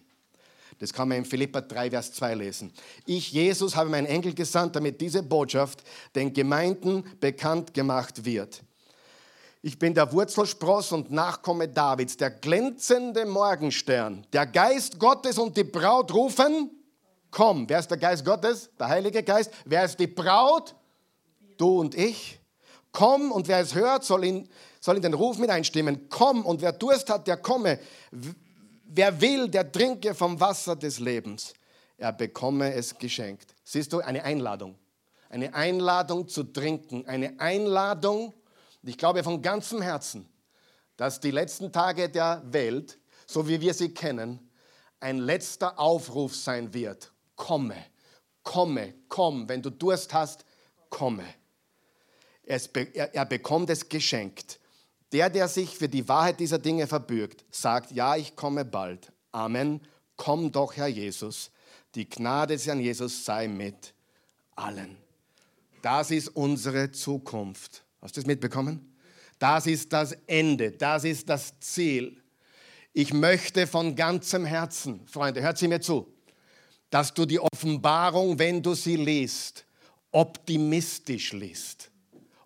Das 0.79 0.93
kann 0.93 1.09
man 1.09 1.19
in 1.19 1.25
Philippa 1.25 1.61
3, 1.63 1.91
Vers 1.91 2.13
2 2.13 2.35
lesen. 2.35 2.73
Ich, 3.07 3.33
Jesus, 3.33 3.77
habe 3.77 3.91
meinen 3.91 4.07
Engel 4.07 4.35
gesandt, 4.35 4.77
damit 4.77 5.01
diese 5.01 5.23
Botschaft 5.23 5.83
den 6.15 6.33
Gemeinden 6.33 7.05
bekannt 7.19 7.73
gemacht 7.73 8.25
wird. 8.25 8.63
Ich 9.63 9.79
bin 9.79 9.95
der 9.95 10.13
Wurzelspross 10.13 10.93
und 10.93 11.11
Nachkomme 11.11 11.67
Davids, 11.67 12.17
der 12.17 12.31
glänzende 12.31 13.25
Morgenstern. 13.27 14.27
Der 14.33 14.47
Geist 14.47 14.99
Gottes 14.99 15.39
und 15.39 15.57
die 15.57 15.65
Braut 15.65 16.13
rufen, 16.15 16.71
komm. 17.31 17.69
Wer 17.69 17.81
ist 17.81 17.91
der 17.91 17.99
Geist 17.99 18.25
Gottes? 18.25 18.71
Der 18.79 18.89
Heilige 18.89 19.23
Geist. 19.23 19.51
Wer 19.65 19.85
ist 19.85 19.99
die 19.99 20.07
Braut? 20.07 20.75
Du 21.57 21.81
und 21.81 21.95
ich. 21.95 22.39
Komm 22.93 23.33
und 23.33 23.49
wer 23.49 23.61
es 23.61 23.75
hört, 23.75 24.05
soll 24.05 24.25
in, 24.25 24.49
soll 24.81 24.97
in 24.97 25.03
den 25.03 25.15
Ruf 25.15 25.37
mit 25.39 25.51
einstimmen. 25.51 26.09
Komm 26.11 26.47
und 26.47 26.63
wer 26.63 26.73
Durst 26.73 27.11
hat, 27.11 27.27
der 27.27 27.37
komme. 27.37 27.79
Wer 28.89 29.21
will, 29.21 29.49
der 29.49 29.71
trinke 29.71 30.15
vom 30.15 30.39
Wasser 30.39 30.77
des 30.77 31.01
Lebens. 31.01 31.55
Er 31.99 32.13
bekomme 32.13 32.73
es 32.73 32.97
geschenkt. 32.97 33.55
Siehst 33.65 33.93
du, 33.93 34.01
eine 34.01 34.23
Einladung. 34.23 34.79
Eine 35.29 35.55
Einladung 35.55 36.29
zu 36.29 36.45
trinken. 36.45 37.07
Eine 37.07 37.39
Einladung, 37.41 38.33
ich 38.83 38.97
glaube 38.97 39.25
von 39.25 39.43
ganzem 39.43 39.83
Herzen, 39.83 40.29
dass 40.97 41.19
die 41.19 41.33
letzten 41.33 41.73
Tage 41.73 42.09
der 42.09 42.43
Welt, 42.47 42.99
so 43.27 43.49
wie 43.49 43.61
wir 43.61 43.75
sie 43.75 43.93
kennen, 43.93 44.51
ein 45.01 45.19
letzter 45.19 45.79
Aufruf 45.79 46.37
sein 46.37 46.73
wird. 46.73 47.13
Komme, 47.35 47.77
komme, 48.45 48.95
komm. 49.09 49.49
Wenn 49.49 49.63
du 49.63 49.71
Durst 49.71 50.15
hast, 50.15 50.45
komme. 50.89 51.25
Er 52.45 53.25
bekommt 53.25 53.69
es 53.71 53.89
geschenkt. 53.89 54.61
Der, 55.13 55.31
der 55.31 55.49
sich 55.49 55.77
für 55.77 55.89
die 55.89 56.09
Wahrheit 56.09 56.41
dieser 56.41 56.59
Dinge 56.59 56.87
verbürgt, 56.87 57.45
sagt, 57.51 57.93
ja, 57.93 58.17
ich 58.17 58.35
komme 58.35 58.65
bald. 58.65 59.13
Amen. 59.33 59.81
Komm 60.17 60.51
doch, 60.51 60.77
Herr 60.77 60.89
Jesus. 60.89 61.51
Die 61.95 62.09
Gnade 62.09 62.55
des 62.55 62.67
Herrn 62.67 62.81
Jesus 62.81 63.25
sei 63.25 63.49
mit 63.49 63.95
allen. 64.57 64.97
Das 65.83 66.11
ist 66.11 66.29
unsere 66.29 66.91
Zukunft. 66.91 67.85
Hast 68.03 68.17
du 68.17 68.21
es 68.21 68.27
mitbekommen? 68.27 68.97
Das 69.39 69.67
ist 69.67 69.93
das 69.93 70.13
Ende. 70.27 70.73
Das 70.73 71.05
ist 71.05 71.29
das 71.29 71.59
Ziel. 71.61 72.23
Ich 72.93 73.13
möchte 73.13 73.67
von 73.67 73.95
ganzem 73.95 74.45
Herzen, 74.45 75.07
Freunde, 75.07 75.43
hört 75.43 75.59
sie 75.59 75.69
mir 75.69 75.81
zu, 75.81 76.13
dass 76.91 77.13
du 77.13 77.27
die 77.27 77.39
Offenbarung, 77.39 78.39
wenn 78.39 78.63
du 78.63 78.75
sie 78.75 78.97
liest, 78.97 79.67
optimistisch 80.11 81.33
liest. 81.33 81.91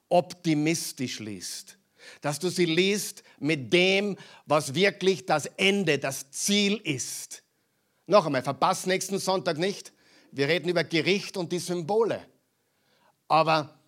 Optimistisch 0.09 1.21
liest 1.21 1.80
dass 2.21 2.39
du 2.39 2.49
sie 2.49 2.65
liest 2.65 3.23
mit 3.39 3.73
dem, 3.73 4.17
was 4.47 4.75
wirklich 4.75 5.27
das 5.27 5.47
Ende, 5.47 5.99
das 5.99 6.31
Ziel 6.31 6.77
ist. 6.77 7.43
Noch 8.07 8.27
einmal, 8.27 8.43
verpass 8.43 8.87
nächsten 8.87 9.19
Sonntag 9.19 9.59
nicht. 9.59 9.93
Wir 10.33 10.49
reden 10.49 10.69
über 10.69 10.85
Gericht 10.85 11.37
und 11.37 11.53
die 11.53 11.59
Symbole. 11.59 12.21
Aber 13.29 13.79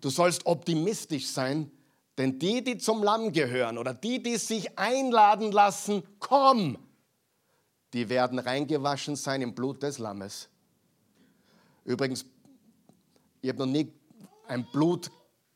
du 0.00 0.10
sollst 0.10 0.46
optimistisch 0.46 1.26
sein, 1.26 1.70
denn 2.18 2.38
die, 2.38 2.62
die 2.62 2.78
zum 2.78 3.02
Lamm 3.02 3.32
gehören 3.32 3.78
oder 3.78 3.92
die, 3.92 4.22
die 4.22 4.36
sich 4.36 4.78
einladen 4.78 5.50
lassen, 5.50 6.04
komm, 6.20 6.78
die 7.92 8.08
werden 8.08 8.38
reingewaschen 8.38 9.16
sein 9.16 9.42
im 9.42 9.54
Blut 9.54 9.82
des 9.82 9.98
Lammes. 9.98 10.48
Übrigens, 11.84 12.24
ich 13.42 13.48
habe 13.48 13.58
noch 13.60 13.66
nie 13.66 13.92
ein 14.46 14.64
Blut 14.72 15.10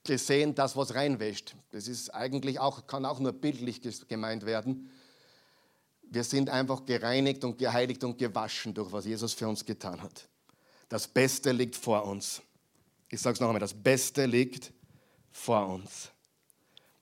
gesehen, 0.08 0.54
das 0.54 0.74
was 0.74 0.94
reinwäscht. 0.94 1.54
Das 1.70 1.86
ist 1.86 2.14
eigentlich 2.14 2.58
auch, 2.58 2.86
kann 2.86 3.04
auch 3.04 3.20
nur 3.20 3.32
bildlich 3.32 3.80
gemeint 4.08 4.46
werden. 4.46 4.90
Wir 6.02 6.24
sind 6.24 6.48
einfach 6.48 6.86
gereinigt 6.86 7.44
und 7.44 7.58
geheiligt 7.58 8.02
und 8.02 8.16
gewaschen 8.16 8.72
durch 8.72 8.90
was 8.90 9.04
Jesus 9.04 9.34
für 9.34 9.46
uns 9.46 9.64
getan 9.64 10.02
hat. 10.02 10.26
Das 10.88 11.06
Beste 11.06 11.52
liegt 11.52 11.76
vor 11.76 12.06
uns. 12.06 12.40
Ich 13.10 13.20
sage 13.20 13.34
es 13.34 13.40
noch 13.40 13.48
einmal, 13.48 13.60
das 13.60 13.74
Beste 13.74 14.24
liegt 14.24 14.72
vor 15.30 15.68
uns. 15.68 16.10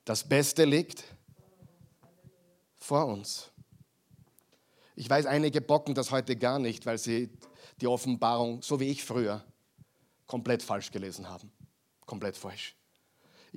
Das 0.03 0.27
Beste 0.27 0.65
liegt 0.65 1.05
vor 2.75 3.05
uns. 3.07 3.49
Ich 4.95 5.09
weiß, 5.09 5.25
einige 5.27 5.61
bocken 5.61 5.95
das 5.95 6.11
heute 6.11 6.35
gar 6.35 6.59
nicht, 6.59 6.85
weil 6.85 6.97
sie 6.97 7.29
die 7.79 7.87
Offenbarung, 7.87 8.61
so 8.61 8.81
wie 8.81 8.89
ich 8.89 9.05
früher, 9.05 9.43
komplett 10.25 10.61
falsch 10.61 10.91
gelesen 10.91 11.29
haben. 11.29 11.49
Komplett 12.05 12.35
falsch. 12.35 12.75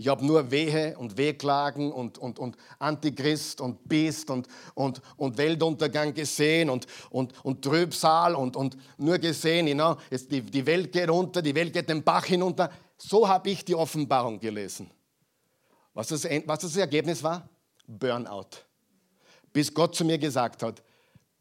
Ich 0.01 0.09
habe 0.09 0.25
nur 0.25 0.51
Wehe 0.51 0.97
und 0.97 1.19
Wehklagen 1.19 1.93
und, 1.93 2.17
und, 2.17 2.39
und 2.39 2.57
Antichrist 2.79 3.61
und 3.61 3.87
Biest 3.87 4.31
und, 4.31 4.49
und, 4.75 5.03
und 5.19 5.37
Weltuntergang 5.37 6.15
gesehen 6.15 6.71
und, 6.71 6.87
und, 7.11 7.35
und 7.45 7.63
Trübsal 7.63 8.35
und, 8.35 8.57
und 8.57 8.79
nur 8.97 9.19
gesehen, 9.19 9.67
you 9.67 9.75
know, 9.75 9.99
die, 10.11 10.41
die 10.41 10.65
Welt 10.65 10.91
geht 10.91 11.11
unter, 11.11 11.43
die 11.43 11.55
Welt 11.55 11.75
geht 11.75 11.91
den 11.91 12.03
Bach 12.03 12.25
hinunter. 12.25 12.73
So 12.97 13.29
habe 13.29 13.51
ich 13.51 13.63
die 13.63 13.75
Offenbarung 13.75 14.41
gelesen. 14.41 14.91
Was 15.93 16.07
das, 16.07 16.25
was 16.47 16.61
das 16.61 16.79
Ergebnis 16.79 17.23
war? 17.23 17.47
Burnout. 17.87 18.65
Bis 19.53 19.75
Gott 19.75 19.95
zu 19.95 20.07
mir 20.07 20.17
gesagt 20.17 20.63
hat, 20.63 20.83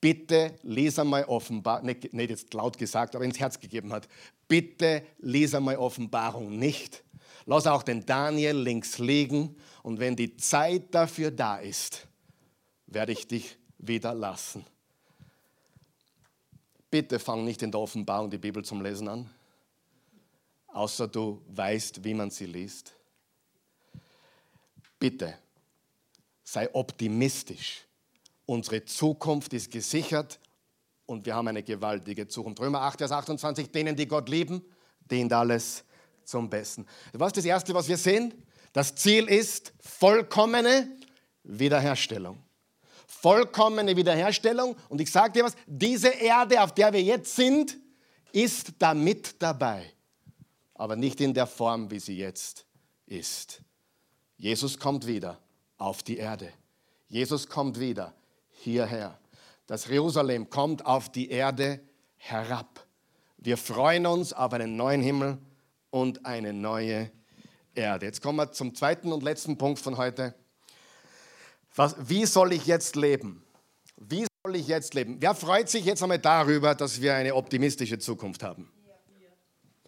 bitte 0.02 0.56
lies 0.64 1.00
einmal 1.00 1.24
Offenbarung, 1.24 1.86
nicht, 1.86 2.14
nicht 2.14 2.30
jetzt 2.30 2.54
laut 2.54 2.78
gesagt, 2.78 3.16
aber 3.16 3.24
ins 3.24 3.40
Herz 3.40 3.58
gegeben 3.58 3.94
hat, 3.94 4.10
bitte 4.50 5.04
lies 5.20 5.56
einmal 5.56 5.78
Offenbarung 5.78 6.60
nicht. 6.60 7.06
Lass 7.50 7.66
auch 7.66 7.82
den 7.82 8.06
Daniel 8.06 8.56
links 8.56 9.00
liegen 9.00 9.56
und 9.82 10.00
wenn 10.00 10.16
die 10.16 10.38
Zeit 10.38 10.94
dafür 10.94 11.32
da 11.32 11.58
ist, 11.58 12.08
werde 12.86 13.12
ich 13.12 13.28
dich 13.28 13.58
wieder 13.80 14.14
lassen. 14.14 14.64
Bitte 16.92 17.18
fang 17.18 17.44
nicht 17.46 17.64
in 17.64 17.72
der 17.72 17.80
Offenbarung 17.80 18.30
die 18.30 18.38
Bibel 18.38 18.64
zum 18.64 18.84
Lesen 18.84 19.08
an, 19.08 19.28
außer 20.68 21.08
du 21.08 21.42
weißt, 21.48 22.04
wie 22.04 22.14
man 22.14 22.30
sie 22.30 22.46
liest. 22.46 22.94
Bitte 25.00 25.34
sei 26.44 26.72
optimistisch 26.72 27.84
Unsere 28.46 28.86
Zukunft 28.86 29.54
ist 29.54 29.72
gesichert 29.72 30.40
und 31.08 31.26
wir 31.26 31.34
haben 31.34 31.48
eine 31.48 31.64
gewaltige 31.64 32.28
Zukunft. 32.28 32.60
Römer 32.60 32.82
8, 32.82 33.00
Vers 33.00 33.12
28, 33.12 33.72
denen, 33.72 33.96
die 33.96 34.08
Gott 34.08 34.30
lieben, 34.30 34.64
dient 35.10 35.34
alles 35.34 35.84
zum 36.30 36.50
Besten. 36.50 36.86
Was 37.14 37.30
ist 37.30 37.38
das 37.38 37.46
Erste, 37.46 37.74
was 37.74 37.88
wir 37.88 37.98
sehen? 37.98 38.34
Das 38.74 38.96
Ziel 38.96 39.28
ist 39.28 39.74
vollkommene 39.80 40.90
Wiederherstellung. 41.44 42.38
Vollkommene 43.08 43.96
Wiederherstellung. 43.96 44.76
Und 44.88 45.02
ich 45.02 45.12
sage 45.12 45.34
dir 45.34 45.44
was, 45.44 45.56
diese 45.66 46.10
Erde, 46.10 46.62
auf 46.62 46.74
der 46.74 46.94
wir 46.94 47.02
jetzt 47.02 47.36
sind, 47.36 47.78
ist 48.32 48.74
damit 48.78 49.42
dabei. 49.42 49.92
Aber 50.76 50.96
nicht 50.96 51.20
in 51.20 51.34
der 51.34 51.48
Form, 51.48 51.90
wie 51.92 52.00
sie 52.00 52.18
jetzt 52.18 52.66
ist. 53.08 53.62
Jesus 54.38 54.78
kommt 54.78 55.06
wieder 55.06 55.40
auf 55.78 56.04
die 56.04 56.18
Erde. 56.18 56.54
Jesus 57.08 57.48
kommt 57.48 57.80
wieder 57.80 58.14
hierher. 58.52 59.20
Das 59.68 59.88
Jerusalem 59.88 60.50
kommt 60.50 60.86
auf 60.86 61.12
die 61.12 61.30
Erde 61.30 61.82
herab. 62.18 62.86
Wir 63.38 63.58
freuen 63.58 64.06
uns 64.06 64.32
auf 64.32 64.54
einen 64.54 64.76
neuen 64.76 65.02
Himmel 65.02 65.40
und 65.92 66.26
eine 66.26 66.54
neue 66.54 67.12
Erde. 67.76 68.06
Jetzt 68.06 68.22
kommen 68.22 68.38
wir 68.38 68.52
zum 68.52 68.76
zweiten 68.76 69.12
und 69.12 69.24
letzten 69.24 69.58
Punkt 69.58 69.80
von 69.80 69.98
heute. 69.98 70.36
Was, 71.76 71.96
wie 72.10 72.26
soll 72.26 72.54
ich 72.54 72.66
jetzt 72.66 72.96
leben? 72.96 73.44
Wie 73.98 74.26
soll 74.44 74.56
ich 74.56 74.68
jetzt 74.68 74.94
leben? 74.94 75.18
Wer 75.20 75.36
freut 75.36 75.70
sich 75.70 75.86
jetzt 75.86 76.02
einmal 76.02 76.20
darüber, 76.20 76.76
dass 76.76 77.02
wir 77.02 77.16
eine 77.16 77.36
optimistische 77.36 78.00
Zukunft 78.00 78.44
haben? 78.44 78.72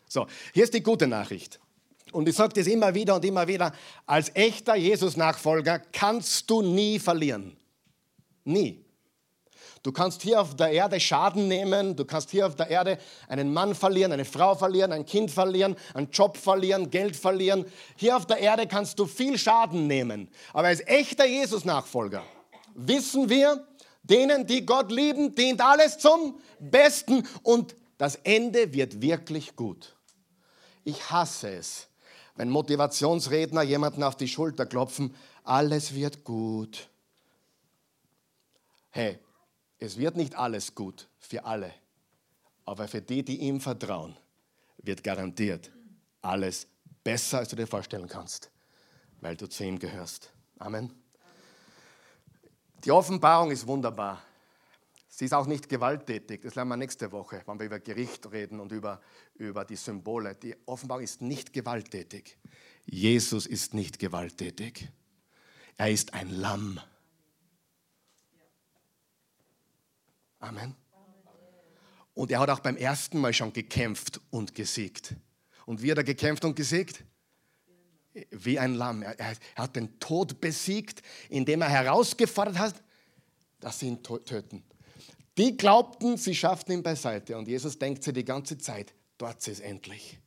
So, 0.07 0.27
hier 0.53 0.63
ist 0.63 0.73
die 0.73 0.83
gute 0.83 1.07
Nachricht. 1.07 1.59
Und 2.11 2.27
ich 2.27 2.35
sage 2.35 2.53
das 2.53 2.67
immer 2.67 2.93
wieder 2.93 3.15
und 3.15 3.23
immer 3.23 3.47
wieder, 3.47 3.73
als 4.05 4.35
echter 4.35 4.75
Jesus-Nachfolger 4.75 5.79
kannst 5.79 6.49
du 6.49 6.61
nie 6.61 6.99
verlieren. 6.99 7.55
Nie. 8.43 8.83
Du 9.83 9.91
kannst 9.91 10.21
hier 10.21 10.39
auf 10.39 10.55
der 10.55 10.71
Erde 10.71 10.99
Schaden 10.99 11.47
nehmen, 11.47 11.95
du 11.95 12.05
kannst 12.05 12.29
hier 12.29 12.45
auf 12.45 12.55
der 12.55 12.69
Erde 12.69 12.99
einen 13.27 13.51
Mann 13.51 13.73
verlieren, 13.73 14.11
eine 14.11 14.25
Frau 14.25 14.53
verlieren, 14.53 14.91
ein 14.91 15.05
Kind 15.05 15.31
verlieren, 15.31 15.75
einen 15.93 16.11
Job 16.11 16.37
verlieren, 16.37 16.91
Geld 16.91 17.15
verlieren. 17.15 17.65
Hier 17.95 18.15
auf 18.15 18.27
der 18.27 18.37
Erde 18.37 18.67
kannst 18.67 18.99
du 18.99 19.07
viel 19.07 19.37
Schaden 19.39 19.87
nehmen. 19.87 20.29
Aber 20.53 20.67
als 20.67 20.81
echter 20.85 21.25
Jesus-Nachfolger 21.25 22.23
wissen 22.75 23.29
wir, 23.29 23.65
denen, 24.03 24.45
die 24.45 24.65
Gott 24.65 24.91
lieben, 24.91 25.33
dient 25.33 25.61
alles 25.61 25.97
zum 25.97 26.39
Besten 26.59 27.27
und 27.41 27.75
das 27.97 28.15
Ende 28.15 28.73
wird 28.73 29.01
wirklich 29.01 29.55
gut. 29.55 29.95
Ich 30.83 31.09
hasse 31.09 31.49
es, 31.49 31.87
wenn 32.35 32.49
Motivationsredner 32.49 33.63
jemanden 33.63 34.03
auf 34.03 34.15
die 34.15 34.27
Schulter 34.27 34.65
klopfen, 34.65 35.15
alles 35.43 35.95
wird 35.95 36.23
gut 36.23 36.87
hey, 38.91 39.17
es 39.81 39.97
wird 39.97 40.15
nicht 40.15 40.35
alles 40.35 40.75
gut 40.75 41.09
für 41.17 41.43
alle, 41.43 41.73
aber 42.65 42.87
für 42.87 43.01
die, 43.01 43.25
die 43.25 43.37
ihm 43.37 43.59
vertrauen, 43.59 44.15
wird 44.77 45.03
garantiert 45.03 45.71
alles 46.21 46.67
besser, 47.03 47.39
als 47.39 47.49
du 47.49 47.55
dir 47.55 47.65
vorstellen 47.65 48.07
kannst, 48.07 48.51
weil 49.21 49.35
du 49.35 49.49
zu 49.49 49.63
ihm 49.63 49.79
gehörst. 49.79 50.31
Amen. 50.59 50.93
Die 52.85 52.91
Offenbarung 52.91 53.49
ist 53.49 53.65
wunderbar. 53.65 54.21
Sie 55.07 55.25
ist 55.25 55.33
auch 55.33 55.47
nicht 55.47 55.67
gewalttätig. 55.67 56.41
Das 56.43 56.53
lernen 56.53 56.69
wir 56.69 56.77
nächste 56.77 57.11
Woche, 57.11 57.41
wenn 57.45 57.59
wir 57.59 57.65
über 57.65 57.79
Gericht 57.79 58.31
reden 58.31 58.59
und 58.59 58.71
über, 58.71 59.01
über 59.35 59.65
die 59.65 59.75
Symbole. 59.75 60.35
Die 60.35 60.55
Offenbarung 60.67 61.03
ist 61.03 61.21
nicht 61.21 61.53
gewalttätig. 61.53 62.37
Jesus 62.85 63.47
ist 63.47 63.73
nicht 63.73 63.97
gewalttätig. 63.97 64.89
Er 65.77 65.89
ist 65.89 66.13
ein 66.13 66.29
Lamm. 66.29 66.79
Amen. 70.41 70.75
Und 72.13 72.31
er 72.31 72.39
hat 72.39 72.49
auch 72.49 72.59
beim 72.59 72.75
ersten 72.75 73.19
Mal 73.19 73.33
schon 73.33 73.53
gekämpft 73.53 74.19
und 74.31 74.53
gesiegt. 74.53 75.15
Und 75.65 75.81
wie 75.81 75.91
hat 75.91 75.99
er 75.99 76.03
gekämpft 76.03 76.43
und 76.43 76.55
gesiegt? 76.55 77.03
Wie 78.31 78.59
ein 78.59 78.73
Lamm. 78.73 79.03
Er, 79.03 79.35
hat 79.55 79.75
den 79.75 79.97
Tod 79.99 80.41
besiegt, 80.41 81.01
indem 81.29 81.61
er 81.61 81.69
herausgefordert 81.69 82.57
hat, 82.57 82.83
dass 83.61 83.79
sie 83.79 83.87
ihn 83.87 84.03
töten. 84.03 84.63
Die 85.37 85.55
glaubten, 85.55 86.17
sie 86.17 86.35
schafften 86.35 86.73
ihn 86.73 86.83
beiseite. 86.83 87.37
Und 87.37 87.47
Jesus 87.47 87.79
denkt 87.79 88.03
sich 88.03 88.13
die 88.13 88.25
ganze 88.25 88.57
Zeit, 88.57 88.93
dort 89.17 89.37
ist 89.37 89.47
es 89.47 89.59
endlich. 89.61 90.19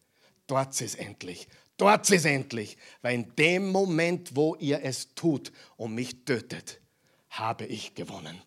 Dort 0.46 0.72
ist 0.72 0.80
es 0.80 0.94
endlich. 0.94 1.48
Dort 1.76 2.08
ist 2.08 2.16
es 2.16 2.24
endlich. 2.24 2.78
Weil 3.02 3.14
in 3.16 3.36
dem 3.36 3.70
Moment, 3.70 4.34
wo 4.34 4.54
ihr 4.54 4.82
es 4.82 5.14
tut 5.14 5.52
und 5.76 5.94
mich 5.94 6.24
tötet, 6.24 6.80
habe 7.28 7.66
ich 7.66 7.94
gewonnen. 7.94 8.40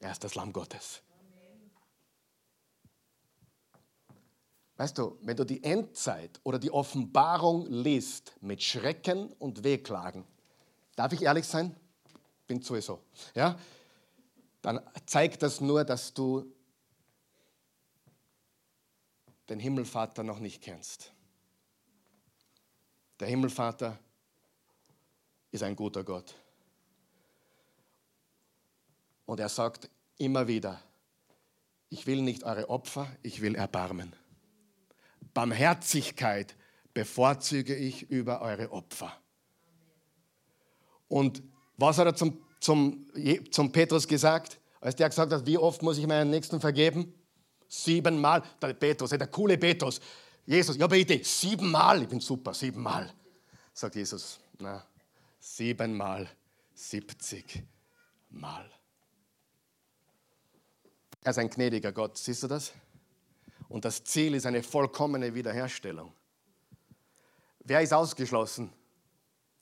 Er 0.00 0.12
ist 0.12 0.24
das 0.24 0.34
Lamm 0.34 0.52
Gottes. 0.52 1.02
Weißt 4.76 4.96
du, 4.96 5.18
wenn 5.20 5.36
du 5.36 5.44
die 5.44 5.62
Endzeit 5.62 6.40
oder 6.42 6.58
die 6.58 6.70
Offenbarung 6.70 7.66
liest 7.66 8.32
mit 8.40 8.62
Schrecken 8.62 9.30
und 9.34 9.62
Wehklagen, 9.62 10.24
darf 10.96 11.12
ich 11.12 11.20
ehrlich 11.20 11.46
sein? 11.46 11.76
Bin 12.46 12.62
sowieso. 12.62 13.02
Ja? 13.34 13.58
Dann 14.62 14.80
zeigt 15.04 15.42
das 15.42 15.60
nur, 15.60 15.84
dass 15.84 16.14
du 16.14 16.50
den 19.50 19.60
Himmelvater 19.60 20.22
noch 20.22 20.38
nicht 20.38 20.62
kennst. 20.62 21.12
Der 23.18 23.28
Himmelvater 23.28 23.98
ist 25.50 25.62
ein 25.62 25.76
guter 25.76 26.04
Gott. 26.04 26.34
Und 29.30 29.38
er 29.38 29.48
sagt 29.48 29.88
immer 30.18 30.48
wieder, 30.48 30.82
ich 31.88 32.08
will 32.08 32.20
nicht 32.20 32.42
eure 32.42 32.68
Opfer, 32.68 33.06
ich 33.22 33.40
will 33.40 33.54
Erbarmen. 33.54 34.12
Barmherzigkeit 35.32 36.56
bevorzuge 36.92 37.76
ich 37.76 38.10
über 38.10 38.40
eure 38.40 38.72
Opfer. 38.72 39.16
Und 41.06 41.44
was 41.76 41.98
hat 41.98 42.06
er 42.06 42.16
zum, 42.16 42.42
zum, 42.58 43.06
zum 43.52 43.70
Petrus 43.70 44.08
gesagt? 44.08 44.58
Als 44.80 44.96
der 44.96 45.08
gesagt 45.08 45.32
hat, 45.32 45.46
wie 45.46 45.58
oft 45.58 45.80
muss 45.80 45.98
ich 45.98 46.08
meinen 46.08 46.30
Nächsten 46.30 46.60
vergeben? 46.60 47.14
Siebenmal. 47.68 48.42
Der 48.60 48.74
Petrus, 48.74 49.10
der 49.10 49.28
coole 49.28 49.56
Petrus. 49.56 50.00
Jesus, 50.44 50.76
ja 50.76 50.88
bitte, 50.88 51.22
siebenmal. 51.22 52.02
Ich 52.02 52.08
bin 52.08 52.18
super, 52.18 52.52
siebenmal. 52.52 53.14
Sagt 53.72 53.94
Jesus, 53.94 54.40
na, 54.58 54.84
siebenmal, 55.38 56.28
siebzig 56.74 57.62
Mal. 58.30 58.68
Er 61.22 61.30
ist 61.30 61.38
ein 61.38 61.50
gnädiger 61.50 61.92
Gott, 61.92 62.16
siehst 62.16 62.42
du 62.42 62.48
das? 62.48 62.72
Und 63.68 63.84
das 63.84 64.02
Ziel 64.04 64.34
ist 64.34 64.46
eine 64.46 64.62
vollkommene 64.62 65.34
Wiederherstellung. 65.34 66.12
Wer 67.60 67.82
ist 67.82 67.92
ausgeschlossen? 67.92 68.72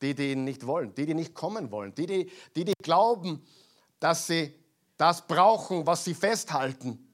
Die, 0.00 0.14
die 0.14 0.32
ihn 0.32 0.44
nicht 0.44 0.64
wollen, 0.64 0.94
die, 0.94 1.06
die 1.06 1.14
nicht 1.14 1.34
kommen 1.34 1.72
wollen, 1.72 1.92
die, 1.94 2.06
die, 2.06 2.30
die, 2.54 2.64
die 2.64 2.72
glauben, 2.80 3.44
dass 3.98 4.28
sie 4.28 4.54
das 4.96 5.26
brauchen, 5.26 5.84
was 5.86 6.04
sie 6.04 6.14
festhalten. 6.14 7.04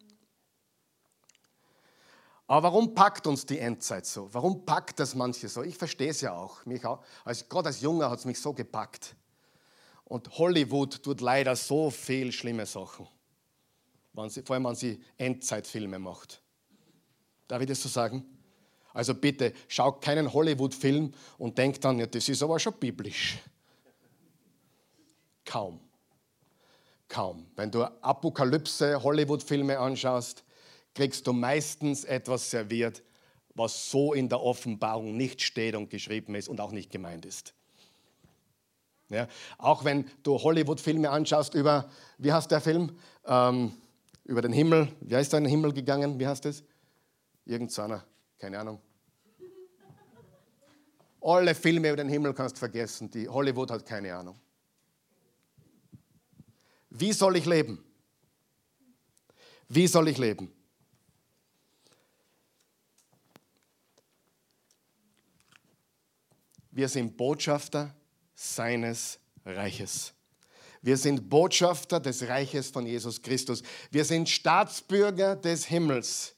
Aber 2.47 2.69
warum 2.69 2.95
packt 2.95 3.27
uns 3.27 3.47
die 3.47 3.59
Endzeit 3.59 4.05
so? 4.05 4.29
Warum 4.33 4.67
packt 4.67 5.01
das 5.01 5.15
manche 5.15 5.49
so? 5.49 5.63
Ich 5.63 5.79
verstehe 5.79 6.11
es 6.11 6.21
ja 6.21 6.35
auch. 6.35 6.65
Mich 6.67 6.85
auch 6.85 7.03
als, 7.25 7.49
gerade 7.49 7.69
als 7.69 7.81
Junger 7.81 8.11
hat 8.11 8.19
es 8.19 8.27
mich 8.27 8.39
so 8.39 8.53
gepackt. 8.53 9.17
Und 10.05 10.29
Hollywood 10.39 11.03
tut 11.03 11.23
leider 11.23 11.57
so 11.57 11.91
viel 11.91 12.31
schlimme 12.33 12.67
Sachen. 12.67 13.09
Sie, 14.29 14.43
vor 14.43 14.55
allem, 14.55 14.65
wenn 14.65 14.75
sie 14.75 15.01
Endzeitfilme 15.17 15.99
macht. 15.99 16.41
Darf 17.49 17.61
ich 17.61 17.69
das 17.69 17.83
so 17.83 17.89
sagen? 17.89 18.25
Also 18.93 19.15
bitte, 19.15 19.53
schau 19.67 19.93
keinen 19.93 20.33
Hollywood-Film 20.33 21.13
und 21.39 21.59
denk 21.59 21.81
dann, 21.81 21.99
ja, 21.99 22.07
das 22.07 22.29
ist 22.29 22.43
aber 22.43 22.59
schon 22.61 22.75
biblisch. 22.75 23.39
Kaum. 25.45 25.81
Kaum. 27.09 27.47
Wenn 27.57 27.71
du 27.71 27.83
Apokalypse, 28.03 29.03
Hollywood-Filme 29.03 29.79
anschaust, 29.79 30.45
kriegst 30.95 31.27
du 31.27 31.33
meistens 31.33 32.05
etwas 32.05 32.51
serviert, 32.51 33.03
was 33.55 33.91
so 33.91 34.15
in 34.15 34.29
der 34.29 34.41
Offenbarung 34.41 35.17
nicht 35.17 35.43
steht 35.43 35.75
und 35.75 35.91
geschrieben 35.91 36.35
ist 36.37 36.49
und 36.49 36.61
auch 36.61 36.73
nicht 36.73 36.91
gemeint 36.91 37.27
ist. 37.27 37.53
Ja, 39.09 39.29
auch 39.59 39.85
wenn 39.85 40.09
du 40.23 40.41
Hollywood-Filme 40.41 41.11
anschaust 41.11 41.55
über, 41.55 41.91
wie 42.19 42.33
heißt 42.33 42.51
der 42.51 42.61
Film? 42.61 42.97
Ähm, 43.27 43.73
über 44.25 44.43
den 44.43 44.53
Himmel. 44.53 44.89
Wie 45.01 45.15
heißt 45.15 45.33
der 45.33 45.39
in 45.39 45.45
den 45.45 45.51
Himmel 45.51 45.73
gegangen? 45.73 46.19
Wie 46.19 46.27
heißt 46.27 46.47
es? 46.47 46.65
Irgend 47.45 47.71
so 47.71 47.83
einer, 47.83 48.05
keine 48.39 48.59
Ahnung. 48.59 48.81
Alle 51.21 51.55
Filme 51.55 51.89
über 51.89 51.97
den 51.97 52.09
Himmel 52.09 52.35
kannst 52.35 52.57
du 52.57 52.59
vergessen. 52.59 53.11
Die 53.11 53.29
Hollywood 53.29 53.71
hat 53.71 53.87
keine 53.87 54.15
Ahnung. 54.15 54.39
Wie 56.91 57.13
soll 57.13 57.37
ich 57.37 57.47
leben? 57.47 57.83
Wie 59.69 59.87
soll 59.87 60.09
ich 60.09 60.19
leben? 60.19 60.53
Wir 66.71 66.89
sind 66.89 67.17
Botschafter 67.17 67.95
seines 68.35 69.19
Reiches. 69.45 70.14
Wir 70.85 70.99
sind 70.99 71.31
Botschafter 71.31 71.99
des 71.99 72.29
Reiches 72.29 72.69
von 72.69 72.85
Jesus 72.85 73.23
Christus. 73.23 73.63
Wir 73.91 74.05
sind 74.05 74.29
Staatsbürger 74.29 75.35
des 75.35 75.65
Himmels. 75.65 76.35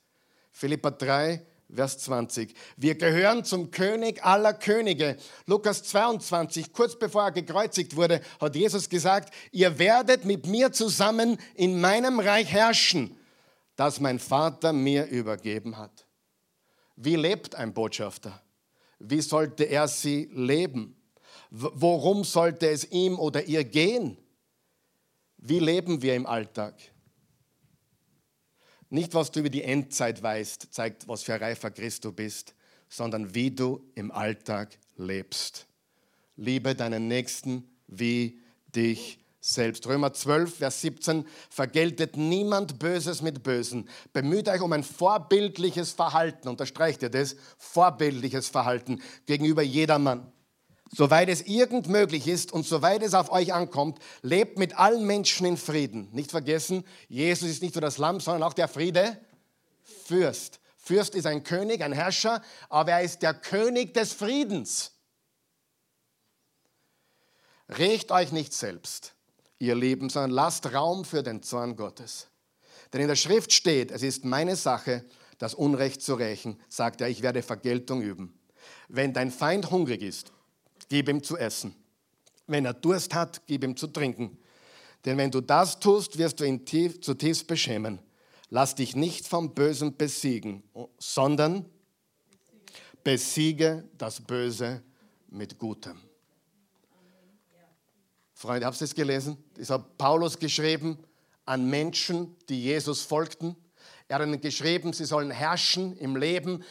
Philippa 0.52 0.92
3, 0.92 1.44
Vers 1.68 1.98
20. 1.98 2.54
Wir 2.76 2.94
gehören 2.94 3.42
zum 3.42 3.72
König 3.72 4.22
aller 4.22 4.54
Könige. 4.54 5.16
Lukas 5.46 5.82
22, 5.82 6.72
kurz 6.72 6.96
bevor 6.96 7.24
er 7.24 7.32
gekreuzigt 7.32 7.96
wurde, 7.96 8.20
hat 8.40 8.54
Jesus 8.54 8.88
gesagt, 8.88 9.34
ihr 9.50 9.80
werdet 9.80 10.24
mit 10.24 10.46
mir 10.46 10.70
zusammen 10.70 11.38
in 11.56 11.80
meinem 11.80 12.20
Reich 12.20 12.52
herrschen, 12.52 13.18
das 13.74 13.98
mein 13.98 14.20
Vater 14.20 14.72
mir 14.72 15.06
übergeben 15.06 15.76
hat. 15.76 16.06
Wie 16.94 17.16
lebt 17.16 17.56
ein 17.56 17.74
Botschafter? 17.74 18.40
Wie 19.00 19.22
sollte 19.22 19.64
er 19.64 19.88
sie 19.88 20.30
leben? 20.32 20.96
Worum 21.50 22.22
sollte 22.22 22.68
es 22.68 22.84
ihm 22.92 23.18
oder 23.18 23.42
ihr 23.42 23.64
gehen? 23.64 24.16
Wie 25.38 25.58
leben 25.58 26.02
wir 26.02 26.14
im 26.14 26.26
Alltag? 26.26 26.74
Nicht, 28.88 29.14
was 29.14 29.30
du 29.30 29.40
über 29.40 29.50
die 29.50 29.62
Endzeit 29.62 30.22
weißt, 30.22 30.68
zeigt, 30.72 31.08
was 31.08 31.22
für 31.22 31.34
ein 31.34 31.42
reifer 31.42 31.70
Christ 31.70 32.04
du 32.04 32.12
bist, 32.12 32.54
sondern 32.88 33.34
wie 33.34 33.50
du 33.50 33.84
im 33.94 34.12
Alltag 34.12 34.78
lebst. 34.96 35.66
Liebe 36.36 36.74
deinen 36.74 37.08
Nächsten 37.08 37.68
wie 37.88 38.40
dich 38.74 39.18
selbst. 39.40 39.86
Römer 39.86 40.12
12, 40.12 40.56
Vers 40.56 40.80
17, 40.82 41.24
vergeltet 41.50 42.16
niemand 42.16 42.78
Böses 42.78 43.22
mit 43.22 43.42
Bösen. 43.42 43.88
Bemüht 44.12 44.48
euch 44.48 44.60
um 44.60 44.72
ein 44.72 44.84
vorbildliches 44.84 45.92
Verhalten, 45.92 46.48
unterstreicht 46.48 47.02
ihr 47.02 47.10
das, 47.10 47.36
vorbildliches 47.58 48.48
Verhalten 48.48 49.00
gegenüber 49.24 49.62
jedermann. 49.62 50.32
Soweit 50.94 51.28
es 51.28 51.42
irgend 51.42 51.88
möglich 51.88 52.28
ist 52.28 52.52
und 52.52 52.64
soweit 52.64 53.02
es 53.02 53.14
auf 53.14 53.30
euch 53.32 53.52
ankommt, 53.52 53.98
lebt 54.22 54.58
mit 54.58 54.78
allen 54.78 55.04
Menschen 55.04 55.46
in 55.46 55.56
Frieden. 55.56 56.08
Nicht 56.12 56.30
vergessen, 56.30 56.84
Jesus 57.08 57.48
ist 57.48 57.62
nicht 57.62 57.74
nur 57.74 57.82
das 57.82 57.98
Lamm, 57.98 58.20
sondern 58.20 58.44
auch 58.44 58.52
der 58.52 58.68
Friede 58.68 59.18
Fürst. 59.82 60.60
Fürst 60.76 61.16
ist 61.16 61.26
ein 61.26 61.42
König, 61.42 61.82
ein 61.82 61.92
Herrscher, 61.92 62.42
aber 62.68 62.92
er 62.92 63.02
ist 63.02 63.22
der 63.22 63.34
König 63.34 63.94
des 63.94 64.12
Friedens. 64.12 64.92
Recht 67.68 68.12
euch 68.12 68.30
nicht 68.30 68.52
selbst, 68.52 69.14
ihr 69.58 69.74
Lieben, 69.74 70.08
sondern 70.08 70.30
lasst 70.30 70.72
Raum 70.72 71.04
für 71.04 71.24
den 71.24 71.42
Zorn 71.42 71.74
Gottes. 71.74 72.28
Denn 72.92 73.00
in 73.00 73.08
der 73.08 73.16
Schrift 73.16 73.52
steht, 73.52 73.90
es 73.90 74.04
ist 74.04 74.24
meine 74.24 74.54
Sache, 74.54 75.04
das 75.38 75.54
Unrecht 75.54 76.00
zu 76.00 76.14
rächen, 76.14 76.60
sagt 76.68 77.00
er, 77.00 77.08
ich 77.08 77.22
werde 77.22 77.42
Vergeltung 77.42 78.00
üben. 78.02 78.38
Wenn 78.88 79.12
dein 79.12 79.32
Feind 79.32 79.72
hungrig 79.72 80.02
ist, 80.02 80.32
gib 80.88 81.08
ihm 81.08 81.22
zu 81.22 81.36
essen. 81.36 81.74
Wenn 82.46 82.64
er 82.64 82.74
Durst 82.74 83.14
hat, 83.14 83.42
gib 83.46 83.64
ihm 83.64 83.76
zu 83.76 83.88
trinken. 83.88 84.38
Denn 85.04 85.18
wenn 85.18 85.30
du 85.30 85.40
das 85.40 85.78
tust, 85.78 86.18
wirst 86.18 86.40
du 86.40 86.44
ihn 86.44 86.64
tief, 86.64 87.00
zutiefst 87.00 87.46
beschämen. 87.46 88.00
Lass 88.48 88.74
dich 88.74 88.94
nicht 88.94 89.26
vom 89.26 89.54
Bösen 89.54 89.96
besiegen, 89.96 90.62
sondern 90.98 91.64
besiege 93.02 93.88
das 93.98 94.20
Böse 94.20 94.82
mit 95.28 95.58
Gutem. 95.58 96.00
Freunde, 98.34 98.66
habt 98.66 98.80
ihr 98.80 98.84
es 98.84 98.94
gelesen? 98.94 99.42
Das 99.54 99.70
hat 99.70 99.96
Paulus 99.96 100.38
geschrieben 100.38 100.98
an 101.44 101.70
Menschen, 101.70 102.36
die 102.48 102.62
Jesus 102.62 103.02
folgten. 103.02 103.56
Er 104.08 104.18
hat 104.18 104.26
ihnen 104.26 104.40
geschrieben, 104.40 104.92
sie 104.92 105.04
sollen 105.04 105.30
herrschen 105.30 105.96
im 105.96 106.16
Leben, 106.16 106.62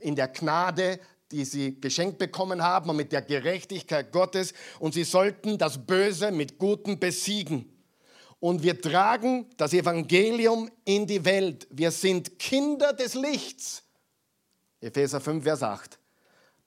in 0.00 0.14
der 0.14 0.28
Gnade, 0.28 1.00
die 1.30 1.44
sie 1.44 1.80
geschenkt 1.80 2.18
bekommen 2.18 2.62
haben 2.62 2.90
und 2.90 2.96
mit 2.96 3.12
der 3.12 3.22
Gerechtigkeit 3.22 4.12
Gottes. 4.12 4.54
Und 4.78 4.94
sie 4.94 5.04
sollten 5.04 5.58
das 5.58 5.86
Böse 5.86 6.30
mit 6.30 6.58
Gutem 6.58 6.98
besiegen. 6.98 7.72
Und 8.40 8.62
wir 8.62 8.80
tragen 8.80 9.46
das 9.56 9.72
Evangelium 9.72 10.70
in 10.84 11.06
die 11.06 11.24
Welt. 11.24 11.66
Wir 11.70 11.90
sind 11.90 12.38
Kinder 12.38 12.92
des 12.92 13.14
Lichts. 13.14 13.82
Epheser 14.80 15.20
5, 15.20 15.42
Vers 15.42 15.62
8. 15.62 15.98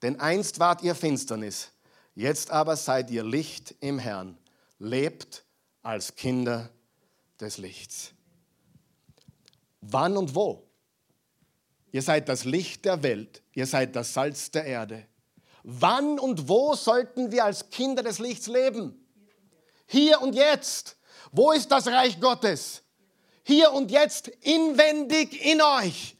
Denn 0.01 0.19
einst 0.19 0.59
wart 0.59 0.81
ihr 0.81 0.95
Finsternis, 0.95 1.71
jetzt 2.15 2.51
aber 2.51 2.75
seid 2.75 3.09
ihr 3.11 3.23
Licht 3.23 3.75
im 3.79 3.99
Herrn. 3.99 4.37
Lebt 4.79 5.45
als 5.81 6.15
Kinder 6.15 6.69
des 7.39 7.57
Lichts. 7.57 8.13
Wann 9.81 10.17
und 10.17 10.35
wo? 10.35 10.70
Ihr 11.91 12.01
seid 12.01 12.29
das 12.29 12.45
Licht 12.45 12.85
der 12.85 13.03
Welt. 13.03 13.41
Ihr 13.53 13.65
seid 13.65 13.95
das 13.95 14.13
Salz 14.13 14.51
der 14.51 14.65
Erde. 14.65 15.05
Wann 15.63 16.17
und 16.19 16.47
wo 16.47 16.73
sollten 16.73 17.31
wir 17.31 17.45
als 17.45 17.69
Kinder 17.69 18.01
des 18.01 18.19
Lichts 18.19 18.47
leben? 18.47 19.05
Hier 19.85 20.21
und 20.21 20.33
jetzt. 20.33 20.97
Wo 21.31 21.51
ist 21.51 21.69
das 21.69 21.87
Reich 21.87 22.19
Gottes? 22.19 22.81
Hier 23.43 23.71
und 23.71 23.91
jetzt 23.91 24.27
inwendig 24.27 25.45
in 25.45 25.61
euch. 25.61 26.15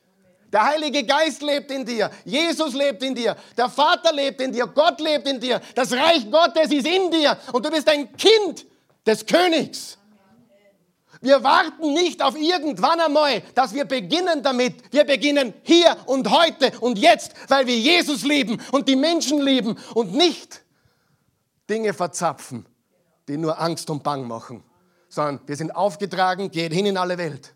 Der 0.51 0.65
Heilige 0.65 1.05
Geist 1.05 1.41
lebt 1.41 1.71
in 1.71 1.85
dir. 1.85 2.11
Jesus 2.25 2.73
lebt 2.73 3.01
in 3.03 3.15
dir. 3.15 3.37
Der 3.55 3.69
Vater 3.69 4.11
lebt 4.11 4.41
in 4.41 4.51
dir. 4.51 4.67
Gott 4.67 4.99
lebt 4.99 5.27
in 5.27 5.39
dir. 5.39 5.61
Das 5.73 5.93
Reich 5.93 6.29
Gottes 6.29 6.71
ist 6.71 6.85
in 6.85 7.09
dir. 7.09 7.37
Und 7.53 7.65
du 7.65 7.71
bist 7.71 7.87
ein 7.87 8.11
Kind 8.17 8.65
des 9.05 9.25
Königs. 9.25 9.97
Wir 11.21 11.43
warten 11.43 11.93
nicht 11.93 12.23
auf 12.23 12.35
irgendwann 12.35 12.99
einmal, 12.99 13.41
dass 13.53 13.73
wir 13.73 13.85
beginnen 13.85 14.41
damit. 14.41 14.91
Wir 14.91 15.05
beginnen 15.05 15.53
hier 15.61 15.95
und 16.07 16.29
heute 16.31 16.71
und 16.79 16.97
jetzt, 16.97 17.33
weil 17.47 17.67
wir 17.67 17.77
Jesus 17.77 18.23
lieben 18.23 18.59
und 18.71 18.87
die 18.87 18.95
Menschen 18.95 19.39
lieben 19.39 19.77
und 19.93 20.13
nicht 20.13 20.63
Dinge 21.69 21.93
verzapfen, 21.93 22.65
die 23.27 23.37
nur 23.37 23.61
Angst 23.61 23.89
und 23.91 24.01
Bang 24.01 24.27
machen, 24.27 24.63
sondern 25.09 25.39
wir 25.47 25.55
sind 25.55 25.75
aufgetragen, 25.75 26.49
geht 26.49 26.73
hin 26.73 26.87
in 26.87 26.97
alle 26.97 27.19
Welt 27.19 27.53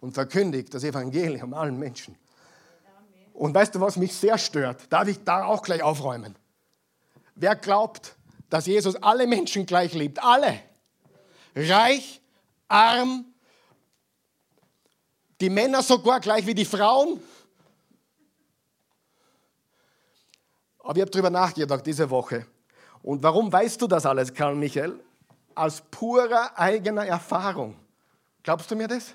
und 0.00 0.12
verkündigt 0.12 0.74
das 0.74 0.82
Evangelium 0.82 1.54
allen 1.54 1.78
Menschen. 1.78 2.16
Und 3.32 3.54
weißt 3.54 3.76
du, 3.76 3.80
was 3.80 3.96
mich 3.96 4.12
sehr 4.12 4.38
stört? 4.38 4.92
Darf 4.92 5.06
ich 5.06 5.22
da 5.22 5.44
auch 5.44 5.62
gleich 5.62 5.84
aufräumen? 5.84 6.34
Wer 7.36 7.54
glaubt, 7.54 8.16
dass 8.50 8.66
Jesus 8.66 8.96
alle 8.96 9.28
Menschen 9.28 9.66
gleich 9.66 9.94
liebt? 9.94 10.20
Alle. 10.20 10.58
Reich, 11.54 12.20
arm, 12.68 13.24
die 15.40 15.50
Männer 15.50 15.82
sogar 15.82 16.20
gleich 16.20 16.46
wie 16.46 16.54
die 16.54 16.64
Frauen. 16.64 17.22
Aber 20.80 20.96
ich 20.96 21.02
habe 21.02 21.10
darüber 21.10 21.30
nachgedacht 21.30 21.86
diese 21.86 22.08
Woche. 22.08 22.46
Und 23.02 23.22
warum 23.22 23.52
weißt 23.52 23.80
du 23.80 23.86
das 23.86 24.06
alles, 24.06 24.32
Karl 24.32 24.54
Michael? 24.54 24.98
Aus 25.54 25.82
purer 25.90 26.58
eigener 26.58 27.06
Erfahrung. 27.06 27.76
Glaubst 28.42 28.70
du 28.70 28.76
mir 28.76 28.88
das? 28.88 29.14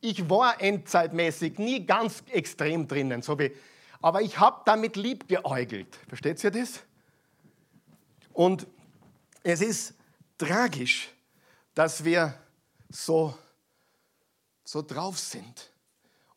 Ich 0.00 0.28
war 0.28 0.60
endzeitmäßig 0.60 1.58
nie 1.58 1.86
ganz 1.86 2.22
extrem 2.30 2.86
drinnen, 2.86 3.22
so 3.22 3.38
wie, 3.38 3.52
aber 4.02 4.20
ich 4.20 4.38
habe 4.38 4.60
damit 4.66 4.96
liebgeäugelt. 4.96 5.98
Versteht 6.08 6.44
ihr 6.44 6.50
das? 6.50 6.80
Und 8.34 8.66
es 9.42 9.62
ist 9.62 9.94
tragisch, 10.36 11.08
dass 11.74 12.04
wir 12.04 12.34
so, 12.88 13.36
so 14.64 14.82
drauf 14.82 15.18
sind 15.18 15.70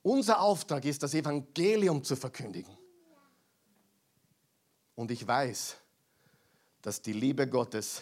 Unser 0.02 0.40
Auftrag 0.40 0.86
ist, 0.86 1.04
das 1.04 1.14
Evangelium 1.14 2.04
zu 2.04 2.16
verkündigen. 2.16 2.76
Und 4.96 5.12
ich 5.12 5.28
weiß, 5.28 5.76
dass 6.82 7.02
die 7.02 7.14
Liebe 7.14 7.48
Gottes 7.48 8.02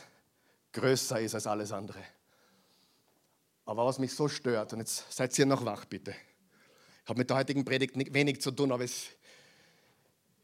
größer 0.72 1.20
ist 1.20 1.34
als 1.34 1.48
alles 1.48 1.72
andere. 1.72 2.04
Aber 3.66 3.86
was 3.86 3.98
mich 3.98 4.14
so 4.14 4.28
stört, 4.28 4.74
und 4.74 4.80
jetzt 4.80 5.12
seid 5.12 5.38
ihr 5.40 5.48
noch 5.48 5.66
wach, 5.66 5.86
bitte. 5.86 6.16
Ich 7.04 7.10
habe 7.10 7.18
mit 7.18 7.30
der 7.30 7.38
heutigen 7.38 7.66
Predigt 7.66 7.96
wenig 8.14 8.40
zu 8.40 8.52
tun, 8.52 8.72
aber 8.72 8.84
es, 8.84 9.08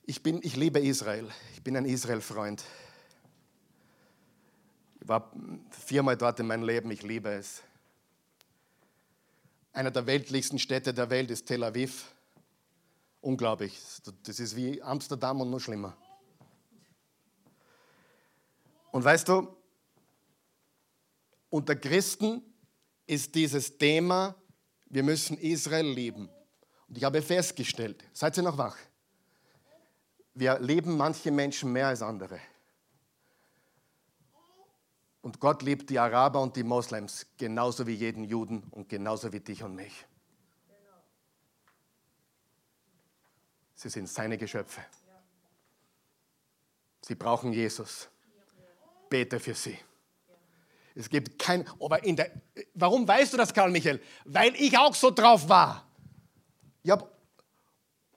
ich, 0.06 0.24
bin, 0.24 0.40
ich 0.42 0.56
liebe 0.56 0.80
Israel. 0.80 1.30
Ich 1.54 1.62
bin 1.62 1.78
ein 1.78 1.86
Israel-Freund. 1.86 2.64
Ich 5.02 5.08
war 5.08 5.32
viermal 5.72 6.16
dort 6.16 6.40
in 6.40 6.48
meinem 6.48 6.64
Leben, 6.64 6.92
ich 6.92 7.02
liebe 7.02 7.30
es. 7.30 7.64
Einer 9.74 9.90
der 9.90 10.06
weltlichsten 10.06 10.60
Städte 10.60 10.94
der 10.94 11.10
Welt 11.10 11.32
ist 11.32 11.48
Tel 11.48 11.64
Aviv. 11.64 12.14
Unglaublich. 13.20 13.80
Das 14.24 14.40
ist 14.40 14.56
wie 14.56 14.82
Amsterdam 14.82 15.42
und 15.42 15.50
noch 15.50 15.60
schlimmer. 15.60 15.98
Und 18.92 19.04
weißt 19.04 19.28
du, 19.28 19.48
unter 21.50 21.76
Christen 21.76 22.44
ist 23.08 23.34
dieses 23.34 23.78
Thema, 23.78 24.36
wir 24.86 25.04
müssen 25.04 25.38
Israel 25.38 25.88
lieben. 25.88 26.30
Und 26.88 26.98
ich 26.98 27.04
habe 27.04 27.22
festgestellt, 27.22 28.04
seid 28.14 28.38
ihr 28.38 28.44
noch 28.44 28.58
wach? 28.58 28.78
Wir 30.36 30.60
lieben 30.60 30.96
manche 30.96 31.32
Menschen 31.32 31.72
mehr 31.72 31.88
als 31.88 32.02
andere. 32.02 32.40
Und 35.22 35.40
Gott 35.40 35.62
liebt 35.62 35.90
die 35.90 36.00
Araber 36.00 36.42
und 36.42 36.56
die 36.56 36.64
Moslems 36.64 37.28
genauso 37.38 37.86
wie 37.86 37.94
jeden 37.94 38.24
Juden 38.24 38.64
und 38.72 38.90
genauso 38.90 39.32
wie 39.32 39.40
dich 39.40 39.64
und 39.64 39.76
mich. 39.76 40.06
Sie 43.76 43.90
sind 43.90 44.10
seine 44.10 44.38
Geschöpfe. 44.38 44.82
Sie 47.02 47.16
brauchen 47.16 47.54
Jesus. 47.54 48.10
Bete 49.10 49.40
für 49.40 49.56
sie. 49.56 49.78
Es 50.94 51.10
gibt 51.10 51.40
kein, 51.40 51.68
aber 51.80 52.04
in 52.04 52.16
der, 52.16 52.32
warum 52.74 53.08
weißt 53.08 53.34
du 53.34 53.38
das, 53.38 53.54
Karl 53.54 53.72
Michael? 53.72 54.02
Weil 54.26 54.56
ich 54.56 54.78
auch 54.78 54.94
so 54.94 55.10
drauf 55.12 55.48
war. 55.48 55.88
Ich 56.84 56.92
habe 56.92 57.10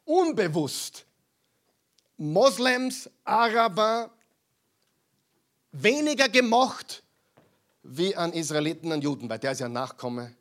unbewusst 0.04 1.06
Moslems, 2.16 3.10
Araber 3.24 4.13
weniger 5.74 6.28
gemocht 6.28 7.02
wie 7.82 8.16
an 8.16 8.32
Israeliten, 8.32 8.92
an 8.92 9.02
Juden, 9.02 9.28
weil 9.28 9.38
der 9.38 9.52
ist 9.52 9.60
ja 9.60 9.68
Nachkomme 9.68 10.34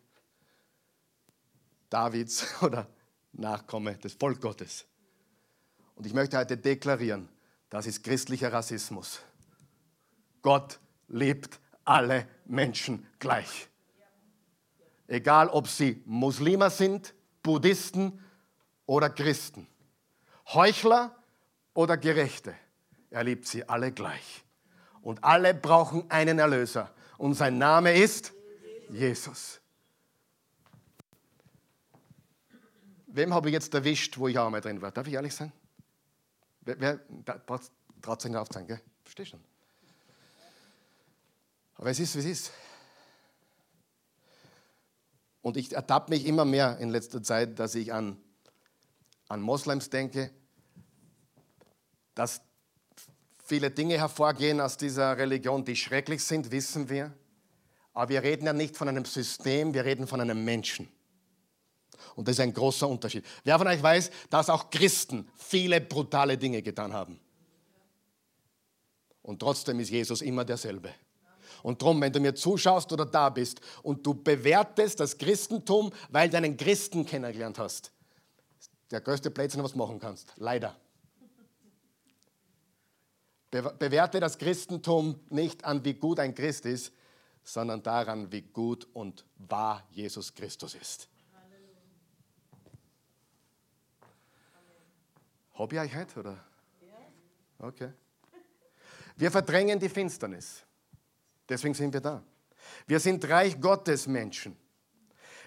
Davids 1.89 2.45
oder 2.61 2.88
Nachkomme 3.34 3.95
des 3.97 4.13
Volk 4.13 4.39
Gottes. 4.39 4.86
Und 5.95 6.05
ich 6.05 6.13
möchte 6.13 6.38
heute 6.38 6.57
deklarieren, 6.57 7.29
das 7.69 7.88
ist 7.88 8.03
christlicher 8.03 8.53
Rassismus. 8.53 9.19
Gott 10.41 10.79
liebt 11.07 11.59
alle 11.84 12.27
Menschen 12.45 13.05
gleich. 13.19 13.67
Egal, 15.07 15.49
ob 15.49 15.67
sie 15.67 16.01
Muslime 16.05 16.69
sind, 16.69 17.13
Buddhisten 17.41 18.23
oder 18.86 19.09
Christen, 19.09 19.67
Heuchler 20.53 21.15
oder 21.73 21.97
Gerechte. 21.97 22.55
Er 23.09 23.23
liebt 23.23 23.47
sie 23.47 23.67
alle 23.67 23.91
gleich. 23.91 24.42
Und 25.03 25.23
alle 25.23 25.53
brauchen 25.53 26.09
einen 26.09 26.39
Erlöser. 26.39 26.91
Und 27.17 27.35
sein 27.35 27.57
Name 27.57 27.93
ist 27.93 28.33
Jesus. 28.89 29.59
Wem 33.07 33.33
habe 33.33 33.49
ich 33.49 33.53
jetzt 33.53 33.73
erwischt, 33.73 34.17
wo 34.17 34.27
ich 34.27 34.39
auch 34.39 34.49
mal 34.49 34.61
drin 34.61 34.81
war? 34.81 34.91
Darf 34.91 35.05
ich 35.05 35.13
ehrlich 35.13 35.35
sein? 35.35 35.51
Wer, 36.61 36.79
wer 36.79 36.99
traut 38.01 38.21
sich 38.21 38.31
nicht 38.31 38.39
aufzeigen, 38.39 38.67
gell? 38.67 38.81
Verstehst 39.03 39.31
schon? 39.31 39.43
Aber 41.75 41.89
es 41.89 41.99
ist, 41.99 42.15
wie 42.15 42.19
es 42.19 42.25
ist. 42.25 42.51
Und 45.41 45.57
ich 45.57 45.73
ertappe 45.73 46.11
mich 46.11 46.25
immer 46.25 46.45
mehr 46.45 46.77
in 46.77 46.89
letzter 46.89 47.21
Zeit, 47.21 47.59
dass 47.59 47.75
ich 47.75 47.91
an, 47.91 48.17
an 49.27 49.41
Moslems 49.41 49.89
denke, 49.89 50.31
dass 52.15 52.41
viele 53.53 53.69
Dinge 53.69 53.99
hervorgehen 53.99 54.59
aus 54.59 54.77
dieser 54.77 55.15
Religion, 55.15 55.63
die 55.63 55.75
schrecklich 55.75 56.23
sind, 56.23 56.49
wissen 56.49 56.89
wir. 56.89 57.13
Aber 57.93 58.09
wir 58.09 58.23
reden 58.23 58.47
ja 58.47 58.53
nicht 58.53 58.75
von 58.75 58.89
einem 58.89 59.05
System, 59.05 59.75
wir 59.75 59.85
reden 59.85 60.07
von 60.07 60.19
einem 60.19 60.43
Menschen. 60.43 60.89
Und 62.15 62.27
das 62.27 62.33
ist 62.33 62.39
ein 62.39 62.51
großer 62.51 62.89
Unterschied. 62.89 63.23
Wer 63.43 63.59
von 63.59 63.67
euch 63.67 63.83
weiß, 63.83 64.09
dass 64.31 64.49
auch 64.49 64.71
Christen 64.71 65.29
viele 65.35 65.79
brutale 65.81 66.35
Dinge 66.35 66.63
getan 66.63 66.93
haben? 66.93 67.19
Und 69.21 69.39
trotzdem 69.39 69.79
ist 69.79 69.91
Jesus 69.91 70.23
immer 70.23 70.43
derselbe. 70.43 70.89
Und 71.61 71.79
darum, 71.79 72.01
wenn 72.01 72.11
du 72.11 72.19
mir 72.19 72.33
zuschaust 72.33 72.91
oder 72.91 73.05
da 73.05 73.29
bist 73.29 73.61
und 73.83 74.03
du 74.03 74.15
bewertest 74.15 74.99
das 74.99 75.15
Christentum, 75.15 75.93
weil 76.09 76.27
du 76.27 76.37
einen 76.37 76.57
Christen 76.57 77.05
kennengelernt 77.05 77.59
hast, 77.59 77.91
der 78.89 78.99
größte 78.99 79.29
Blödsinn, 79.29 79.63
was 79.63 79.73
du 79.73 79.77
machen 79.77 79.99
kannst. 79.99 80.33
Leider. 80.37 80.75
Bewerte 83.61 84.19
das 84.19 84.37
Christentum 84.37 85.19
nicht 85.29 85.63
an, 85.63 85.83
wie 85.85 85.93
gut 85.93 86.19
ein 86.19 86.33
Christ 86.33 86.65
ist, 86.65 86.91
sondern 87.43 87.83
daran, 87.83 88.31
wie 88.31 88.41
gut 88.41 88.87
und 88.93 89.25
wahr 89.37 89.85
Jesus 89.91 90.33
Christus 90.33 90.75
ist. 90.75 91.07
Habe 95.53 95.75
ich 95.75 95.81
euch 95.81 95.95
heute, 95.95 96.19
oder? 96.19 96.37
Okay. 97.59 97.93
Wir 99.15 99.29
verdrängen 99.29 99.79
die 99.79 99.89
Finsternis. 99.89 100.63
Deswegen 101.47 101.73
sind 101.73 101.93
wir 101.93 102.01
da. 102.01 102.23
Wir 102.87 102.99
sind 102.99 103.27
Reich 103.29 103.59
Gottes 103.59 104.07
Menschen. 104.07 104.57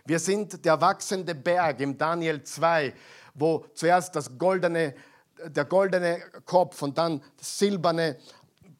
Wir 0.04 0.20
sind 0.20 0.64
der 0.64 0.80
wachsende 0.80 1.34
Berg 1.34 1.80
im 1.80 1.98
Daniel 1.98 2.42
2, 2.42 2.94
wo 3.34 3.66
zuerst 3.74 4.14
das 4.14 4.38
goldene, 4.38 4.94
der 5.44 5.64
goldene 5.64 6.20
Kopf 6.44 6.82
und 6.82 6.98
dann 6.98 7.22
silberne 7.40 8.18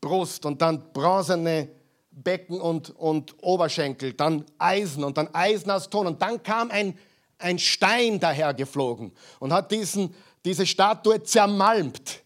Brust 0.01 0.47
und 0.47 0.61
dann 0.63 0.93
bronzene 0.93 1.69
Becken 2.11 2.61
und, 2.61 2.91
und 2.91 3.35
Oberschenkel, 3.43 4.15
dann 4.15 4.45
Eisen 4.59 5.05
und 5.05 5.19
dann 5.19 5.29
Eisen 5.35 5.71
aus 5.71 5.91
Ton. 5.91 6.07
Und 6.07 6.23
dann 6.23 6.43
kam 6.43 6.71
ein, 6.71 6.99
ein 7.39 7.59
Stein 7.59 8.19
dahergeflogen 8.19 9.13
und 9.39 9.53
hat 9.53 9.71
diesen, 9.71 10.15
diese 10.45 10.67
Statue 10.67 11.23
zermalmt. 11.23 12.23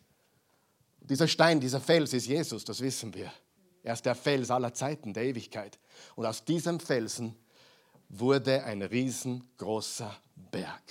Dieser 1.01 1.27
Stein, 1.27 1.59
dieser 1.59 1.81
Fels 1.81 2.13
ist 2.13 2.27
Jesus, 2.27 2.65
das 2.65 2.81
wissen 2.81 3.13
wir. 3.15 3.33
Er 3.83 3.95
ist 3.95 4.07
der 4.07 4.15
Fels 4.15 4.51
aller 4.51 4.73
Zeiten, 4.73 5.13
der 5.13 5.25
Ewigkeit. 5.25 5.79
Und 6.15 6.27
aus 6.27 6.45
diesem 6.45 6.79
Felsen 6.79 7.35
wurde 8.09 8.63
ein 8.65 8.83
riesengroßer 8.83 10.15
Berg. 10.37 10.83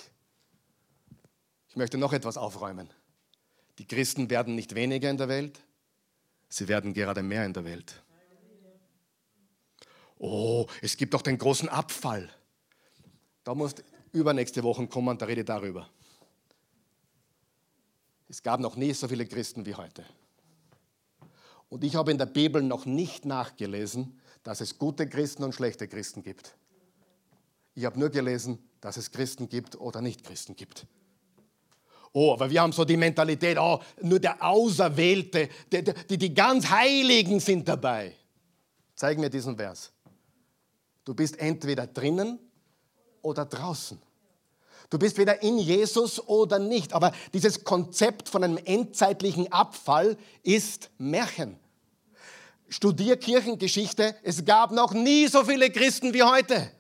Ich 1.70 1.76
möchte 1.76 1.98
noch 1.98 2.14
etwas 2.14 2.36
aufräumen. 2.36 2.90
Die 3.80 3.88
Christen 3.88 4.30
werden 4.30 4.56
nicht 4.56 4.76
weniger 4.76 5.10
in 5.10 5.18
der 5.18 5.30
Welt, 5.30 5.58
sie 6.50 6.68
werden 6.68 6.94
gerade 6.94 7.24
mehr 7.24 7.46
in 7.46 7.54
der 7.54 7.64
Welt. 7.64 8.04
Oh, 10.18 10.68
es 10.82 10.98
gibt 10.98 11.14
doch 11.14 11.22
den 11.22 11.38
großen 11.38 11.70
Abfall. 11.70 12.30
Da 13.46 13.56
muss 13.56 13.76
übernächste 14.12 14.64
Woche 14.64 14.86
kommen, 14.88 15.18
da 15.18 15.26
rede 15.26 15.42
ich 15.42 15.48
darüber. 15.48 15.90
Es 18.28 18.44
gab 18.44 18.60
noch 18.60 18.76
nie 18.76 18.94
so 18.94 19.08
viele 19.08 19.26
Christen 19.26 19.66
wie 19.66 19.76
heute. 19.76 20.06
Und 21.70 21.86
ich 21.86 21.96
habe 21.96 22.12
in 22.12 22.18
der 22.18 22.26
Bibel 22.26 22.62
noch 22.62 22.86
nicht 22.86 23.24
nachgelesen, 23.24 24.20
dass 24.44 24.60
es 24.60 24.78
gute 24.78 25.08
Christen 25.08 25.44
und 25.44 25.56
schlechte 25.56 25.88
Christen 25.88 26.22
gibt. 26.22 26.58
Ich 27.76 27.86
habe 27.86 27.98
nur 27.98 28.10
gelesen, 28.10 28.60
dass 28.82 28.98
es 28.98 29.12
Christen 29.12 29.48
gibt 29.48 29.78
oder 29.78 30.02
nicht 30.02 30.26
Christen 30.26 30.58
gibt. 30.58 30.86
Oh, 32.12 32.34
aber 32.34 32.50
wir 32.50 32.62
haben 32.62 32.72
so 32.72 32.86
die 32.86 32.98
Mentalität, 32.98 33.58
oh, 33.60 33.80
nur 34.02 34.20
der 34.20 34.44
Auserwählte, 34.44 35.50
die, 35.72 35.84
die, 35.84 36.18
die 36.18 36.34
ganz 36.34 36.70
Heiligen 36.70 37.40
sind 37.40 37.68
dabei. 37.68 38.16
Zeig 38.96 39.18
mir 39.18 39.30
diesen 39.30 39.56
Vers. 39.56 39.92
Du 41.06 41.14
bist 41.14 41.40
entweder 41.40 41.88
drinnen 41.88 42.40
oder 43.22 43.46
draußen. 43.46 44.00
Du 44.90 44.98
bist 44.98 45.18
weder 45.18 45.42
in 45.44 45.60
Jesus 45.60 46.20
oder 46.28 46.58
nicht. 46.58 46.94
Aber 46.94 47.12
dieses 47.34 47.64
Konzept 47.64 48.28
von 48.28 48.44
einem 48.44 48.58
endzeitlichen 48.58 49.52
Abfall 49.52 50.18
ist 50.42 50.90
Märchen. 50.98 51.58
Studier 52.70 53.18
Kirchengeschichte. 53.18 54.16
Es 54.24 54.44
gab 54.46 54.72
noch 54.72 54.94
nie 54.94 55.28
so 55.28 55.44
viele 55.44 55.70
Christen 55.70 56.14
wie 56.14 56.24
heute. 56.24 56.72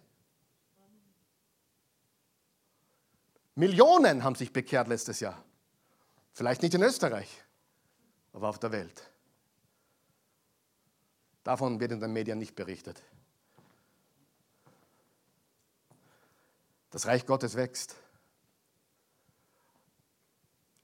Millionen 3.56 4.24
haben 4.24 4.36
sich 4.36 4.54
bekehrt 4.54 4.88
letztes 4.88 5.20
Jahr. 5.20 5.43
Vielleicht 6.32 6.62
nicht 6.62 6.74
in 6.74 6.84
Österreich, 6.84 7.43
aber 8.34 8.50
auf 8.50 8.60
der 8.60 8.72
Welt. 8.72 9.10
Davon 11.43 11.80
wird 11.80 11.91
in 11.91 12.00
den 12.00 12.14
Medien 12.14 12.38
nicht 12.38 12.56
berichtet. 12.56 13.02
Das 16.91 17.06
Reich 17.06 17.26
Gottes 17.26 17.56
wächst. 17.56 17.95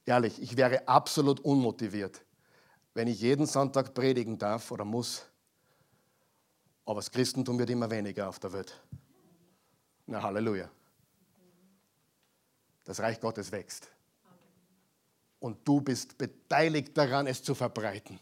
Ehrlich, 0.06 0.42
ich 0.42 0.56
wäre 0.56 0.88
absolut 0.88 1.40
unmotiviert, 1.40 2.24
wenn 2.94 3.08
ich 3.08 3.22
jeden 3.22 3.48
Sonntag 3.48 3.94
predigen 3.94 4.38
darf 4.38 4.72
oder 4.72 4.86
muss. 4.86 5.26
Aber 6.86 7.00
das 7.00 7.10
Christentum 7.10 7.58
wird 7.58 7.72
immer 7.72 7.90
weniger 7.90 8.30
auf 8.30 8.38
der 8.40 8.54
Welt. 8.54 8.80
Na, 10.06 10.22
Halleluja. 10.22 10.70
Das 12.86 13.00
Reich 13.00 13.20
Gottes 13.20 13.52
wächst. 13.52 13.90
Und 15.40 15.68
du 15.68 15.82
bist 15.82 16.18
beteiligt 16.18 16.98
daran, 16.98 17.28
es 17.28 17.44
zu 17.44 17.54
verbreiten. 17.54 18.20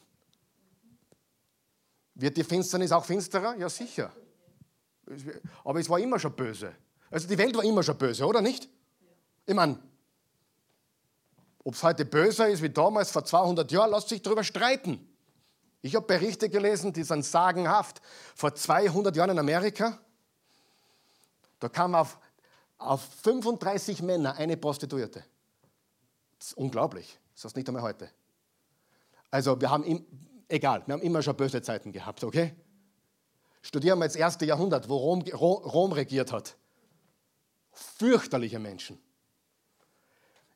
Wird 2.16 2.38
die 2.38 2.44
Finsternis 2.44 2.92
auch 2.92 3.06
finsterer? 3.06 3.56
Ja, 3.56 3.70
sicher. 3.70 4.12
Aber 5.64 5.80
es 5.80 5.90
war 5.90 6.00
immer 6.00 6.20
schon 6.20 6.36
böse. 6.36 6.74
Also 7.12 7.28
die 7.28 7.38
Welt 7.38 7.56
war 7.56 7.64
immer 7.64 7.84
schon 7.84 7.98
böse, 7.98 8.26
oder 8.26 8.42
nicht? 8.42 8.70
Ich 9.46 9.54
meine, 9.54 9.78
ob 11.64 11.76
es 11.76 11.84
heute 11.84 12.06
böser 12.06 12.50
ist 12.50 12.62
wie 12.62 12.70
damals 12.70 13.12
vor 13.12 13.24
200 13.24 13.72
Jahren, 13.72 13.92
lässt 13.92 14.10
sich 14.10 14.22
darüber 14.22 14.44
streiten. 14.44 15.08
Ich 15.82 15.96
habe 15.96 16.06
Berichte 16.06 16.50
gelesen, 16.50 16.94
die 16.94 17.04
sind 17.04 17.24
sagenhaft. 17.26 18.02
Vor 18.36 18.56
200 18.56 19.16
Jahren 19.16 19.32
in 19.32 19.40
Amerika, 19.40 20.00
da 21.60 21.70
kam 21.70 21.96
auf, 21.96 22.20
auf 22.88 23.02
35 23.22 24.02
Männer 24.02 24.36
eine 24.36 24.58
Prostituierte. 24.58 25.24
Das 26.40 26.50
ist 26.50 26.58
unglaublich. 26.58 27.20
Das 27.36 27.46
ist 27.46 27.56
nicht 27.56 27.68
einmal 27.68 27.84
heute. 27.84 28.10
Also 29.32 29.60
wir 29.60 29.70
haben, 29.70 30.06
egal, 30.48 30.84
wir 30.86 30.94
haben 30.94 31.02
immer 31.02 31.22
schon 31.22 31.36
böse 31.36 31.62
Zeiten 31.62 31.92
gehabt, 31.92 32.24
okay? 32.24 32.54
Studieren 33.62 33.98
wir 34.00 34.06
das 34.06 34.16
erste 34.16 34.46
Jahrhundert, 34.46 34.90
wo 34.90 34.98
Rom, 34.98 35.22
Rom 35.22 35.92
regiert 35.94 36.32
hat. 36.32 36.56
Fürchterliche 37.72 38.60
Menschen. 38.60 39.00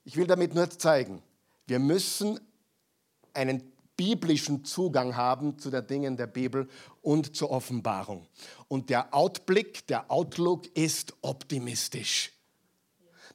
Ich 0.03 0.15
will 0.17 0.27
damit 0.27 0.53
nur 0.53 0.69
zeigen, 0.69 1.23
wir 1.65 1.79
müssen 1.79 2.39
einen 3.33 3.71
biblischen 3.97 4.63
Zugang 4.63 5.15
haben 5.17 5.57
zu 5.59 5.69
den 5.69 5.85
Dingen 5.85 6.15
der 6.15 6.27
Bibel 6.27 6.69
und 7.01 7.35
zur 7.35 7.51
Offenbarung. 7.51 8.27
Und 8.67 8.89
der 8.89 9.13
Outblick, 9.13 9.85
der 9.87 10.09
Outlook 10.09 10.67
ist 10.77 11.13
optimistisch. 11.21 12.31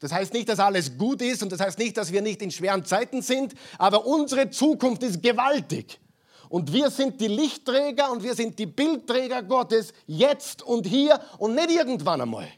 Das 0.01 0.13
heißt 0.13 0.33
nicht, 0.33 0.49
dass 0.49 0.59
alles 0.59 0.97
gut 0.97 1.21
ist 1.21 1.43
und 1.43 1.53
das 1.53 1.61
heißt 1.61 1.79
nicht, 1.79 1.97
dass 1.97 2.11
wir 2.13 2.23
nicht 2.23 2.43
in 2.43 2.51
schweren 2.51 2.85
Zeiten 2.85 3.23
sind, 3.23 3.55
aber 3.79 4.07
unsere 4.07 4.51
Zukunft 4.51 5.03
ist 5.03 5.23
gewaltig. 5.23 6.01
Und 6.49 6.73
wir 6.73 6.91
sind 6.91 7.21
die 7.21 7.29
Lichtträger 7.29 8.11
und 8.11 8.23
wir 8.23 8.35
sind 8.35 8.59
die 8.59 8.67
Bildträger 8.67 9.43
Gottes 9.43 9.93
jetzt 10.07 10.63
und 10.63 10.87
hier 10.87 11.21
und 11.39 11.55
nicht 11.55 11.71
irgendwann 11.71 12.21
einmal. 12.21 12.49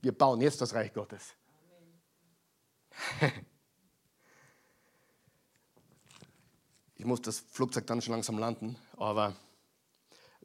Wir 0.00 0.16
bauen 0.16 0.40
jetzt 0.40 0.60
das 0.60 0.72
Reich 0.74 0.92
Gottes. 0.92 1.34
Ich 6.96 7.04
muss 7.04 7.20
das 7.22 7.40
Flugzeug 7.50 7.86
dann 7.86 8.00
schon 8.00 8.12
langsam 8.12 8.38
landen, 8.38 8.76
aber 8.96 9.36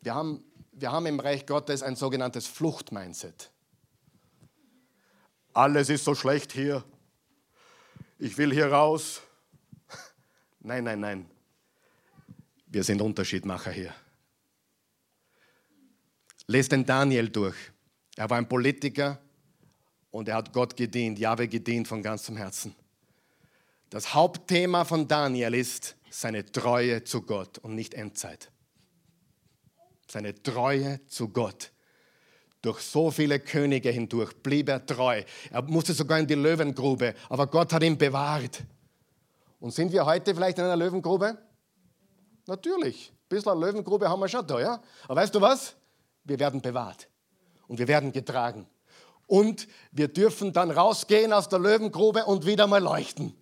wir 0.02 0.14
haben, 0.14 0.43
wir 0.72 0.91
haben 0.91 1.06
im 1.06 1.20
Reich 1.20 1.45
Gottes 1.45 1.82
ein 1.82 1.95
sogenanntes 1.95 2.47
Fluchtmindset. 2.47 3.52
Alles 5.54 5.89
ist 5.89 6.06
so 6.06 6.16
schlecht 6.16 6.52
hier. 6.52 6.84
Ich 8.20 8.38
will 8.38 8.54
hier 8.54 8.72
raus. 8.72 9.22
Nein, 10.60 10.84
nein, 10.84 10.99
nein. 10.99 11.30
Wir 12.68 12.84
sind 12.84 13.02
Unterschiedmacher 13.02 13.72
hier. 13.72 13.93
Lest 16.47 16.72
den 16.72 16.86
Daniel 16.86 17.30
durch. 17.30 17.56
Er 18.16 18.30
war 18.30 18.38
ein 18.38 18.47
Politiker 18.47 19.20
und 20.12 20.28
er 20.28 20.36
hat 20.36 20.54
Gott 20.54 20.76
gedient, 20.76 21.18
Jahwe 21.20 21.47
gedient 21.47 21.88
von 21.88 22.02
ganzem 22.02 22.38
Herzen. 22.38 22.76
Das 23.91 24.13
Hauptthema 24.13 24.85
von 24.85 25.05
Daniel 25.05 25.53
ist 25.53 25.97
seine 26.09 26.49
Treue 26.49 27.03
zu 27.03 27.23
Gott 27.23 27.57
und 27.57 27.75
nicht 27.75 27.93
Endzeit. 27.93 28.49
Seine 30.09 30.33
Treue 30.41 31.05
zu 31.07 31.27
Gott. 31.27 31.73
Durch 32.61 32.79
so 32.79 33.11
viele 33.11 33.41
Könige 33.41 33.89
hindurch 33.89 34.33
blieb 34.41 34.69
er 34.69 34.85
treu. 34.85 35.23
Er 35.49 35.61
musste 35.63 35.93
sogar 35.93 36.19
in 36.19 36.25
die 36.25 36.35
Löwengrube, 36.35 37.15
aber 37.27 37.47
Gott 37.47 37.73
hat 37.73 37.83
ihn 37.83 37.97
bewahrt. 37.97 38.63
Und 39.59 39.73
sind 39.73 39.91
wir 39.91 40.05
heute 40.05 40.33
vielleicht 40.33 40.57
in 40.57 40.63
einer 40.63 40.77
Löwengrube? 40.77 41.37
Natürlich. 42.47 43.11
Ein 43.11 43.27
bisschen 43.27 43.51
eine 43.51 43.59
Löwengrube 43.59 44.07
haben 44.07 44.21
wir 44.21 44.29
schon 44.29 44.47
da, 44.47 44.61
ja? 44.61 44.81
Aber 45.03 45.15
weißt 45.17 45.35
du 45.35 45.41
was? 45.41 45.75
Wir 46.23 46.39
werden 46.39 46.61
bewahrt 46.61 47.09
und 47.67 47.77
wir 47.77 47.89
werden 47.89 48.13
getragen. 48.13 48.67
Und 49.27 49.67
wir 49.91 50.07
dürfen 50.07 50.53
dann 50.53 50.71
rausgehen 50.71 51.33
aus 51.33 51.49
der 51.49 51.59
Löwengrube 51.59 52.23
und 52.23 52.45
wieder 52.45 52.67
mal 52.67 52.81
leuchten. 52.81 53.35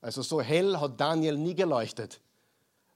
Also 0.00 0.22
so 0.22 0.40
hell 0.40 0.78
hat 0.78 0.98
Daniel 0.98 1.36
nie 1.36 1.54
geleuchtet, 1.54 2.20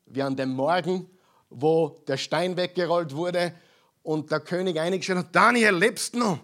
wie 0.07 0.23
an 0.23 0.37
dem 0.37 0.51
Morgen, 0.51 1.09
wo 1.51 2.01
der 2.07 2.17
Stein 2.17 2.57
weggerollt 2.57 3.15
wurde 3.15 3.55
und 4.03 4.31
der 4.31 4.41
König 4.41 4.79
eingestellt 4.79 5.19
hat, 5.19 5.35
Daniel, 5.35 5.75
lebst 5.75 6.15
du 6.15 6.19
noch? 6.19 6.39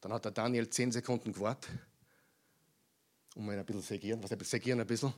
Dann 0.00 0.12
hat 0.12 0.24
der 0.24 0.32
Daniel 0.32 0.68
zehn 0.68 0.92
Sekunden 0.92 1.32
gewartet, 1.32 1.70
um 3.34 3.50
ihn 3.50 3.58
ein 3.58 3.64
bisschen 3.64 3.82
segieren, 3.82 4.22
was 4.22 4.30
er 4.30 4.44
segieren 4.44 4.80
ein 4.80 4.86
bisschen. 4.86 5.14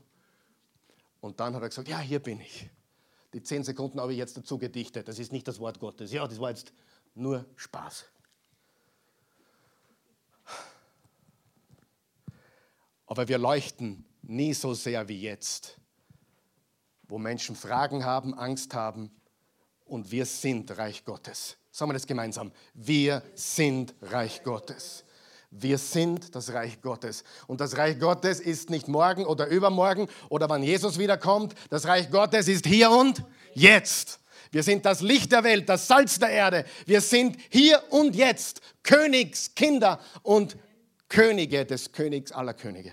Und 1.20 1.40
dann 1.40 1.54
hat 1.54 1.62
er 1.62 1.68
gesagt, 1.68 1.88
ja, 1.88 1.98
hier 1.98 2.20
bin 2.20 2.40
ich. 2.40 2.70
Die 3.32 3.42
zehn 3.42 3.64
Sekunden 3.64 4.00
habe 4.00 4.12
ich 4.12 4.18
jetzt 4.18 4.36
dazu 4.36 4.56
gedichtet. 4.56 5.08
Das 5.08 5.18
ist 5.18 5.32
nicht 5.32 5.48
das 5.48 5.58
Wort 5.58 5.80
Gottes. 5.80 6.12
Ja, 6.12 6.26
das 6.26 6.38
war 6.38 6.50
jetzt 6.50 6.72
nur 7.14 7.44
Spaß. 7.56 8.04
Aber 13.06 13.28
wir 13.28 13.38
leuchten 13.38 14.05
nie 14.28 14.54
so 14.54 14.74
sehr 14.74 15.08
wie 15.08 15.20
jetzt, 15.20 15.76
wo 17.08 17.18
Menschen 17.18 17.56
Fragen 17.56 18.04
haben, 18.04 18.34
Angst 18.34 18.74
haben 18.74 19.10
und 19.84 20.10
wir 20.10 20.26
sind 20.26 20.76
Reich 20.76 21.04
Gottes. 21.04 21.56
Sagen 21.70 21.90
wir 21.90 21.94
das 21.94 22.06
gemeinsam. 22.06 22.52
Wir 22.74 23.22
sind 23.34 23.94
Reich 24.02 24.42
Gottes. 24.42 25.04
Wir 25.50 25.78
sind 25.78 26.34
das 26.34 26.52
Reich 26.52 26.80
Gottes. 26.82 27.22
Und 27.46 27.60
das 27.60 27.76
Reich 27.76 27.98
Gottes 28.00 28.40
ist 28.40 28.68
nicht 28.68 28.88
morgen 28.88 29.24
oder 29.24 29.46
übermorgen 29.46 30.08
oder 30.28 30.48
wann 30.48 30.62
Jesus 30.62 30.98
wiederkommt. 30.98 31.54
Das 31.70 31.86
Reich 31.86 32.10
Gottes 32.10 32.48
ist 32.48 32.66
hier 32.66 32.90
und 32.90 33.22
jetzt. 33.54 34.20
Wir 34.50 34.62
sind 34.62 34.84
das 34.84 35.02
Licht 35.02 35.32
der 35.32 35.44
Welt, 35.44 35.68
das 35.68 35.86
Salz 35.86 36.18
der 36.18 36.30
Erde. 36.30 36.64
Wir 36.86 37.00
sind 37.00 37.36
hier 37.50 37.82
und 37.90 38.16
jetzt 38.16 38.60
Königskinder 38.82 40.00
und 40.22 40.56
Könige 41.08 41.64
des 41.64 41.92
Königs 41.92 42.32
aller 42.32 42.54
Könige 42.54 42.92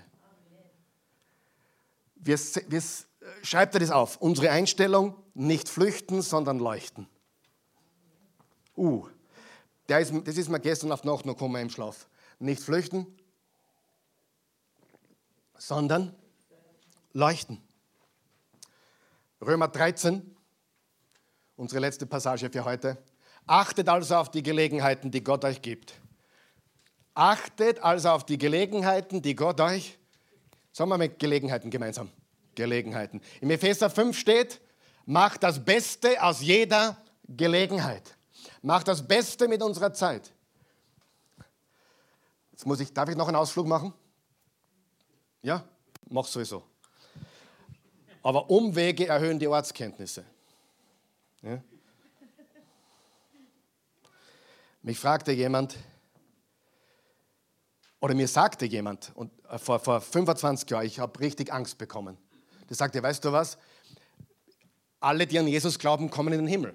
wir, 2.26 2.40
wir, 2.68 2.84
schreibt 3.42 3.74
er 3.74 3.80
das 3.80 3.92
auf. 3.92 4.18
Unsere 4.18 4.50
Einstellung, 4.52 5.16
nicht 5.34 5.70
flüchten, 5.70 6.22
sondern 6.22 6.60
leuchten. 6.60 7.08
Uh, 8.76 9.08
das 9.88 10.10
ist 10.10 10.50
mir 10.50 10.60
gestern 10.60 10.92
auf 10.92 11.04
Nacht 11.04 11.26
noch 11.26 11.36
gekommen 11.36 11.62
im 11.62 11.70
Schlaf. 11.70 12.08
Nicht 12.40 12.62
flüchten, 12.62 13.06
sondern 15.58 16.16
leuchten. 17.14 17.62
Römer 19.42 19.68
13, 19.68 20.36
unsere 21.58 21.82
letzte 21.82 22.06
Passage 22.06 22.50
für 22.50 22.66
heute. 22.66 22.98
Achtet 23.46 23.90
also 23.90 24.16
auf 24.16 24.32
die 24.32 24.42
Gelegenheiten, 24.42 25.12
die 25.12 25.24
Gott 25.24 25.44
euch 25.44 25.62
gibt. 25.62 26.00
Achtet 27.14 27.80
also 27.84 28.10
auf 28.10 28.26
die 28.26 28.38
Gelegenheiten, 28.38 29.22
die 29.22 29.36
Gott 29.36 29.60
euch 29.60 29.92
gibt 29.92 30.03
Sagen 30.74 30.90
wir 30.90 30.98
mit 30.98 31.20
Gelegenheiten 31.20 31.70
gemeinsam. 31.70 32.10
Gelegenheiten. 32.56 33.22
Im 33.42 33.52
Epheser 33.52 33.90
5 33.90 34.18
steht, 34.18 34.60
macht 35.06 35.44
das 35.44 35.64
Beste 35.64 36.22
aus 36.22 36.42
jeder 36.42 36.98
Gelegenheit. 37.28 38.18
Macht 38.62 38.88
das 38.88 39.08
Beste 39.08 39.48
mit 39.48 39.62
unserer 39.62 39.94
Zeit. 39.94 40.32
Jetzt 42.52 42.66
muss 42.66 42.80
ich, 42.80 42.92
darf 42.94 43.10
ich 43.10 43.16
noch 43.16 43.28
einen 43.28 43.36
Ausflug 43.36 43.68
machen? 43.68 43.94
Ja, 45.42 45.64
mach 46.10 46.26
sowieso. 46.26 46.64
Aber 48.24 48.50
Umwege 48.50 49.08
erhöhen 49.08 49.38
die 49.38 49.48
Ortskenntnisse. 49.48 50.24
Ja? 51.42 51.62
Mich 54.82 55.00
fragte 55.00 55.32
jemand, 55.32 55.78
oder 58.00 58.16
mir 58.16 58.28
sagte 58.28 58.66
jemand, 58.66 59.12
und 59.16 59.32
vor, 59.58 59.80
vor 59.80 60.02
25 60.02 60.70
Jahren, 60.70 60.86
ich 60.86 61.00
habe 61.00 61.20
richtig 61.20 61.52
Angst 61.54 61.78
bekommen. 61.78 62.18
Der 62.70 62.76
sagte, 62.76 63.02
weißt 63.02 63.24
du 63.26 63.32
was? 63.32 63.58
Alle, 65.00 65.28
die 65.28 65.38
an 65.38 65.48
Jesus 65.48 65.80
glauben, 65.80 66.10
kommen 66.10 66.34
in 66.34 66.40
den 66.40 66.48
Himmel. 66.48 66.74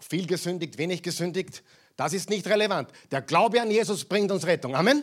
Viel 0.00 0.26
gesündigt, 0.26 0.78
wenig 0.78 1.02
gesündigt, 1.02 1.62
das 1.96 2.12
ist 2.12 2.30
nicht 2.30 2.46
relevant. 2.46 2.90
Der 3.10 3.20
Glaube 3.20 3.60
an 3.60 3.70
Jesus 3.70 4.04
bringt 4.04 4.30
uns 4.30 4.46
Rettung. 4.46 4.76
Amen? 4.76 5.02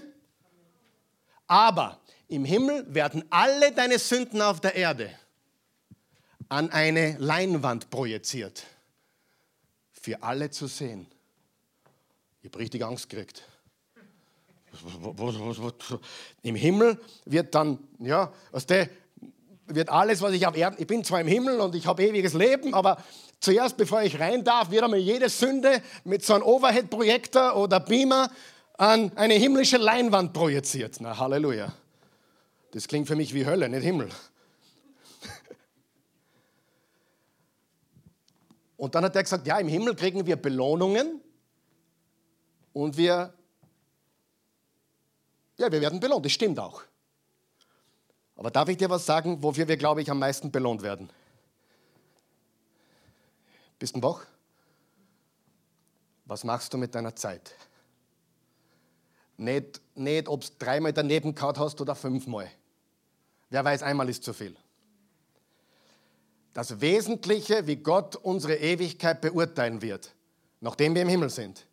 Aber 1.46 2.00
im 2.28 2.46
Himmel 2.46 2.86
werden 2.94 3.26
alle 3.30 3.72
deine 3.72 4.00
Sünden 4.00 4.42
auf 4.42 4.62
der 4.62 4.76
Erde 4.76 5.12
an 6.50 6.70
eine 6.70 7.18
Leinwand 7.18 7.90
projiziert. 7.90 8.64
Für 9.92 10.24
alle 10.24 10.50
zu 10.52 10.68
sehen. 10.68 11.08
Ich 12.42 12.50
habe 12.50 12.60
richtig 12.60 12.84
Angst 12.84 13.10
gekriegt. 13.10 13.44
Im 16.42 16.56
Himmel 16.56 17.00
wird 17.26 17.54
dann, 17.56 17.80
ja, 18.00 18.32
aus 18.52 18.66
der 18.66 18.90
wird 19.68 19.90
alles, 19.90 20.22
was 20.22 20.34
ich 20.34 20.46
auf 20.46 20.56
Erden, 20.56 20.78
ich 20.80 20.88
bin 20.88 21.04
zwar 21.04 21.22
im 21.22 21.28
Himmel 21.28 21.60
und 21.60 21.74
ich 21.76 21.88
habe 21.88 22.04
ewiges 22.04 22.34
Leben, 22.34 22.74
aber 22.74 22.98
zuerst, 23.40 23.78
bevor 23.78 24.04
ich 24.04 24.20
rein 24.20 24.44
darf, 24.44 24.70
wird 24.70 24.84
einmal 24.84 25.00
jede 25.00 25.30
Sünde 25.30 25.82
mit 26.04 26.24
so 26.24 26.34
einem 26.34 26.44
Overhead-Projektor 26.44 27.56
oder 27.56 27.80
Beamer 27.80 28.30
an 28.78 29.12
eine 29.16 29.36
himmlische 29.36 29.78
Leinwand 29.78 30.34
projiziert. 30.34 30.98
Na, 31.00 31.18
Halleluja. 31.18 31.74
Das 32.72 32.88
klingt 32.88 33.08
für 33.08 33.16
mich 33.16 33.34
wie 33.34 33.46
Hölle, 33.46 33.70
nicht 33.70 33.84
Himmel. 33.84 34.10
Und 38.78 38.94
dann 38.94 39.06
hat 39.06 39.16
er 39.16 39.24
gesagt, 39.24 39.48
ja, 39.48 39.58
im 39.58 39.68
Himmel 39.68 39.96
kriegen 39.96 40.26
wir 40.26 40.36
Belohnungen 40.36 41.22
und 42.74 42.98
wir, 42.98 43.34
ja, 45.58 45.72
wir 45.72 45.82
werden 45.82 46.00
belohnt. 46.00 46.26
Das 46.26 46.32
stimmt 46.32 46.60
auch. 46.60 46.84
Aber 48.36 48.52
darf 48.52 48.68
ich 48.70 48.78
dir 48.78 48.90
was 48.90 49.06
sagen, 49.06 49.42
wofür 49.42 49.68
wir, 49.68 49.78
glaube 49.78 50.02
ich, 50.02 50.12
am 50.12 50.20
meisten 50.20 50.52
belohnt 50.52 50.82
werden? 50.82 51.10
Bist 53.80 53.96
du 53.96 54.02
wach? 54.02 54.26
Was 56.26 56.44
machst 56.44 56.74
du 56.74 56.78
mit 56.78 56.96
deiner 56.96 57.16
Zeit? 57.16 57.54
Nicht, 59.38 59.82
nicht 59.96 60.28
ob 60.28 60.42
du 60.42 60.48
dreimal 60.60 60.94
daneben 60.94 61.36
gehauen 61.36 61.58
hast 61.58 61.80
oder 61.82 61.96
fünfmal. 61.96 62.50
Wer 63.50 63.64
weiß, 63.64 63.84
einmal 63.84 64.10
ist 64.10 64.24
zu 64.24 64.34
viel. 64.34 64.56
Das 66.54 66.80
Wesentliche, 66.80 67.68
wie 67.68 67.76
Gott 67.76 68.16
unsere 68.16 68.56
Ewigkeit 68.56 69.22
beurteilen 69.22 69.82
wird, 69.82 70.14
nachdem 70.62 70.96
wir 70.96 71.02
im 71.02 71.10
Himmel 71.10 71.30
sind, 71.30 71.66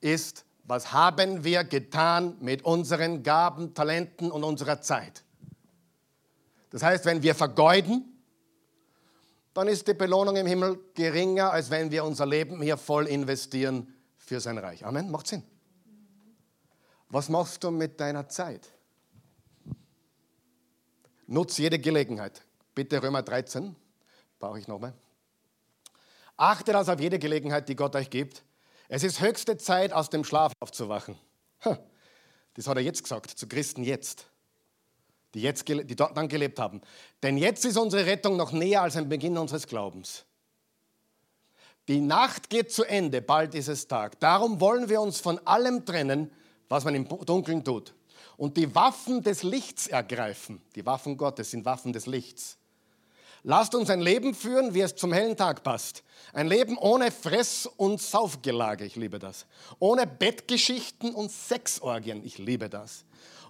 ist, 0.00 0.44
was 0.64 0.92
haben 0.92 1.44
wir 1.44 1.64
getan 1.64 2.36
mit 2.40 2.64
unseren 2.64 3.22
Gaben, 3.22 3.74
Talenten 3.74 4.30
und 4.30 4.44
unserer 4.44 4.80
Zeit. 4.80 5.24
Das 6.70 6.82
heißt, 6.82 7.04
wenn 7.04 7.22
wir 7.22 7.34
vergeuden, 7.34 8.12
dann 9.54 9.68
ist 9.68 9.86
die 9.86 9.94
Belohnung 9.94 10.36
im 10.36 10.46
Himmel 10.46 10.78
geringer, 10.94 11.52
als 11.52 11.70
wenn 11.70 11.90
wir 11.90 12.04
unser 12.04 12.24
Leben 12.24 12.62
hier 12.62 12.76
voll 12.76 13.06
investieren 13.06 13.94
für 14.16 14.40
sein 14.40 14.56
Reich. 14.56 14.84
Amen, 14.86 15.10
macht 15.10 15.26
Sinn. 15.26 15.42
Was 17.08 17.28
machst 17.28 17.62
du 17.62 17.70
mit 17.70 18.00
deiner 18.00 18.28
Zeit? 18.28 18.66
Nutz 21.26 21.58
jede 21.58 21.78
Gelegenheit. 21.78 22.42
Bitte 22.74 23.02
Römer 23.02 23.22
13, 23.22 23.76
brauche 24.38 24.58
ich 24.58 24.66
nochmal. 24.66 24.94
Achtet 26.38 26.74
also 26.74 26.92
auf 26.92 27.00
jede 27.00 27.18
Gelegenheit, 27.18 27.68
die 27.68 27.76
Gott 27.76 27.94
euch 27.94 28.08
gibt. 28.08 28.42
Es 28.94 29.04
ist 29.04 29.22
höchste 29.22 29.56
Zeit, 29.56 29.94
aus 29.94 30.10
dem 30.10 30.22
Schlaf 30.22 30.52
aufzuwachen. 30.60 31.16
Das 32.52 32.66
hat 32.66 32.76
er 32.76 32.82
jetzt 32.82 33.02
gesagt, 33.02 33.30
zu 33.30 33.48
Christen 33.48 33.84
jetzt, 33.84 34.26
die, 35.32 35.40
jetzt, 35.40 35.66
die 35.66 35.96
dort 35.96 36.14
dann 36.14 36.28
gelebt 36.28 36.58
haben. 36.58 36.82
Denn 37.22 37.38
jetzt 37.38 37.64
ist 37.64 37.78
unsere 37.78 38.04
Rettung 38.04 38.36
noch 38.36 38.52
näher 38.52 38.82
als 38.82 38.98
am 38.98 39.08
Beginn 39.08 39.38
unseres 39.38 39.66
Glaubens. 39.66 40.26
Die 41.88 42.02
Nacht 42.02 42.50
geht 42.50 42.70
zu 42.70 42.84
Ende, 42.84 43.22
bald 43.22 43.54
ist 43.54 43.68
es 43.68 43.88
Tag. 43.88 44.20
Darum 44.20 44.60
wollen 44.60 44.90
wir 44.90 45.00
uns 45.00 45.20
von 45.20 45.38
allem 45.46 45.86
trennen, 45.86 46.30
was 46.68 46.84
man 46.84 46.94
im 46.94 47.08
Dunkeln 47.08 47.64
tut 47.64 47.94
und 48.36 48.58
die 48.58 48.74
Waffen 48.74 49.22
des 49.22 49.42
Lichts 49.42 49.86
ergreifen. 49.86 50.60
Die 50.74 50.84
Waffen 50.84 51.16
Gottes 51.16 51.52
sind 51.52 51.64
Waffen 51.64 51.94
des 51.94 52.04
Lichts. 52.04 52.58
Lasst 53.44 53.74
uns 53.74 53.90
ein 53.90 54.00
Leben 54.00 54.34
führen, 54.34 54.72
wie 54.72 54.80
es 54.80 54.94
zum 54.94 55.12
hellen 55.12 55.36
Tag 55.36 55.64
passt. 55.64 56.04
Ein 56.32 56.46
Leben 56.46 56.78
ohne 56.78 57.10
Fress- 57.10 57.66
und 57.66 58.00
Saufgelage, 58.00 58.84
ich 58.84 58.94
liebe 58.94 59.18
das. 59.18 59.46
Ohne 59.80 60.06
Bettgeschichten 60.06 61.12
und 61.12 61.30
Sexorgien, 61.30 62.24
ich 62.24 62.38
liebe 62.38 62.68
das. 62.68 63.04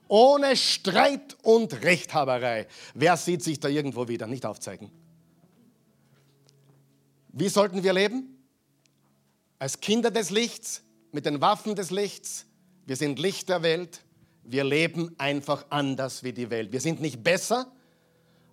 Ohne 0.08 0.56
Streit 0.56 1.36
und 1.42 1.82
Rechthaberei. 1.82 2.66
Wer 2.94 3.16
sieht 3.16 3.42
sich 3.42 3.60
da 3.60 3.68
irgendwo 3.68 4.08
wieder? 4.08 4.26
Nicht 4.26 4.46
aufzeigen. 4.46 4.90
Wie 7.28 7.48
sollten 7.48 7.82
wir 7.82 7.92
leben? 7.92 8.44
Als 9.58 9.80
Kinder 9.80 10.10
des 10.10 10.30
Lichts, 10.30 10.82
mit 11.12 11.26
den 11.26 11.40
Waffen 11.40 11.74
des 11.74 11.90
Lichts. 11.90 12.46
Wir 12.86 12.96
sind 12.96 13.18
Licht 13.18 13.48
der 13.48 13.62
Welt. 13.62 14.00
Wir 14.42 14.64
leben 14.64 15.14
einfach 15.18 15.66
anders 15.70 16.24
wie 16.24 16.32
die 16.32 16.50
Welt. 16.50 16.72
Wir 16.72 16.80
sind 16.80 17.00
nicht 17.00 17.22
besser, 17.22 17.70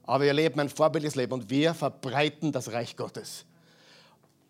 aber 0.10 0.24
wir 0.24 0.34
leben 0.34 0.60
ein 0.60 0.70
vorbildliches 0.70 1.16
Leben 1.16 1.34
und 1.34 1.52
wir 1.52 1.76
verbreiten 1.76 2.52
das 2.52 2.72
Reich 2.72 2.98
Gottes. 2.98 3.46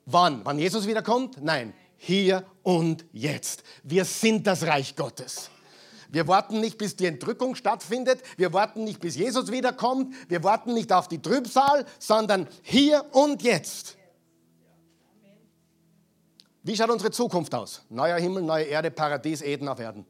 Wann? 0.05 0.45
Wann 0.45 0.57
Jesus 0.57 0.88
wiederkommt? 0.88 1.43
Nein, 1.43 1.74
hier 1.97 2.45
und 2.64 3.05
jetzt. 3.12 3.64
Wir 3.84 4.05
sind 4.05 4.47
das 4.47 4.66
Reich 4.66 4.95
Gottes. 4.95 5.49
Wir 6.07 6.30
warten 6.30 6.62
nicht, 6.62 6.78
bis 6.78 6.95
die 6.95 7.07
Entrückung 7.07 7.55
stattfindet. 7.55 8.24
Wir 8.38 8.53
warten 8.53 8.86
nicht, 8.86 9.01
bis 9.01 9.18
Jesus 9.18 9.51
wiederkommt. 9.51 10.16
Wir 10.30 10.45
warten 10.45 10.74
nicht 10.74 10.93
auf 10.93 11.10
die 11.10 11.22
Trübsal, 11.22 11.86
sondern 11.99 12.47
hier 12.62 13.05
und 13.12 13.43
jetzt. 13.43 13.97
Wie 16.64 16.76
schaut 16.78 16.89
unsere 16.89 17.12
Zukunft 17.12 17.53
aus? 17.53 17.84
Neuer 17.89 18.18
Himmel, 18.18 18.43
neue 18.43 18.64
Erde, 18.64 18.91
Paradies, 18.91 19.41
Eden 19.41 19.68
auf 19.68 19.80
Erden. 19.80 20.05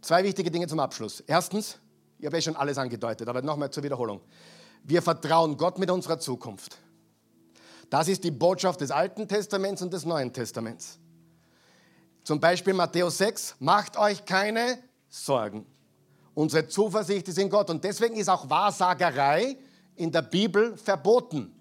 Zwei 0.00 0.22
wichtige 0.22 0.52
Dinge 0.52 0.68
zum 0.68 0.78
Abschluss. 0.78 1.20
Erstens, 1.26 1.80
ich 2.18 2.26
habe 2.26 2.36
ja 2.36 2.42
schon 2.42 2.56
alles 2.56 2.78
angedeutet, 2.78 3.28
aber 3.28 3.42
nochmal 3.42 3.70
zur 3.70 3.82
Wiederholung. 3.82 4.20
Wir 4.82 5.02
vertrauen 5.02 5.56
Gott 5.56 5.78
mit 5.78 5.90
unserer 5.90 6.18
Zukunft. 6.18 6.78
Das 7.90 8.08
ist 8.08 8.24
die 8.24 8.30
Botschaft 8.30 8.80
des 8.80 8.90
Alten 8.90 9.28
Testaments 9.28 9.82
und 9.82 9.92
des 9.92 10.04
Neuen 10.04 10.32
Testaments. 10.32 10.98
Zum 12.24 12.40
Beispiel 12.40 12.72
Matthäus 12.72 13.18
6, 13.18 13.56
macht 13.60 13.96
euch 13.98 14.24
keine 14.24 14.78
Sorgen. 15.08 15.66
Unsere 16.34 16.66
Zuversicht 16.66 17.28
ist 17.28 17.38
in 17.38 17.50
Gott 17.50 17.70
und 17.70 17.84
deswegen 17.84 18.16
ist 18.16 18.28
auch 18.28 18.48
Wahrsagerei 18.50 19.56
in 19.94 20.10
der 20.10 20.22
Bibel 20.22 20.76
verboten, 20.76 21.54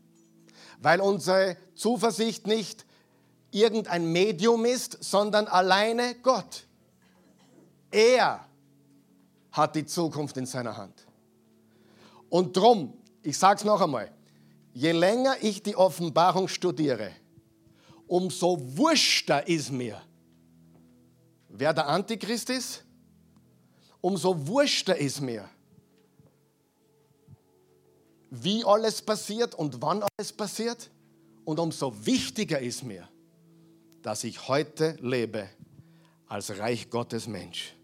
weil 0.79 0.99
unsere 1.01 1.57
Zuversicht 1.75 2.47
nicht 2.47 2.85
irgendein 3.51 4.11
Medium 4.11 4.65
ist, 4.65 5.03
sondern 5.03 5.47
alleine 5.47 6.15
Gott. 6.23 6.65
Er 7.91 8.43
hat 9.53 9.75
die 9.75 9.85
Zukunft 9.85 10.35
in 10.35 10.45
seiner 10.45 10.75
Hand. 10.75 11.05
Und 12.29 12.57
drum, 12.57 12.93
ich 13.21 13.37
sage 13.37 13.59
es 13.59 13.63
noch 13.63 13.79
einmal, 13.79 14.11
je 14.73 14.91
länger 14.91 15.35
ich 15.41 15.61
die 15.61 15.75
Offenbarung 15.75 16.47
studiere, 16.47 17.11
umso 18.07 18.57
wurschter 18.75 19.47
ist 19.47 19.71
mir, 19.71 20.01
wer 21.49 21.73
der 21.73 21.87
Antichrist 21.87 22.49
ist, 22.49 22.83
umso 24.01 24.47
wurschter 24.47 24.97
ist 24.97 25.21
mir, 25.21 25.47
wie 28.31 28.65
alles 28.65 29.01
passiert 29.01 29.53
und 29.53 29.79
wann 29.81 30.03
alles 30.17 30.33
passiert. 30.33 30.89
Und 31.45 31.59
umso 31.59 31.93
wichtiger 32.05 32.59
ist 32.59 32.83
mir, 32.83 33.07
dass 34.01 34.23
ich 34.23 34.47
heute 34.47 34.97
lebe 35.01 35.47
als 36.27 36.57
Reich 36.57 36.89
Gottes 36.89 37.27
Mensch 37.27 37.75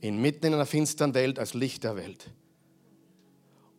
inmitten 0.00 0.46
in 0.46 0.54
einer 0.54 0.66
finsteren 0.66 1.14
Welt 1.14 1.38
als 1.38 1.54
Licht 1.54 1.84
der 1.84 1.96
Welt. 1.96 2.30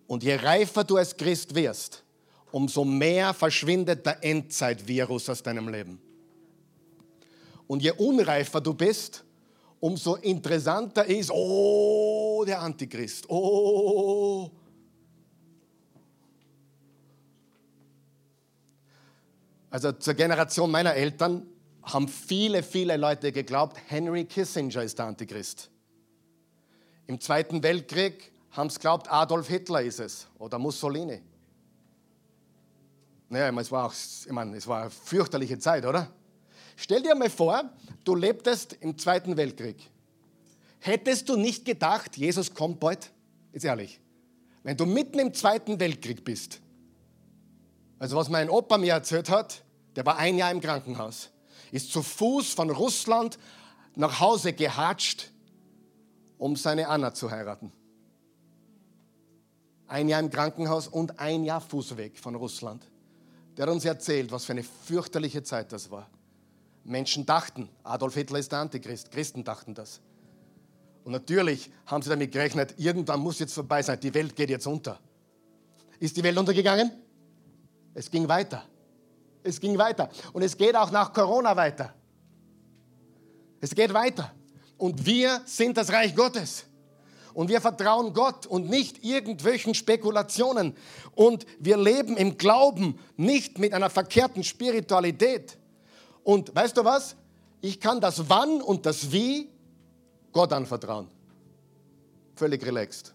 Und 0.07 0.24
je 0.24 0.36
reifer 0.36 0.84
du 0.84 0.97
als 0.97 1.15
Christ 1.15 1.53
wirst, 1.55 2.03
umso 2.51 2.84
mehr 2.84 3.34
verschwindet 3.34 4.05
der 4.05 4.24
Endzeitvirus 4.24 5.30
aus 5.30 5.43
deinem 5.43 5.70
Leben. 5.70 6.01
Und 7.67 7.84
je 7.84 7.91
unreifer 7.91 8.59
du 8.59 8.74
bist, 8.74 9.24
umso 9.80 10.15
interessanter 10.15 11.05
ist, 11.05 11.30
oh, 11.32 12.43
der 12.45 12.59
Antichrist, 12.59 13.30
oh. 13.30 14.49
Also 19.70 19.91
zur 19.91 20.15
Generation 20.15 20.72
meiner 20.72 20.95
Eltern 20.95 21.45
haben 21.84 22.07
viele, 22.07 22.63
viele 22.63 22.97
Leute 22.97 23.32
geglaubt, 23.32 23.78
Henry 23.88 24.26
Kissinger 24.26 24.82
ist 24.84 24.97
der 24.97 25.05
Antichrist. 25.05 25.70
Im 27.10 27.20
Zweiten 27.20 27.64
Weltkrieg 27.64 28.32
haben 28.51 28.70
sie 28.70 28.76
geglaubt, 28.76 29.12
Adolf 29.12 29.47
Hitler 29.47 29.82
ist 29.82 29.99
es 29.99 30.28
oder 30.38 30.60
Mussolini. 30.60 31.20
Naja, 33.30 33.49
es 33.60 33.72
war, 33.72 33.88
auch, 33.88 33.93
ich 33.93 34.32
meine, 34.32 34.55
es 34.55 34.68
war 34.68 34.82
eine 34.82 34.91
fürchterliche 34.91 35.57
Zeit, 35.57 35.88
oder? 35.88 36.14
Stell 36.76 37.01
dir 37.01 37.16
mal 37.16 37.32
vor, 37.32 37.68
du 38.03 38.14
lebtest 38.14 38.74
im 38.82 38.95
Zweiten 38.95 39.38
Weltkrieg. 39.38 39.89
Hättest 40.78 41.28
du 41.30 41.36
nicht 41.36 41.66
gedacht, 41.66 42.16
Jesus 42.16 42.53
kommt 42.53 42.80
bald? 42.80 43.12
Ist 43.53 43.66
ehrlich. 43.66 43.99
Wenn 44.62 44.78
du 44.78 44.86
mitten 44.86 45.18
im 45.18 45.34
Zweiten 45.34 45.80
Weltkrieg 45.80 46.24
bist, 46.24 46.62
also 47.97 48.18
was 48.18 48.30
mein 48.30 48.51
Opa 48.51 48.78
mir 48.78 48.93
erzählt 48.93 49.32
hat, 49.32 49.64
der 49.95 50.05
war 50.05 50.18
ein 50.18 50.38
Jahr 50.38 50.51
im 50.51 50.62
Krankenhaus, 50.62 51.32
ist 51.72 51.91
zu 51.91 52.03
Fuß 52.03 52.53
von 52.53 52.70
Russland 52.70 53.39
nach 53.95 54.20
Hause 54.20 54.53
gehatscht 54.53 55.32
um 56.40 56.56
seine 56.56 56.88
Anna 56.88 57.14
zu 57.14 57.30
heiraten. 57.30 57.72
Ein 59.88 60.08
Jahr 60.08 60.20
im 60.20 60.32
Krankenhaus 60.32 60.88
und 60.88 61.20
ein 61.20 61.44
Jahr 61.44 61.62
Fußweg 61.62 62.18
von 62.18 62.34
Russland. 62.34 62.84
Der 63.58 63.68
hat 63.68 63.74
uns 63.74 63.86
erzählt, 63.86 64.32
was 64.32 64.46
für 64.46 64.54
eine 64.54 64.64
fürchterliche 64.64 65.44
Zeit 65.44 65.72
das 65.72 65.92
war. 65.92 66.10
Menschen 66.84 67.26
dachten. 67.26 67.70
Adolf 67.84 68.16
Hitler 68.16 68.40
ist 68.40 68.52
der 68.52 68.60
Antichrist. 68.60 69.12
Christen 69.12 69.44
dachten 69.44 69.76
das. 69.76 70.00
Und 71.04 71.12
natürlich 71.12 71.72
haben 71.86 72.02
sie 72.02 72.10
damit 72.10 72.32
gerechnet, 72.32 72.76
irgendwann 72.78 73.20
muss 73.20 73.40
jetzt 73.40 73.54
vorbei 73.54 73.82
sein, 73.82 74.00
die 74.00 74.14
Welt 74.14 74.36
geht 74.36 74.50
jetzt 74.50 74.68
unter. 74.68 75.00
Ist 76.00 76.16
die 76.16 76.24
Welt 76.24 76.38
untergegangen? 76.38 76.92
Es 77.94 78.10
ging 78.10 78.28
weiter. 78.28 78.64
Es 79.44 79.60
ging 79.60 79.78
weiter. 79.78 80.10
Und 80.32 80.44
es 80.44 80.56
geht 80.56 80.76
auch 80.76 80.92
nach 80.92 81.12
Corona 81.12 81.56
weiter. 81.56 81.94
Es 83.60 83.76
geht 83.76 83.94
weiter. 83.94 84.32
Und 84.80 85.05
wir 85.05 85.41
sind 85.45 85.77
das 85.77 85.91
Reich 85.91 86.15
Gottes. 86.15 86.65
Und 87.34 87.49
wir 87.49 87.61
vertrauen 87.61 88.13
Gott 88.13 88.47
und 88.47 88.69
nicht 88.69 89.03
irgendwelchen 89.03 89.75
Spekulationen. 89.75 90.75
Und 91.13 91.45
wir 91.59 91.77
leben 91.77 92.17
im 92.17 92.38
Glauben, 92.38 92.97
nicht 93.17 93.59
mit 93.59 93.73
einer 93.73 93.89
verkehrten 93.89 94.43
Spiritualität. 94.43 95.57
Und 96.23 96.55
weißt 96.55 96.77
du 96.77 96.86
was? 96.86 97.15
Ich 97.61 97.80
kann 97.80 97.99
das 97.99 98.30
Wann 98.30 98.61
und 98.61 98.86
das 98.86 99.11
Wie 99.11 99.49
Gott 100.32 100.53
anvertrauen. 100.53 101.09
Völlig 102.36 102.65
relaxed. 102.65 103.13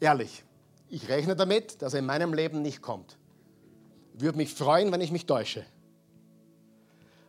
Ehrlich, 0.00 0.42
ich 0.88 1.08
rechne 1.08 1.36
damit, 1.36 1.80
dass 1.82 1.94
er 1.94 2.00
in 2.00 2.06
meinem 2.06 2.34
Leben 2.34 2.62
nicht 2.62 2.82
kommt. 2.82 3.16
Würde 4.14 4.38
mich 4.38 4.52
freuen, 4.52 4.90
wenn 4.90 5.00
ich 5.00 5.12
mich 5.12 5.26
täusche. 5.26 5.64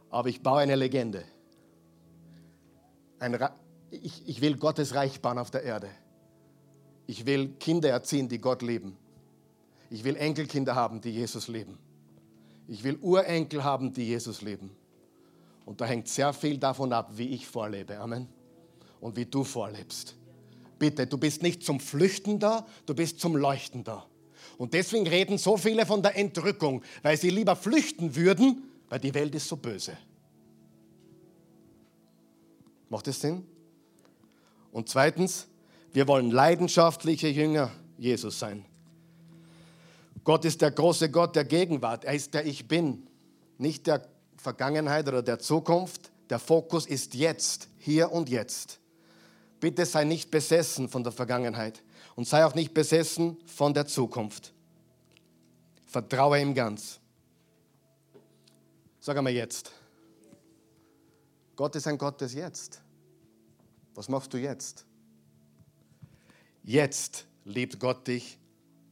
Aber 0.09 0.29
ich 0.29 0.41
baue 0.41 0.61
eine 0.61 0.75
Legende. 0.75 1.23
Ich, 3.91 4.27
ich 4.27 4.41
will 4.41 4.57
Gottes 4.57 4.95
Reich 4.95 5.21
bauen 5.21 5.37
auf 5.37 5.51
der 5.51 5.63
Erde. 5.63 5.89
Ich 7.07 7.25
will 7.25 7.49
Kinder 7.59 7.89
erziehen, 7.89 8.29
die 8.29 8.39
Gott 8.39 8.61
lieben. 8.61 8.95
Ich 9.89 10.03
will 10.03 10.15
Enkelkinder 10.15 10.75
haben, 10.75 11.01
die 11.01 11.09
Jesus 11.09 11.47
lieben. 11.47 11.77
Ich 12.67 12.83
will 12.83 12.97
Urenkel 13.01 13.63
haben, 13.63 13.91
die 13.91 14.05
Jesus 14.05 14.41
lieben. 14.41 14.69
Und 15.65 15.81
da 15.81 15.85
hängt 15.85 16.07
sehr 16.07 16.33
viel 16.33 16.57
davon 16.57 16.93
ab, 16.93 17.11
wie 17.15 17.29
ich 17.29 17.47
vorlebe. 17.47 17.99
Amen. 17.99 18.27
Und 19.01 19.15
wie 19.15 19.25
du 19.25 19.43
vorlebst. 19.43 20.15
Bitte, 20.77 21.07
du 21.07 21.17
bist 21.17 21.41
nicht 21.41 21.63
zum 21.63 21.79
Flüchten 21.79 22.39
da, 22.39 22.65
du 22.85 22.93
bist 22.93 23.19
zum 23.19 23.35
Leuchten 23.35 23.83
da. 23.83 24.05
Und 24.57 24.73
deswegen 24.73 25.07
reden 25.07 25.37
so 25.37 25.57
viele 25.57 25.85
von 25.85 26.01
der 26.01 26.15
Entrückung, 26.15 26.83
weil 27.01 27.17
sie 27.17 27.29
lieber 27.29 27.55
flüchten 27.55 28.15
würden, 28.15 28.63
weil 28.87 28.99
die 28.99 29.13
Welt 29.13 29.33
ist 29.35 29.47
so 29.47 29.57
böse. 29.57 29.97
Macht 32.89 33.07
das 33.07 33.21
Sinn? 33.21 33.45
Und 34.71 34.89
zweitens, 34.89 35.47
wir 35.93 36.07
wollen 36.07 36.31
leidenschaftliche 36.31 37.27
Jünger 37.27 37.71
Jesus 37.97 38.39
sein. 38.39 38.65
Gott 40.23 40.45
ist 40.45 40.61
der 40.61 40.71
große 40.71 41.09
Gott 41.09 41.35
der 41.35 41.45
Gegenwart. 41.45 42.03
Er 42.05 42.13
ist 42.13 42.33
der 42.33 42.45
Ich 42.45 42.67
Bin, 42.67 43.07
nicht 43.57 43.87
der 43.87 44.07
Vergangenheit 44.37 45.07
oder 45.07 45.23
der 45.23 45.39
Zukunft. 45.39 46.11
Der 46.29 46.39
Fokus 46.39 46.85
ist 46.85 47.15
jetzt, 47.15 47.67
hier 47.79 48.11
und 48.11 48.29
jetzt. 48.29 48.79
Bitte 49.59 49.85
sei 49.85 50.03
nicht 50.03 50.31
besessen 50.31 50.87
von 50.87 51.03
der 51.03 51.11
Vergangenheit 51.11 51.81
und 52.15 52.27
sei 52.27 52.45
auch 52.45 52.55
nicht 52.55 52.73
besessen 52.73 53.37
von 53.45 53.73
der 53.73 53.87
Zukunft. 53.87 54.53
Vertraue 55.85 56.39
ihm 56.39 56.53
ganz. 56.53 56.99
Sag 58.99 59.17
einmal 59.17 59.33
jetzt. 59.33 59.71
Gott 61.59 61.75
ist 61.75 61.87
ein 61.87 61.97
Gott 61.97 62.21
des 62.21 62.33
Jetzt. 62.33 62.81
Was 63.93 64.07
machst 64.07 64.33
du 64.33 64.37
jetzt? 64.37 64.85
Jetzt 66.63 67.25
liebt 67.43 67.81
Gott 67.81 68.07
dich 68.07 68.39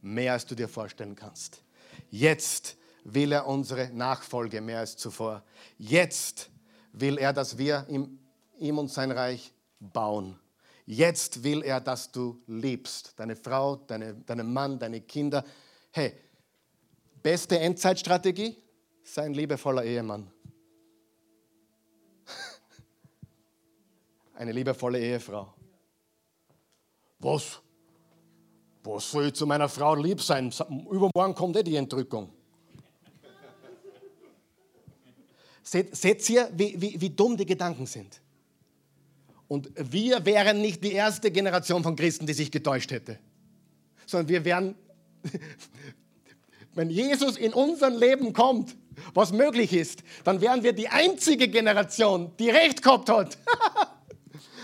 mehr, 0.02 0.34
als 0.34 0.44
du 0.44 0.54
dir 0.54 0.68
vorstellen 0.68 1.16
kannst. 1.16 1.62
Jetzt 2.10 2.76
will 3.04 3.32
er 3.32 3.46
unsere 3.46 3.88
Nachfolge 3.94 4.60
mehr 4.60 4.80
als 4.80 4.98
zuvor. 4.98 5.42
Jetzt 5.78 6.50
will 6.92 7.16
er, 7.16 7.32
dass 7.32 7.56
wir 7.56 7.86
ihm, 7.88 8.18
ihm 8.58 8.76
und 8.76 8.88
sein 8.88 9.12
Reich 9.12 9.54
bauen. 9.80 10.38
Jetzt 10.84 11.42
will 11.42 11.62
er, 11.62 11.80
dass 11.80 12.12
du 12.12 12.42
liebst. 12.46 13.14
Deine 13.16 13.34
Frau, 13.36 13.76
deine, 13.76 14.12
deinen 14.14 14.52
Mann, 14.52 14.78
deine 14.78 15.00
Kinder. 15.00 15.42
Hey, 15.90 16.12
beste 17.22 17.58
Endzeitstrategie? 17.58 18.58
Sei 19.04 19.22
ein 19.22 19.32
liebevoller 19.32 19.84
Ehemann. 19.84 20.30
Eine 24.38 24.52
liebevolle 24.52 25.00
Ehefrau. 25.00 25.52
Was? 27.18 27.60
Was 28.84 29.10
soll 29.10 29.26
ich 29.26 29.34
zu 29.34 29.48
meiner 29.48 29.68
Frau 29.68 29.96
lieb 29.96 30.22
sein? 30.22 30.54
Übermorgen 30.68 31.34
kommt 31.34 31.56
eh 31.56 31.64
die 31.64 31.74
Entrückung. 31.74 32.30
Seht, 35.60 35.96
seht 35.96 36.30
ihr, 36.30 36.48
wie, 36.54 36.80
wie, 36.80 37.00
wie 37.00 37.10
dumm 37.10 37.36
die 37.36 37.46
Gedanken 37.46 37.86
sind? 37.86 38.20
Und 39.48 39.72
wir 39.74 40.24
wären 40.24 40.60
nicht 40.60 40.84
die 40.84 40.92
erste 40.92 41.32
Generation 41.32 41.82
von 41.82 41.96
Christen, 41.96 42.24
die 42.24 42.32
sich 42.32 42.52
getäuscht 42.52 42.92
hätte, 42.92 43.18
sondern 44.06 44.28
wir 44.28 44.44
wären, 44.44 44.76
wenn 46.74 46.90
Jesus 46.90 47.36
in 47.36 47.52
unser 47.52 47.90
Leben 47.90 48.32
kommt, 48.32 48.76
was 49.14 49.32
möglich 49.32 49.72
ist, 49.72 50.04
dann 50.22 50.40
wären 50.40 50.62
wir 50.62 50.74
die 50.74 50.88
einzige 50.88 51.48
Generation, 51.48 52.30
die 52.38 52.50
recht 52.50 52.82
gehabt 52.82 53.08
hat. 53.08 53.36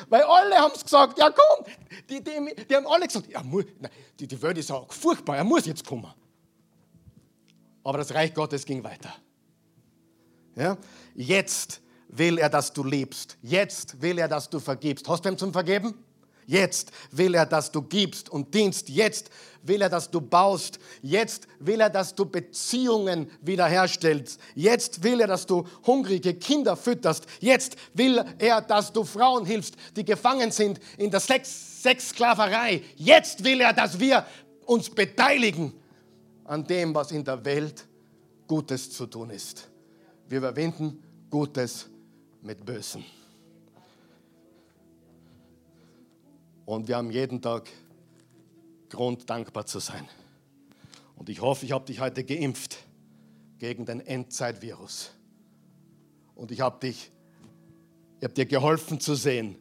Weil 0.09 0.23
alle 0.23 0.57
haben 0.57 0.73
es 0.75 0.85
gesagt, 0.85 1.19
ja 1.19 1.31
komm, 1.31 1.67
die, 2.09 2.23
die, 2.23 2.67
die 2.69 2.77
haben 2.77 2.87
alle 2.87 3.07
gesagt, 3.07 3.29
ja, 3.29 3.43
die, 4.19 4.27
die 4.27 4.43
Welt 4.43 4.59
ist 4.59 4.71
auch 4.71 4.93
furchtbar, 4.93 5.37
er 5.37 5.45
muss 5.45 5.67
jetzt 5.67 5.85
kommen. 5.87 6.13
Aber 7.83 7.99
das 7.99 8.15
Reich 8.15 8.33
Gottes 8.33 8.65
ging 8.65 8.83
weiter. 8.83 9.15
Ja? 10.57 10.77
Jetzt 11.15 11.81
will 12.09 12.39
er, 12.39 12.49
dass 12.49 12.73
du 12.73 12.85
liebst. 12.85 13.37
Jetzt 13.43 14.01
will 14.01 14.19
er, 14.19 14.29
dass 14.29 14.49
du 14.49 14.61
vergibst. 14.61 15.09
Hast 15.09 15.25
du 15.25 15.29
ihm 15.29 15.39
zum 15.39 15.53
Vergeben? 15.53 15.95
Jetzt 16.47 16.91
will 17.11 17.35
er, 17.35 17.47
dass 17.47 17.71
du 17.71 17.83
gibst 17.83 18.29
und 18.29 18.55
dienst. 18.55 18.89
Jetzt 18.89 19.31
will 19.63 19.83
er, 19.83 19.89
dass 19.89 20.11
du 20.11 20.21
baust. 20.21 20.79
Jetzt 21.03 21.47
will 21.59 21.81
er, 21.81 21.91
dass 21.91 22.15
du 22.15 22.27
Beziehungen 22.27 23.31
wiederherstellst. 23.41 24.41
Jetzt 24.55 25.03
will 25.03 25.21
er, 25.21 25.27
dass 25.27 25.47
du 25.47 25.65
hungrige 25.87 26.35
Kinder 26.35 26.77
fütterst. 26.77 27.27
Jetzt 27.41 27.77
will 27.95 28.25
er, 28.39 28.61
dass 28.61 28.93
du 28.93 29.05
Frauen 29.05 29.47
hilfst, 29.47 29.75
die 29.97 30.05
gefangen 30.05 30.51
sind 30.51 30.81
in 30.99 31.11
der 31.11 31.21
Sex 31.21 31.83
Sexsklaverei. 31.83 32.83
Jetzt 32.97 33.45
will 33.45 33.61
er, 33.61 33.73
dass 33.73 34.01
wir 34.01 34.27
uns 34.65 34.89
beteiligen 34.89 35.75
an 36.45 36.65
dem, 36.65 36.95
was 36.95 37.13
in 37.13 37.25
der 37.25 37.45
Welt 37.45 37.87
Gutes 38.47 38.91
zu 38.91 39.07
tun 39.07 39.31
ist. 39.31 39.69
Wir 40.29 40.39
überwinden 40.39 41.03
Gutes 41.31 41.89
mit 42.43 42.65
Bösen. 42.65 43.05
Und 46.67 46.89
wir 46.89 46.97
haben 46.97 47.11
jeden 47.11 47.43
Tag 47.43 47.71
Grund, 48.89 49.29
dankbar 49.29 49.67
zu 49.67 49.81
sein. 49.81 50.09
Und 51.17 51.29
ich 51.29 51.41
hoffe, 51.41 51.65
ich 51.65 51.73
habe 51.73 51.85
dich 51.85 52.01
heute 52.01 52.25
geimpft 52.25 52.79
gegen 53.59 53.85
den 53.85 54.01
Endzeitvirus. 54.01 55.11
Und 56.35 56.51
ich 56.51 56.61
habe 56.61 56.79
dich, 56.81 57.11
ich 58.19 58.25
habe 58.25 58.35
dir 58.35 58.47
geholfen 58.47 59.01
zu 59.01 59.15
sehen, 59.15 59.57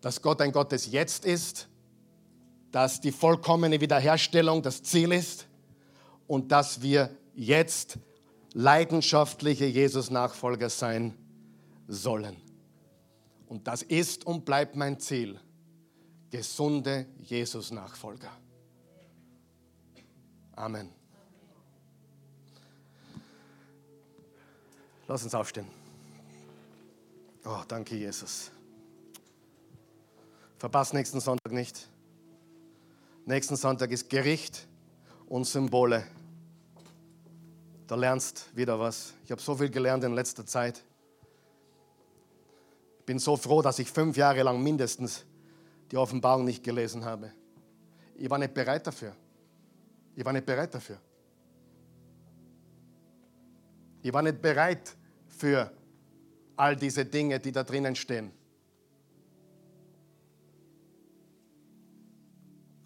dass 0.00 0.20
Gott 0.20 0.40
ein 0.40 0.52
Gott 0.52 0.72
des 0.72 0.90
Jetzt 0.90 1.24
ist, 1.24 1.68
dass 2.72 3.00
die 3.00 3.12
vollkommene 3.12 3.80
Wiederherstellung 3.80 4.62
das 4.62 4.82
Ziel 4.82 5.12
ist 5.12 5.46
und 6.26 6.50
dass 6.50 6.82
wir 6.82 7.10
jetzt 7.34 7.98
leidenschaftliche 8.54 9.66
Jesus-Nachfolger 9.66 10.70
sein 10.70 11.14
sollen. 11.86 12.36
Und 13.46 13.68
das 13.68 13.82
ist 13.82 14.26
und 14.26 14.44
bleibt 14.44 14.76
mein 14.76 14.98
Ziel 14.98 15.38
gesunde 16.32 17.06
Jesus-Nachfolger. 17.20 18.32
Amen. 20.56 20.90
Lass 25.06 25.24
uns 25.24 25.34
aufstehen. 25.34 25.66
Oh, 27.44 27.60
danke, 27.68 27.96
Jesus. 27.96 28.50
Verpass 30.56 30.94
nächsten 30.94 31.20
Sonntag 31.20 31.52
nicht. 31.52 31.86
Nächsten 33.26 33.56
Sonntag 33.56 33.90
ist 33.90 34.08
Gericht 34.08 34.66
und 35.26 35.44
Symbole. 35.44 36.06
Da 37.86 37.94
lernst 37.94 38.56
wieder 38.56 38.80
was. 38.80 39.12
Ich 39.26 39.30
habe 39.30 39.42
so 39.42 39.54
viel 39.54 39.68
gelernt 39.68 40.02
in 40.04 40.14
letzter 40.14 40.46
Zeit. 40.46 40.82
Ich 43.00 43.04
bin 43.04 43.18
so 43.18 43.36
froh, 43.36 43.60
dass 43.60 43.78
ich 43.78 43.90
fünf 43.90 44.16
Jahre 44.16 44.42
lang 44.44 44.62
mindestens 44.62 45.26
die 45.92 45.98
Offenbarung 45.98 46.46
nicht 46.46 46.64
gelesen 46.64 47.04
habe. 47.04 47.30
Ich 48.14 48.28
war 48.30 48.38
nicht 48.38 48.54
bereit 48.54 48.86
dafür. 48.86 49.14
Ich 50.16 50.24
war 50.24 50.32
nicht 50.32 50.46
bereit 50.46 50.74
dafür. 50.74 50.98
Ich 54.00 54.12
war 54.12 54.22
nicht 54.22 54.40
bereit 54.40 54.96
für 55.28 55.70
all 56.56 56.76
diese 56.76 57.04
Dinge, 57.04 57.38
die 57.38 57.52
da 57.52 57.62
drinnen 57.62 57.94
stehen. 57.94 58.32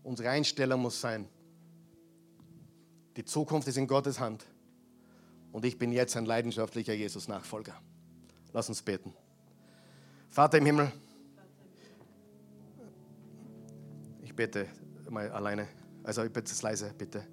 Unsere 0.02 0.30
Einstellung 0.30 0.82
muss 0.82 1.00
sein, 1.00 1.28
die 3.16 3.24
Zukunft 3.24 3.68
ist 3.68 3.76
in 3.76 3.86
Gottes 3.86 4.18
Hand 4.18 4.44
und 5.52 5.64
ich 5.64 5.78
bin 5.78 5.92
jetzt 5.92 6.16
ein 6.16 6.26
leidenschaftlicher 6.26 6.92
Jesus-Nachfolger. 6.92 7.80
Lass 8.52 8.68
uns 8.68 8.82
beten. 8.82 9.14
Vater 10.28 10.58
im 10.58 10.66
Himmel, 10.66 10.92
bete 14.36 14.66
mal 15.08 15.30
alleine, 15.30 15.66
also 16.04 16.22
ich 16.22 16.32
bitte 16.32 16.52
es 16.52 16.62
leise, 16.62 16.92
bitte. 16.96 17.24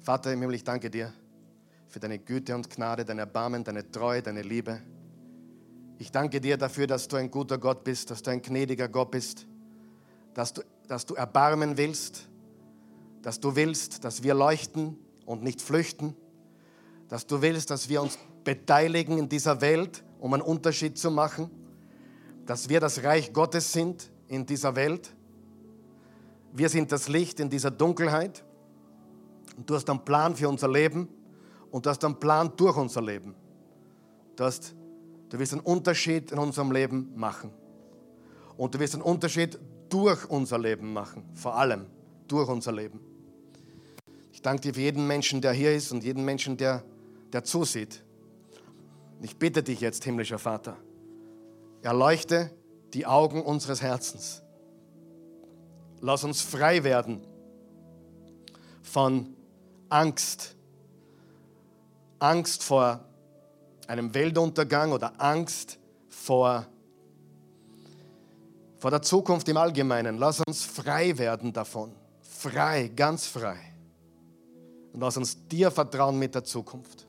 Vater 0.00 0.32
im 0.32 0.40
Himmel, 0.40 0.54
ich 0.54 0.64
danke 0.64 0.88
dir 0.88 1.12
für 1.88 1.98
deine 1.98 2.18
Güte 2.18 2.54
und 2.54 2.70
Gnade, 2.70 3.04
dein 3.04 3.18
Erbarmen, 3.18 3.64
deine 3.64 3.90
Treue, 3.90 4.22
deine 4.22 4.42
Liebe. 4.42 4.80
Ich 5.98 6.12
danke 6.12 6.40
dir 6.40 6.56
dafür, 6.56 6.86
dass 6.86 7.08
du 7.08 7.16
ein 7.16 7.30
guter 7.30 7.58
Gott 7.58 7.82
bist, 7.82 8.10
dass 8.10 8.22
du 8.22 8.30
ein 8.30 8.40
gnädiger 8.40 8.88
Gott 8.88 9.10
bist, 9.10 9.46
dass 10.34 10.52
du, 10.52 10.62
dass 10.86 11.04
du 11.04 11.14
erbarmen 11.14 11.76
willst, 11.76 12.28
dass 13.22 13.40
du 13.40 13.56
willst, 13.56 14.04
dass 14.04 14.22
wir 14.22 14.34
leuchten 14.34 14.96
und 15.26 15.42
nicht 15.42 15.60
flüchten, 15.60 16.14
dass 17.08 17.26
du 17.26 17.42
willst, 17.42 17.70
dass 17.70 17.88
wir 17.88 18.00
uns 18.00 18.16
beteiligen 18.44 19.18
in 19.18 19.28
dieser 19.28 19.60
Welt, 19.60 20.04
um 20.20 20.34
einen 20.34 20.42
Unterschied 20.42 20.96
zu 20.96 21.10
machen, 21.10 21.50
dass 22.46 22.68
wir 22.68 22.80
das 22.80 23.02
Reich 23.02 23.32
Gottes 23.32 23.72
sind 23.72 24.10
in 24.28 24.46
dieser 24.46 24.76
Welt. 24.76 25.14
Wir 26.58 26.68
sind 26.68 26.90
das 26.90 27.06
Licht 27.06 27.38
in 27.38 27.48
dieser 27.48 27.70
Dunkelheit. 27.70 28.42
Und 29.56 29.70
du 29.70 29.76
hast 29.76 29.88
einen 29.88 30.04
Plan 30.04 30.34
für 30.34 30.48
unser 30.48 30.68
Leben 30.68 31.08
und 31.70 31.86
du 31.86 31.90
hast 31.90 32.04
einen 32.04 32.18
Plan 32.18 32.52
durch 32.56 32.76
unser 32.76 33.00
Leben. 33.00 33.36
Du, 34.34 34.42
hast, 34.42 34.74
du 35.28 35.38
wirst 35.38 35.52
einen 35.52 35.62
Unterschied 35.62 36.32
in 36.32 36.38
unserem 36.38 36.72
Leben 36.72 37.12
machen. 37.14 37.52
Und 38.56 38.74
du 38.74 38.80
wirst 38.80 38.94
einen 38.94 39.04
Unterschied 39.04 39.56
durch 39.88 40.28
unser 40.28 40.58
Leben 40.58 40.92
machen. 40.92 41.22
Vor 41.32 41.54
allem 41.54 41.86
durch 42.26 42.48
unser 42.48 42.72
Leben. 42.72 42.98
Ich 44.32 44.42
danke 44.42 44.62
dir 44.62 44.74
für 44.74 44.80
jeden 44.80 45.06
Menschen, 45.06 45.40
der 45.40 45.52
hier 45.52 45.72
ist 45.72 45.92
und 45.92 46.02
jeden 46.02 46.24
Menschen, 46.24 46.56
der, 46.56 46.82
der 47.32 47.44
zusieht. 47.44 48.02
Ich 49.22 49.36
bitte 49.36 49.62
dich 49.62 49.80
jetzt, 49.80 50.02
himmlischer 50.02 50.40
Vater, 50.40 50.76
erleuchte 51.82 52.50
die 52.94 53.06
Augen 53.06 53.42
unseres 53.42 53.80
Herzens. 53.80 54.42
Lass 56.00 56.24
uns 56.24 56.42
frei 56.42 56.82
werden 56.84 57.20
von 58.82 59.34
Angst. 59.88 60.54
Angst 62.18 62.62
vor 62.62 63.04
einem 63.86 64.12
Weltuntergang 64.12 64.92
oder 64.92 65.20
Angst 65.20 65.78
vor, 66.08 66.66
vor 68.76 68.90
der 68.90 69.02
Zukunft 69.02 69.48
im 69.48 69.56
Allgemeinen. 69.56 70.18
Lass 70.18 70.40
uns 70.46 70.64
frei 70.64 71.16
werden 71.16 71.52
davon. 71.52 71.94
Frei, 72.20 72.88
ganz 72.94 73.26
frei. 73.26 73.58
Und 74.92 75.00
lass 75.00 75.16
uns 75.16 75.46
dir 75.48 75.70
vertrauen 75.70 76.18
mit 76.18 76.34
der 76.34 76.44
Zukunft. 76.44 77.06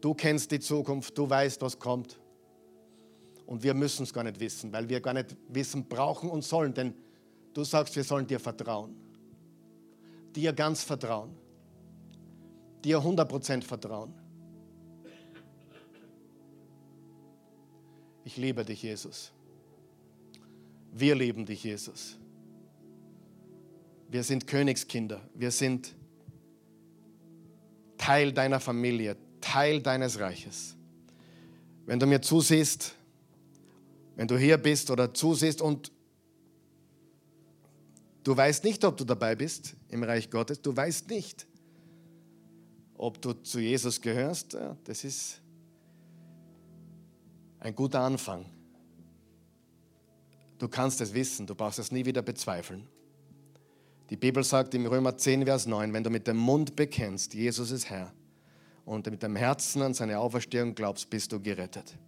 Du 0.00 0.14
kennst 0.14 0.50
die 0.50 0.60
Zukunft, 0.60 1.16
du 1.16 1.28
weißt, 1.28 1.62
was 1.62 1.78
kommt. 1.78 2.18
Und 3.46 3.62
wir 3.62 3.74
müssen 3.74 4.04
es 4.04 4.12
gar 4.12 4.24
nicht 4.24 4.40
wissen, 4.40 4.72
weil 4.72 4.88
wir 4.88 5.00
gar 5.00 5.14
nicht 5.14 5.36
wissen 5.48 5.84
brauchen 5.84 6.30
und 6.30 6.42
sollen, 6.42 6.72
denn 6.74 6.94
du 7.52 7.64
sagst, 7.64 7.94
wir 7.96 8.04
sollen 8.04 8.26
dir 8.26 8.40
vertrauen 8.40 9.02
dir 10.34 10.52
ganz 10.52 10.82
vertrauen, 10.82 11.34
dir 12.84 12.98
100% 12.98 13.62
vertrauen. 13.62 14.14
Ich 18.24 18.36
liebe 18.36 18.64
dich, 18.64 18.82
Jesus. 18.82 19.32
Wir 20.92 21.14
lieben 21.14 21.44
dich, 21.44 21.64
Jesus. 21.64 22.18
Wir 24.08 24.22
sind 24.22 24.46
Königskinder. 24.46 25.20
Wir 25.34 25.50
sind 25.50 25.94
Teil 27.96 28.32
deiner 28.32 28.60
Familie, 28.60 29.16
Teil 29.40 29.80
deines 29.80 30.20
Reiches. 30.20 30.76
Wenn 31.86 31.98
du 31.98 32.06
mir 32.06 32.20
zusiehst, 32.20 32.94
wenn 34.22 34.28
du 34.28 34.38
hier 34.38 34.56
bist 34.56 34.88
oder 34.88 35.12
zusiehst 35.12 35.60
und 35.60 35.90
Du 38.22 38.36
weißt 38.36 38.62
nicht, 38.62 38.84
ob 38.84 38.96
du 38.96 39.02
dabei 39.02 39.34
bist 39.34 39.74
im 39.88 40.04
Reich 40.04 40.30
Gottes. 40.30 40.62
Du 40.62 40.76
weißt 40.76 41.10
nicht, 41.10 41.44
ob 42.94 43.20
du 43.20 43.32
zu 43.32 43.58
Jesus 43.58 44.00
gehörst. 44.00 44.56
Das 44.84 45.02
ist 45.02 45.40
ein 47.58 47.74
guter 47.74 47.98
Anfang. 47.98 48.46
Du 50.60 50.68
kannst 50.68 51.00
es 51.00 51.12
wissen, 51.12 51.44
du 51.48 51.56
brauchst 51.56 51.80
es 51.80 51.90
nie 51.90 52.04
wieder 52.04 52.22
bezweifeln. 52.22 52.86
Die 54.08 54.16
Bibel 54.16 54.44
sagt 54.44 54.72
im 54.74 54.86
Römer 54.86 55.18
10, 55.18 55.46
Vers 55.46 55.66
9, 55.66 55.92
wenn 55.92 56.04
du 56.04 56.10
mit 56.10 56.28
dem 56.28 56.36
Mund 56.36 56.76
bekennst, 56.76 57.34
Jesus 57.34 57.72
ist 57.72 57.90
Herr, 57.90 58.12
und 58.84 59.10
mit 59.10 59.20
dem 59.24 59.34
Herzen 59.34 59.82
an 59.82 59.94
seine 59.94 60.20
Auferstehung 60.20 60.76
glaubst, 60.76 61.10
bist 61.10 61.32
du 61.32 61.40
gerettet. 61.40 61.98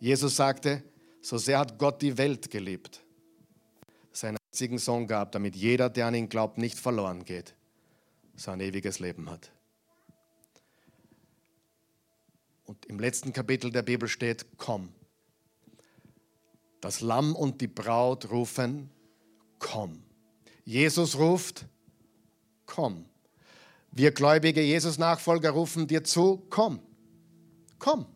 Jesus 0.00 0.34
sagte, 0.34 0.82
so 1.26 1.38
sehr 1.38 1.58
hat 1.58 1.76
Gott 1.76 2.02
die 2.02 2.16
Welt 2.18 2.52
geliebt, 2.52 3.02
seinen 4.12 4.36
einzigen 4.46 4.78
Sohn 4.78 5.08
gab, 5.08 5.32
damit 5.32 5.56
jeder, 5.56 5.90
der 5.90 6.06
an 6.06 6.14
ihn 6.14 6.28
glaubt, 6.28 6.56
nicht 6.56 6.78
verloren 6.78 7.24
geht, 7.24 7.56
sein 8.36 8.60
ewiges 8.60 9.00
Leben 9.00 9.28
hat. 9.28 9.50
Und 12.64 12.86
im 12.86 13.00
letzten 13.00 13.32
Kapitel 13.32 13.72
der 13.72 13.82
Bibel 13.82 14.08
steht, 14.08 14.46
komm. 14.56 14.92
Das 16.80 17.00
Lamm 17.00 17.34
und 17.34 17.60
die 17.60 17.66
Braut 17.66 18.30
rufen, 18.30 18.90
komm. 19.58 20.04
Jesus 20.64 21.18
ruft, 21.18 21.66
komm. 22.66 23.04
Wir 23.90 24.12
gläubige 24.12 24.62
Jesus-Nachfolger 24.62 25.50
rufen 25.50 25.88
dir 25.88 26.04
zu, 26.04 26.46
komm. 26.50 26.78
Komm. 27.80 28.06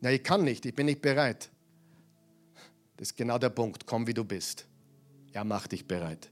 Na, 0.00 0.10
ich 0.10 0.24
kann 0.24 0.42
nicht, 0.42 0.66
ich 0.66 0.74
bin 0.74 0.86
nicht 0.86 1.00
bereit. 1.00 1.50
Das 2.96 3.08
ist 3.08 3.16
genau 3.16 3.38
der 3.38 3.50
Punkt, 3.50 3.86
komm 3.86 4.06
wie 4.06 4.14
du 4.14 4.24
bist. 4.24 4.66
Er 5.32 5.44
macht 5.44 5.72
dich 5.72 5.86
bereit. 5.86 6.30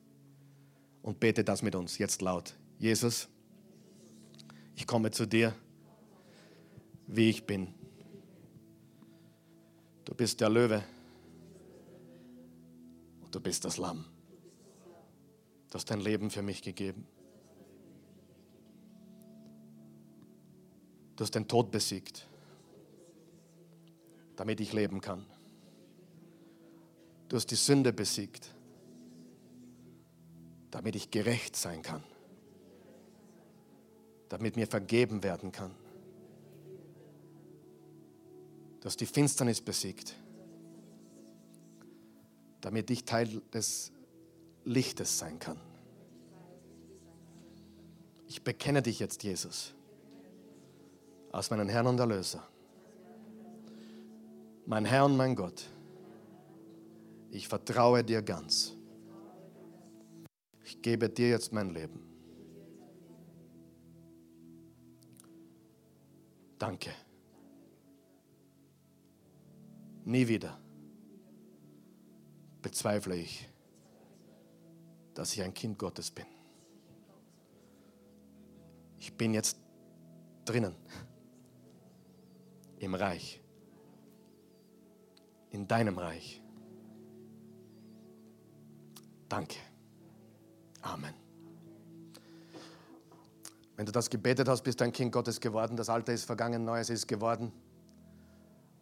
Und 1.02 1.18
bete 1.18 1.42
das 1.42 1.62
mit 1.62 1.74
uns 1.74 1.98
jetzt 1.98 2.22
laut. 2.22 2.54
Jesus, 2.78 3.28
ich 4.76 4.86
komme 4.86 5.10
zu 5.10 5.26
dir, 5.26 5.54
wie 7.06 7.30
ich 7.30 7.44
bin. 7.44 7.74
Du 10.04 10.14
bist 10.14 10.40
der 10.40 10.48
Löwe 10.50 10.84
und 13.22 13.34
du 13.34 13.40
bist 13.40 13.64
das 13.64 13.76
Lamm. 13.76 14.04
Du 15.70 15.74
hast 15.74 15.90
dein 15.90 16.00
Leben 16.00 16.30
für 16.30 16.42
mich 16.42 16.62
gegeben. 16.62 17.06
Du 21.16 21.24
hast 21.24 21.34
den 21.34 21.48
Tod 21.48 21.70
besiegt, 21.70 22.26
damit 24.36 24.60
ich 24.60 24.72
leben 24.72 25.00
kann. 25.00 25.24
Du 27.32 27.36
hast 27.36 27.50
die 27.50 27.54
Sünde 27.54 27.94
besiegt, 27.94 28.50
damit 30.70 30.94
ich 30.96 31.10
gerecht 31.10 31.56
sein 31.56 31.80
kann, 31.80 32.02
damit 34.28 34.56
mir 34.56 34.66
vergeben 34.66 35.22
werden 35.22 35.50
kann. 35.50 35.70
Du 38.80 38.84
hast 38.84 39.00
die 39.00 39.06
Finsternis 39.06 39.62
besiegt, 39.62 40.14
damit 42.60 42.90
ich 42.90 43.06
Teil 43.06 43.40
des 43.54 43.92
Lichtes 44.66 45.18
sein 45.18 45.38
kann. 45.38 45.58
Ich 48.26 48.44
bekenne 48.44 48.82
dich 48.82 48.98
jetzt, 48.98 49.22
Jesus, 49.22 49.72
als 51.30 51.48
meinen 51.48 51.70
Herrn 51.70 51.86
und 51.86 51.98
Erlöser. 51.98 52.46
Mein 54.66 54.84
Herr 54.84 55.06
und 55.06 55.16
mein 55.16 55.34
Gott, 55.34 55.64
ich 57.32 57.48
vertraue 57.48 58.04
dir 58.04 58.22
ganz 58.22 58.76
ich 60.64 60.80
gebe 60.80 61.08
dir 61.08 61.28
jetzt 61.28 61.52
mein 61.52 61.70
Leben. 61.70 62.00
Danke. 66.58 66.90
Nie 70.04 70.26
wieder 70.26 70.58
bezweifle 72.60 73.16
ich, 73.16 73.48
dass 75.14 75.32
ich 75.34 75.42
ein 75.42 75.52
Kind 75.52 75.78
Gottes 75.78 76.10
bin. 76.10 76.26
Ich 78.98 79.12
bin 79.16 79.34
jetzt 79.34 79.56
drinnen 80.44 80.74
im 82.78 82.94
Reich, 82.94 83.40
in 85.50 85.66
deinem 85.66 85.98
Reich. 85.98 86.41
Danke. 89.32 89.56
Amen. 90.82 91.14
Wenn 93.76 93.86
du 93.86 93.90
das 93.90 94.10
gebetet 94.10 94.46
hast, 94.46 94.60
bist 94.60 94.78
du 94.78 94.84
ein 94.84 94.92
Kind 94.92 95.10
Gottes 95.10 95.40
geworden. 95.40 95.74
Das 95.74 95.88
Alte 95.88 96.12
ist 96.12 96.26
vergangen, 96.26 96.66
Neues 96.66 96.90
ist 96.90 97.08
geworden. 97.08 97.50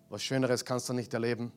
Was 0.08 0.24
Schöneres 0.24 0.64
kannst 0.64 0.88
du 0.88 0.92
nicht 0.92 1.14
erleben. 1.14 1.52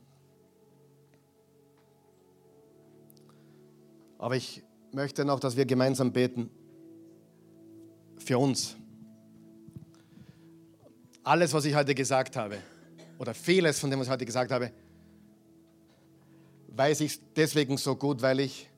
Aber 4.19 4.35
ich 4.35 4.61
möchte 4.91 5.25
noch, 5.25 5.39
dass 5.39 5.57
wir 5.57 5.65
gemeinsam 5.65 6.13
beten 6.13 6.51
für 8.19 8.37
uns, 8.37 8.75
alles, 11.23 11.51
was 11.51 11.65
ich 11.65 11.73
heute 11.73 11.95
gesagt 11.95 12.35
habe, 12.35 12.59
oder 13.17 13.33
vieles 13.33 13.79
von 13.79 13.89
dem, 13.89 13.99
was 13.99 14.05
ich 14.05 14.13
heute 14.13 14.25
gesagt 14.27 14.51
habe, 14.51 14.71
weiß 16.67 17.01
ich 17.01 17.19
deswegen 17.33 17.77
so 17.77 17.95
gut, 17.95 18.21
weil 18.21 18.39
ich 18.39 18.69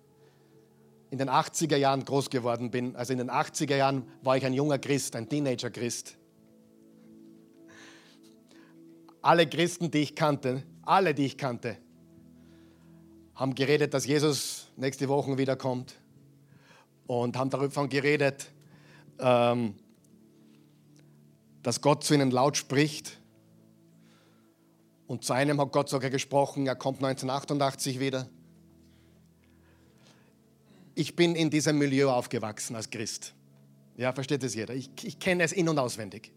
in 1.10 1.18
den 1.18 1.30
80er 1.30 1.78
Jahren 1.78 2.04
groß 2.04 2.30
geworden 2.30 2.72
bin. 2.72 2.96
Also 2.96 3.14
in 3.14 3.20
den 3.20 3.30
80er 3.30 3.76
Jahren 3.76 4.04
war 4.22 4.38
ich 4.38 4.46
ein 4.46 4.54
junger 4.54 4.80
Christ, 4.80 5.16
ein 5.16 5.30
Teenager-Christ. 5.30 6.18
Alle 9.22 9.48
Christen, 9.48 9.90
die 9.92 10.00
ich 10.00 10.16
kannte, 10.16 10.64
alle, 10.84 11.14
die 11.14 11.26
ich 11.26 11.38
kannte, 11.38 11.78
haben 13.34 13.56
geredet, 13.56 13.94
dass 13.94 14.06
Jesus 14.06 14.68
nächste 14.78 15.10
Woche 15.10 15.38
wiederkommt 15.38 15.96
und 17.08 17.38
haben 17.38 17.50
davon 17.50 17.90
geredet, 17.90 18.52
ähm, 19.20 19.76
dass 21.64 21.82
Gott 21.82 22.04
zu 22.04 22.14
ihnen 22.14 22.32
laut 22.32 22.58
spricht. 22.58 23.20
Und 25.08 25.24
zu 25.24 25.34
einem 25.34 25.60
hat 25.60 25.72
Gott 25.72 25.90
sogar 25.90 26.10
gesprochen, 26.10 26.66
er 26.68 26.76
kommt 26.76 27.04
1988 27.04 28.00
wieder. 28.00 28.28
Ich 30.96 31.16
bin 31.16 31.36
in 31.36 31.50
diesem 31.50 31.78
Milieu 31.78 32.10
aufgewachsen 32.10 32.76
als 32.76 32.90
Christ. 32.90 33.34
Ja, 33.98 34.14
versteht 34.14 34.44
es 34.44 34.56
jeder. 34.56 34.74
Ich, 34.74 34.90
ich 35.04 35.20
kenne 35.20 35.44
es 35.44 35.52
in- 35.52 35.70
und 35.70 35.78
auswendig. 35.78 36.32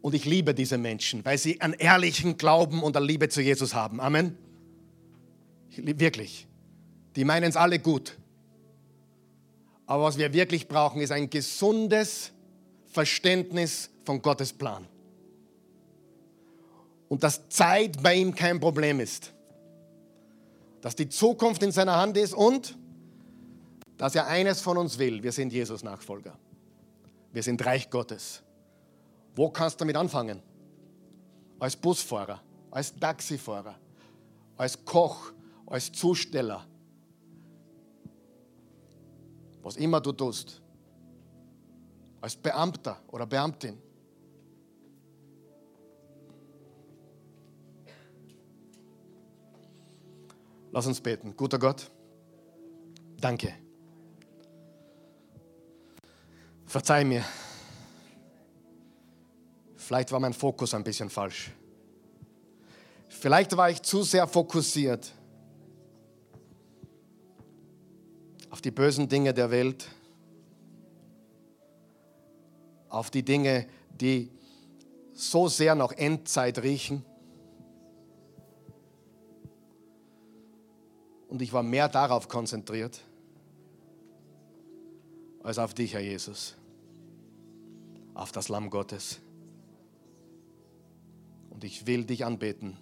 Und 0.00 0.14
ich 0.14 0.24
liebe 0.24 0.52
diese 0.52 0.78
Menschen, 0.78 1.24
weil 1.24 1.38
sie 1.38 1.60
einen 1.60 1.74
ehrlichen 1.74 2.36
Glauben 2.36 2.82
und 2.82 2.96
eine 2.96 3.06
Liebe 3.06 3.28
zu 3.28 3.40
Jesus 3.40 3.72
haben. 3.72 4.00
Amen. 4.00 4.36
Wirklich. 5.76 6.48
Die 7.14 7.24
meinen 7.24 7.50
es 7.50 7.56
alle 7.56 7.78
gut. 7.78 8.18
Aber 9.86 10.04
was 10.04 10.18
wir 10.18 10.32
wirklich 10.32 10.66
brauchen, 10.66 11.00
ist 11.00 11.12
ein 11.12 11.30
gesundes 11.30 12.32
Verständnis 12.86 13.90
von 14.04 14.20
Gottes 14.22 14.52
Plan. 14.52 14.86
Und 17.08 17.22
dass 17.22 17.48
Zeit 17.48 18.02
bei 18.02 18.14
ihm 18.14 18.34
kein 18.34 18.58
Problem 18.58 18.98
ist. 18.98 19.32
Dass 20.82 20.94
die 20.94 21.08
Zukunft 21.08 21.62
in 21.62 21.72
seiner 21.72 21.96
Hand 21.96 22.18
ist 22.18 22.34
und 22.34 22.76
dass 23.96 24.14
er 24.14 24.26
eines 24.26 24.60
von 24.60 24.76
uns 24.76 24.98
will. 24.98 25.22
Wir 25.22 25.32
sind 25.32 25.52
Jesus-Nachfolger. 25.52 26.36
Wir 27.32 27.42
sind 27.42 27.64
Reich 27.64 27.88
Gottes. 27.88 28.42
Wo 29.34 29.48
kannst 29.48 29.76
du 29.76 29.84
damit 29.84 29.96
anfangen? 29.96 30.42
Als 31.58 31.76
Busfahrer, 31.76 32.42
als 32.70 32.94
Taxifahrer, 32.94 33.76
als 34.56 34.84
Koch, 34.84 35.32
als 35.66 35.90
Zusteller. 35.92 36.66
Was 39.62 39.76
immer 39.76 40.00
du 40.00 40.12
tust. 40.12 40.60
Als 42.20 42.36
Beamter 42.36 43.00
oder 43.08 43.24
Beamtin. 43.24 43.78
Lass 50.72 50.86
uns 50.86 51.00
beten. 51.00 51.36
Guter 51.36 51.58
Gott, 51.58 51.90
danke. 53.20 53.54
Verzeih 56.66 57.04
mir. 57.04 57.24
Vielleicht 59.76 60.10
war 60.10 60.20
mein 60.20 60.32
Fokus 60.32 60.74
ein 60.74 60.82
bisschen 60.82 61.10
falsch. 61.10 61.52
Vielleicht 63.08 63.56
war 63.56 63.68
ich 63.70 63.82
zu 63.82 64.02
sehr 64.02 64.26
fokussiert 64.26 65.12
auf 68.52 68.60
die 68.60 68.70
bösen 68.70 69.08
Dinge 69.08 69.32
der 69.32 69.50
Welt, 69.50 69.88
auf 72.90 73.10
die 73.10 73.22
Dinge, 73.22 73.66
die 73.90 74.30
so 75.14 75.48
sehr 75.48 75.74
nach 75.74 75.92
Endzeit 75.92 76.62
riechen. 76.62 77.04
Und 81.32 81.40
ich 81.40 81.50
war 81.54 81.62
mehr 81.62 81.88
darauf 81.88 82.28
konzentriert 82.28 83.00
als 85.42 85.56
auf 85.56 85.72
dich, 85.72 85.94
Herr 85.94 86.02
Jesus, 86.02 86.54
auf 88.12 88.32
das 88.32 88.50
Lamm 88.50 88.68
Gottes. 88.68 89.18
Und 91.48 91.64
ich 91.64 91.86
will 91.86 92.04
dich 92.04 92.26
anbeten. 92.26 92.76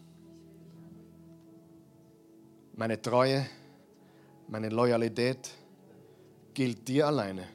Meine 2.75 3.01
Treue, 3.01 3.47
meine 4.49 4.69
Loyalität 4.69 5.49
gilt 6.53 6.89
dir 6.89 7.07
alleine. 7.07 7.47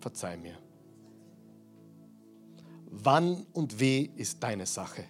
Verzeih 0.00 0.38
mir. 0.38 0.56
Wann 2.86 3.44
und 3.52 3.78
wie 3.78 4.10
ist 4.16 4.42
deine 4.42 4.64
Sache? 4.64 5.04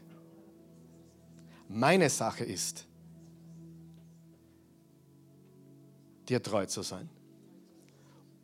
Meine 1.69 2.11
Sache 2.11 2.45
ist, 2.45 2.85
dir 6.29 6.43
treu 6.43 6.67
zu 6.67 6.83
sein. 6.83 7.09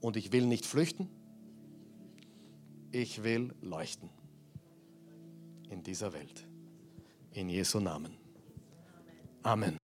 Und 0.01 0.17
ich 0.17 0.33
will 0.33 0.47
nicht 0.47 0.67
flüchten, 0.67 1.09
ich 2.91 3.23
will 3.23 3.55
leuchten 3.61 4.11
in 5.71 5.83
dieser 5.83 6.13
Welt. 6.13 6.47
In 7.33 7.49
Jesu 7.49 7.81
Namen. 7.81 8.17
Amen. 9.43 9.82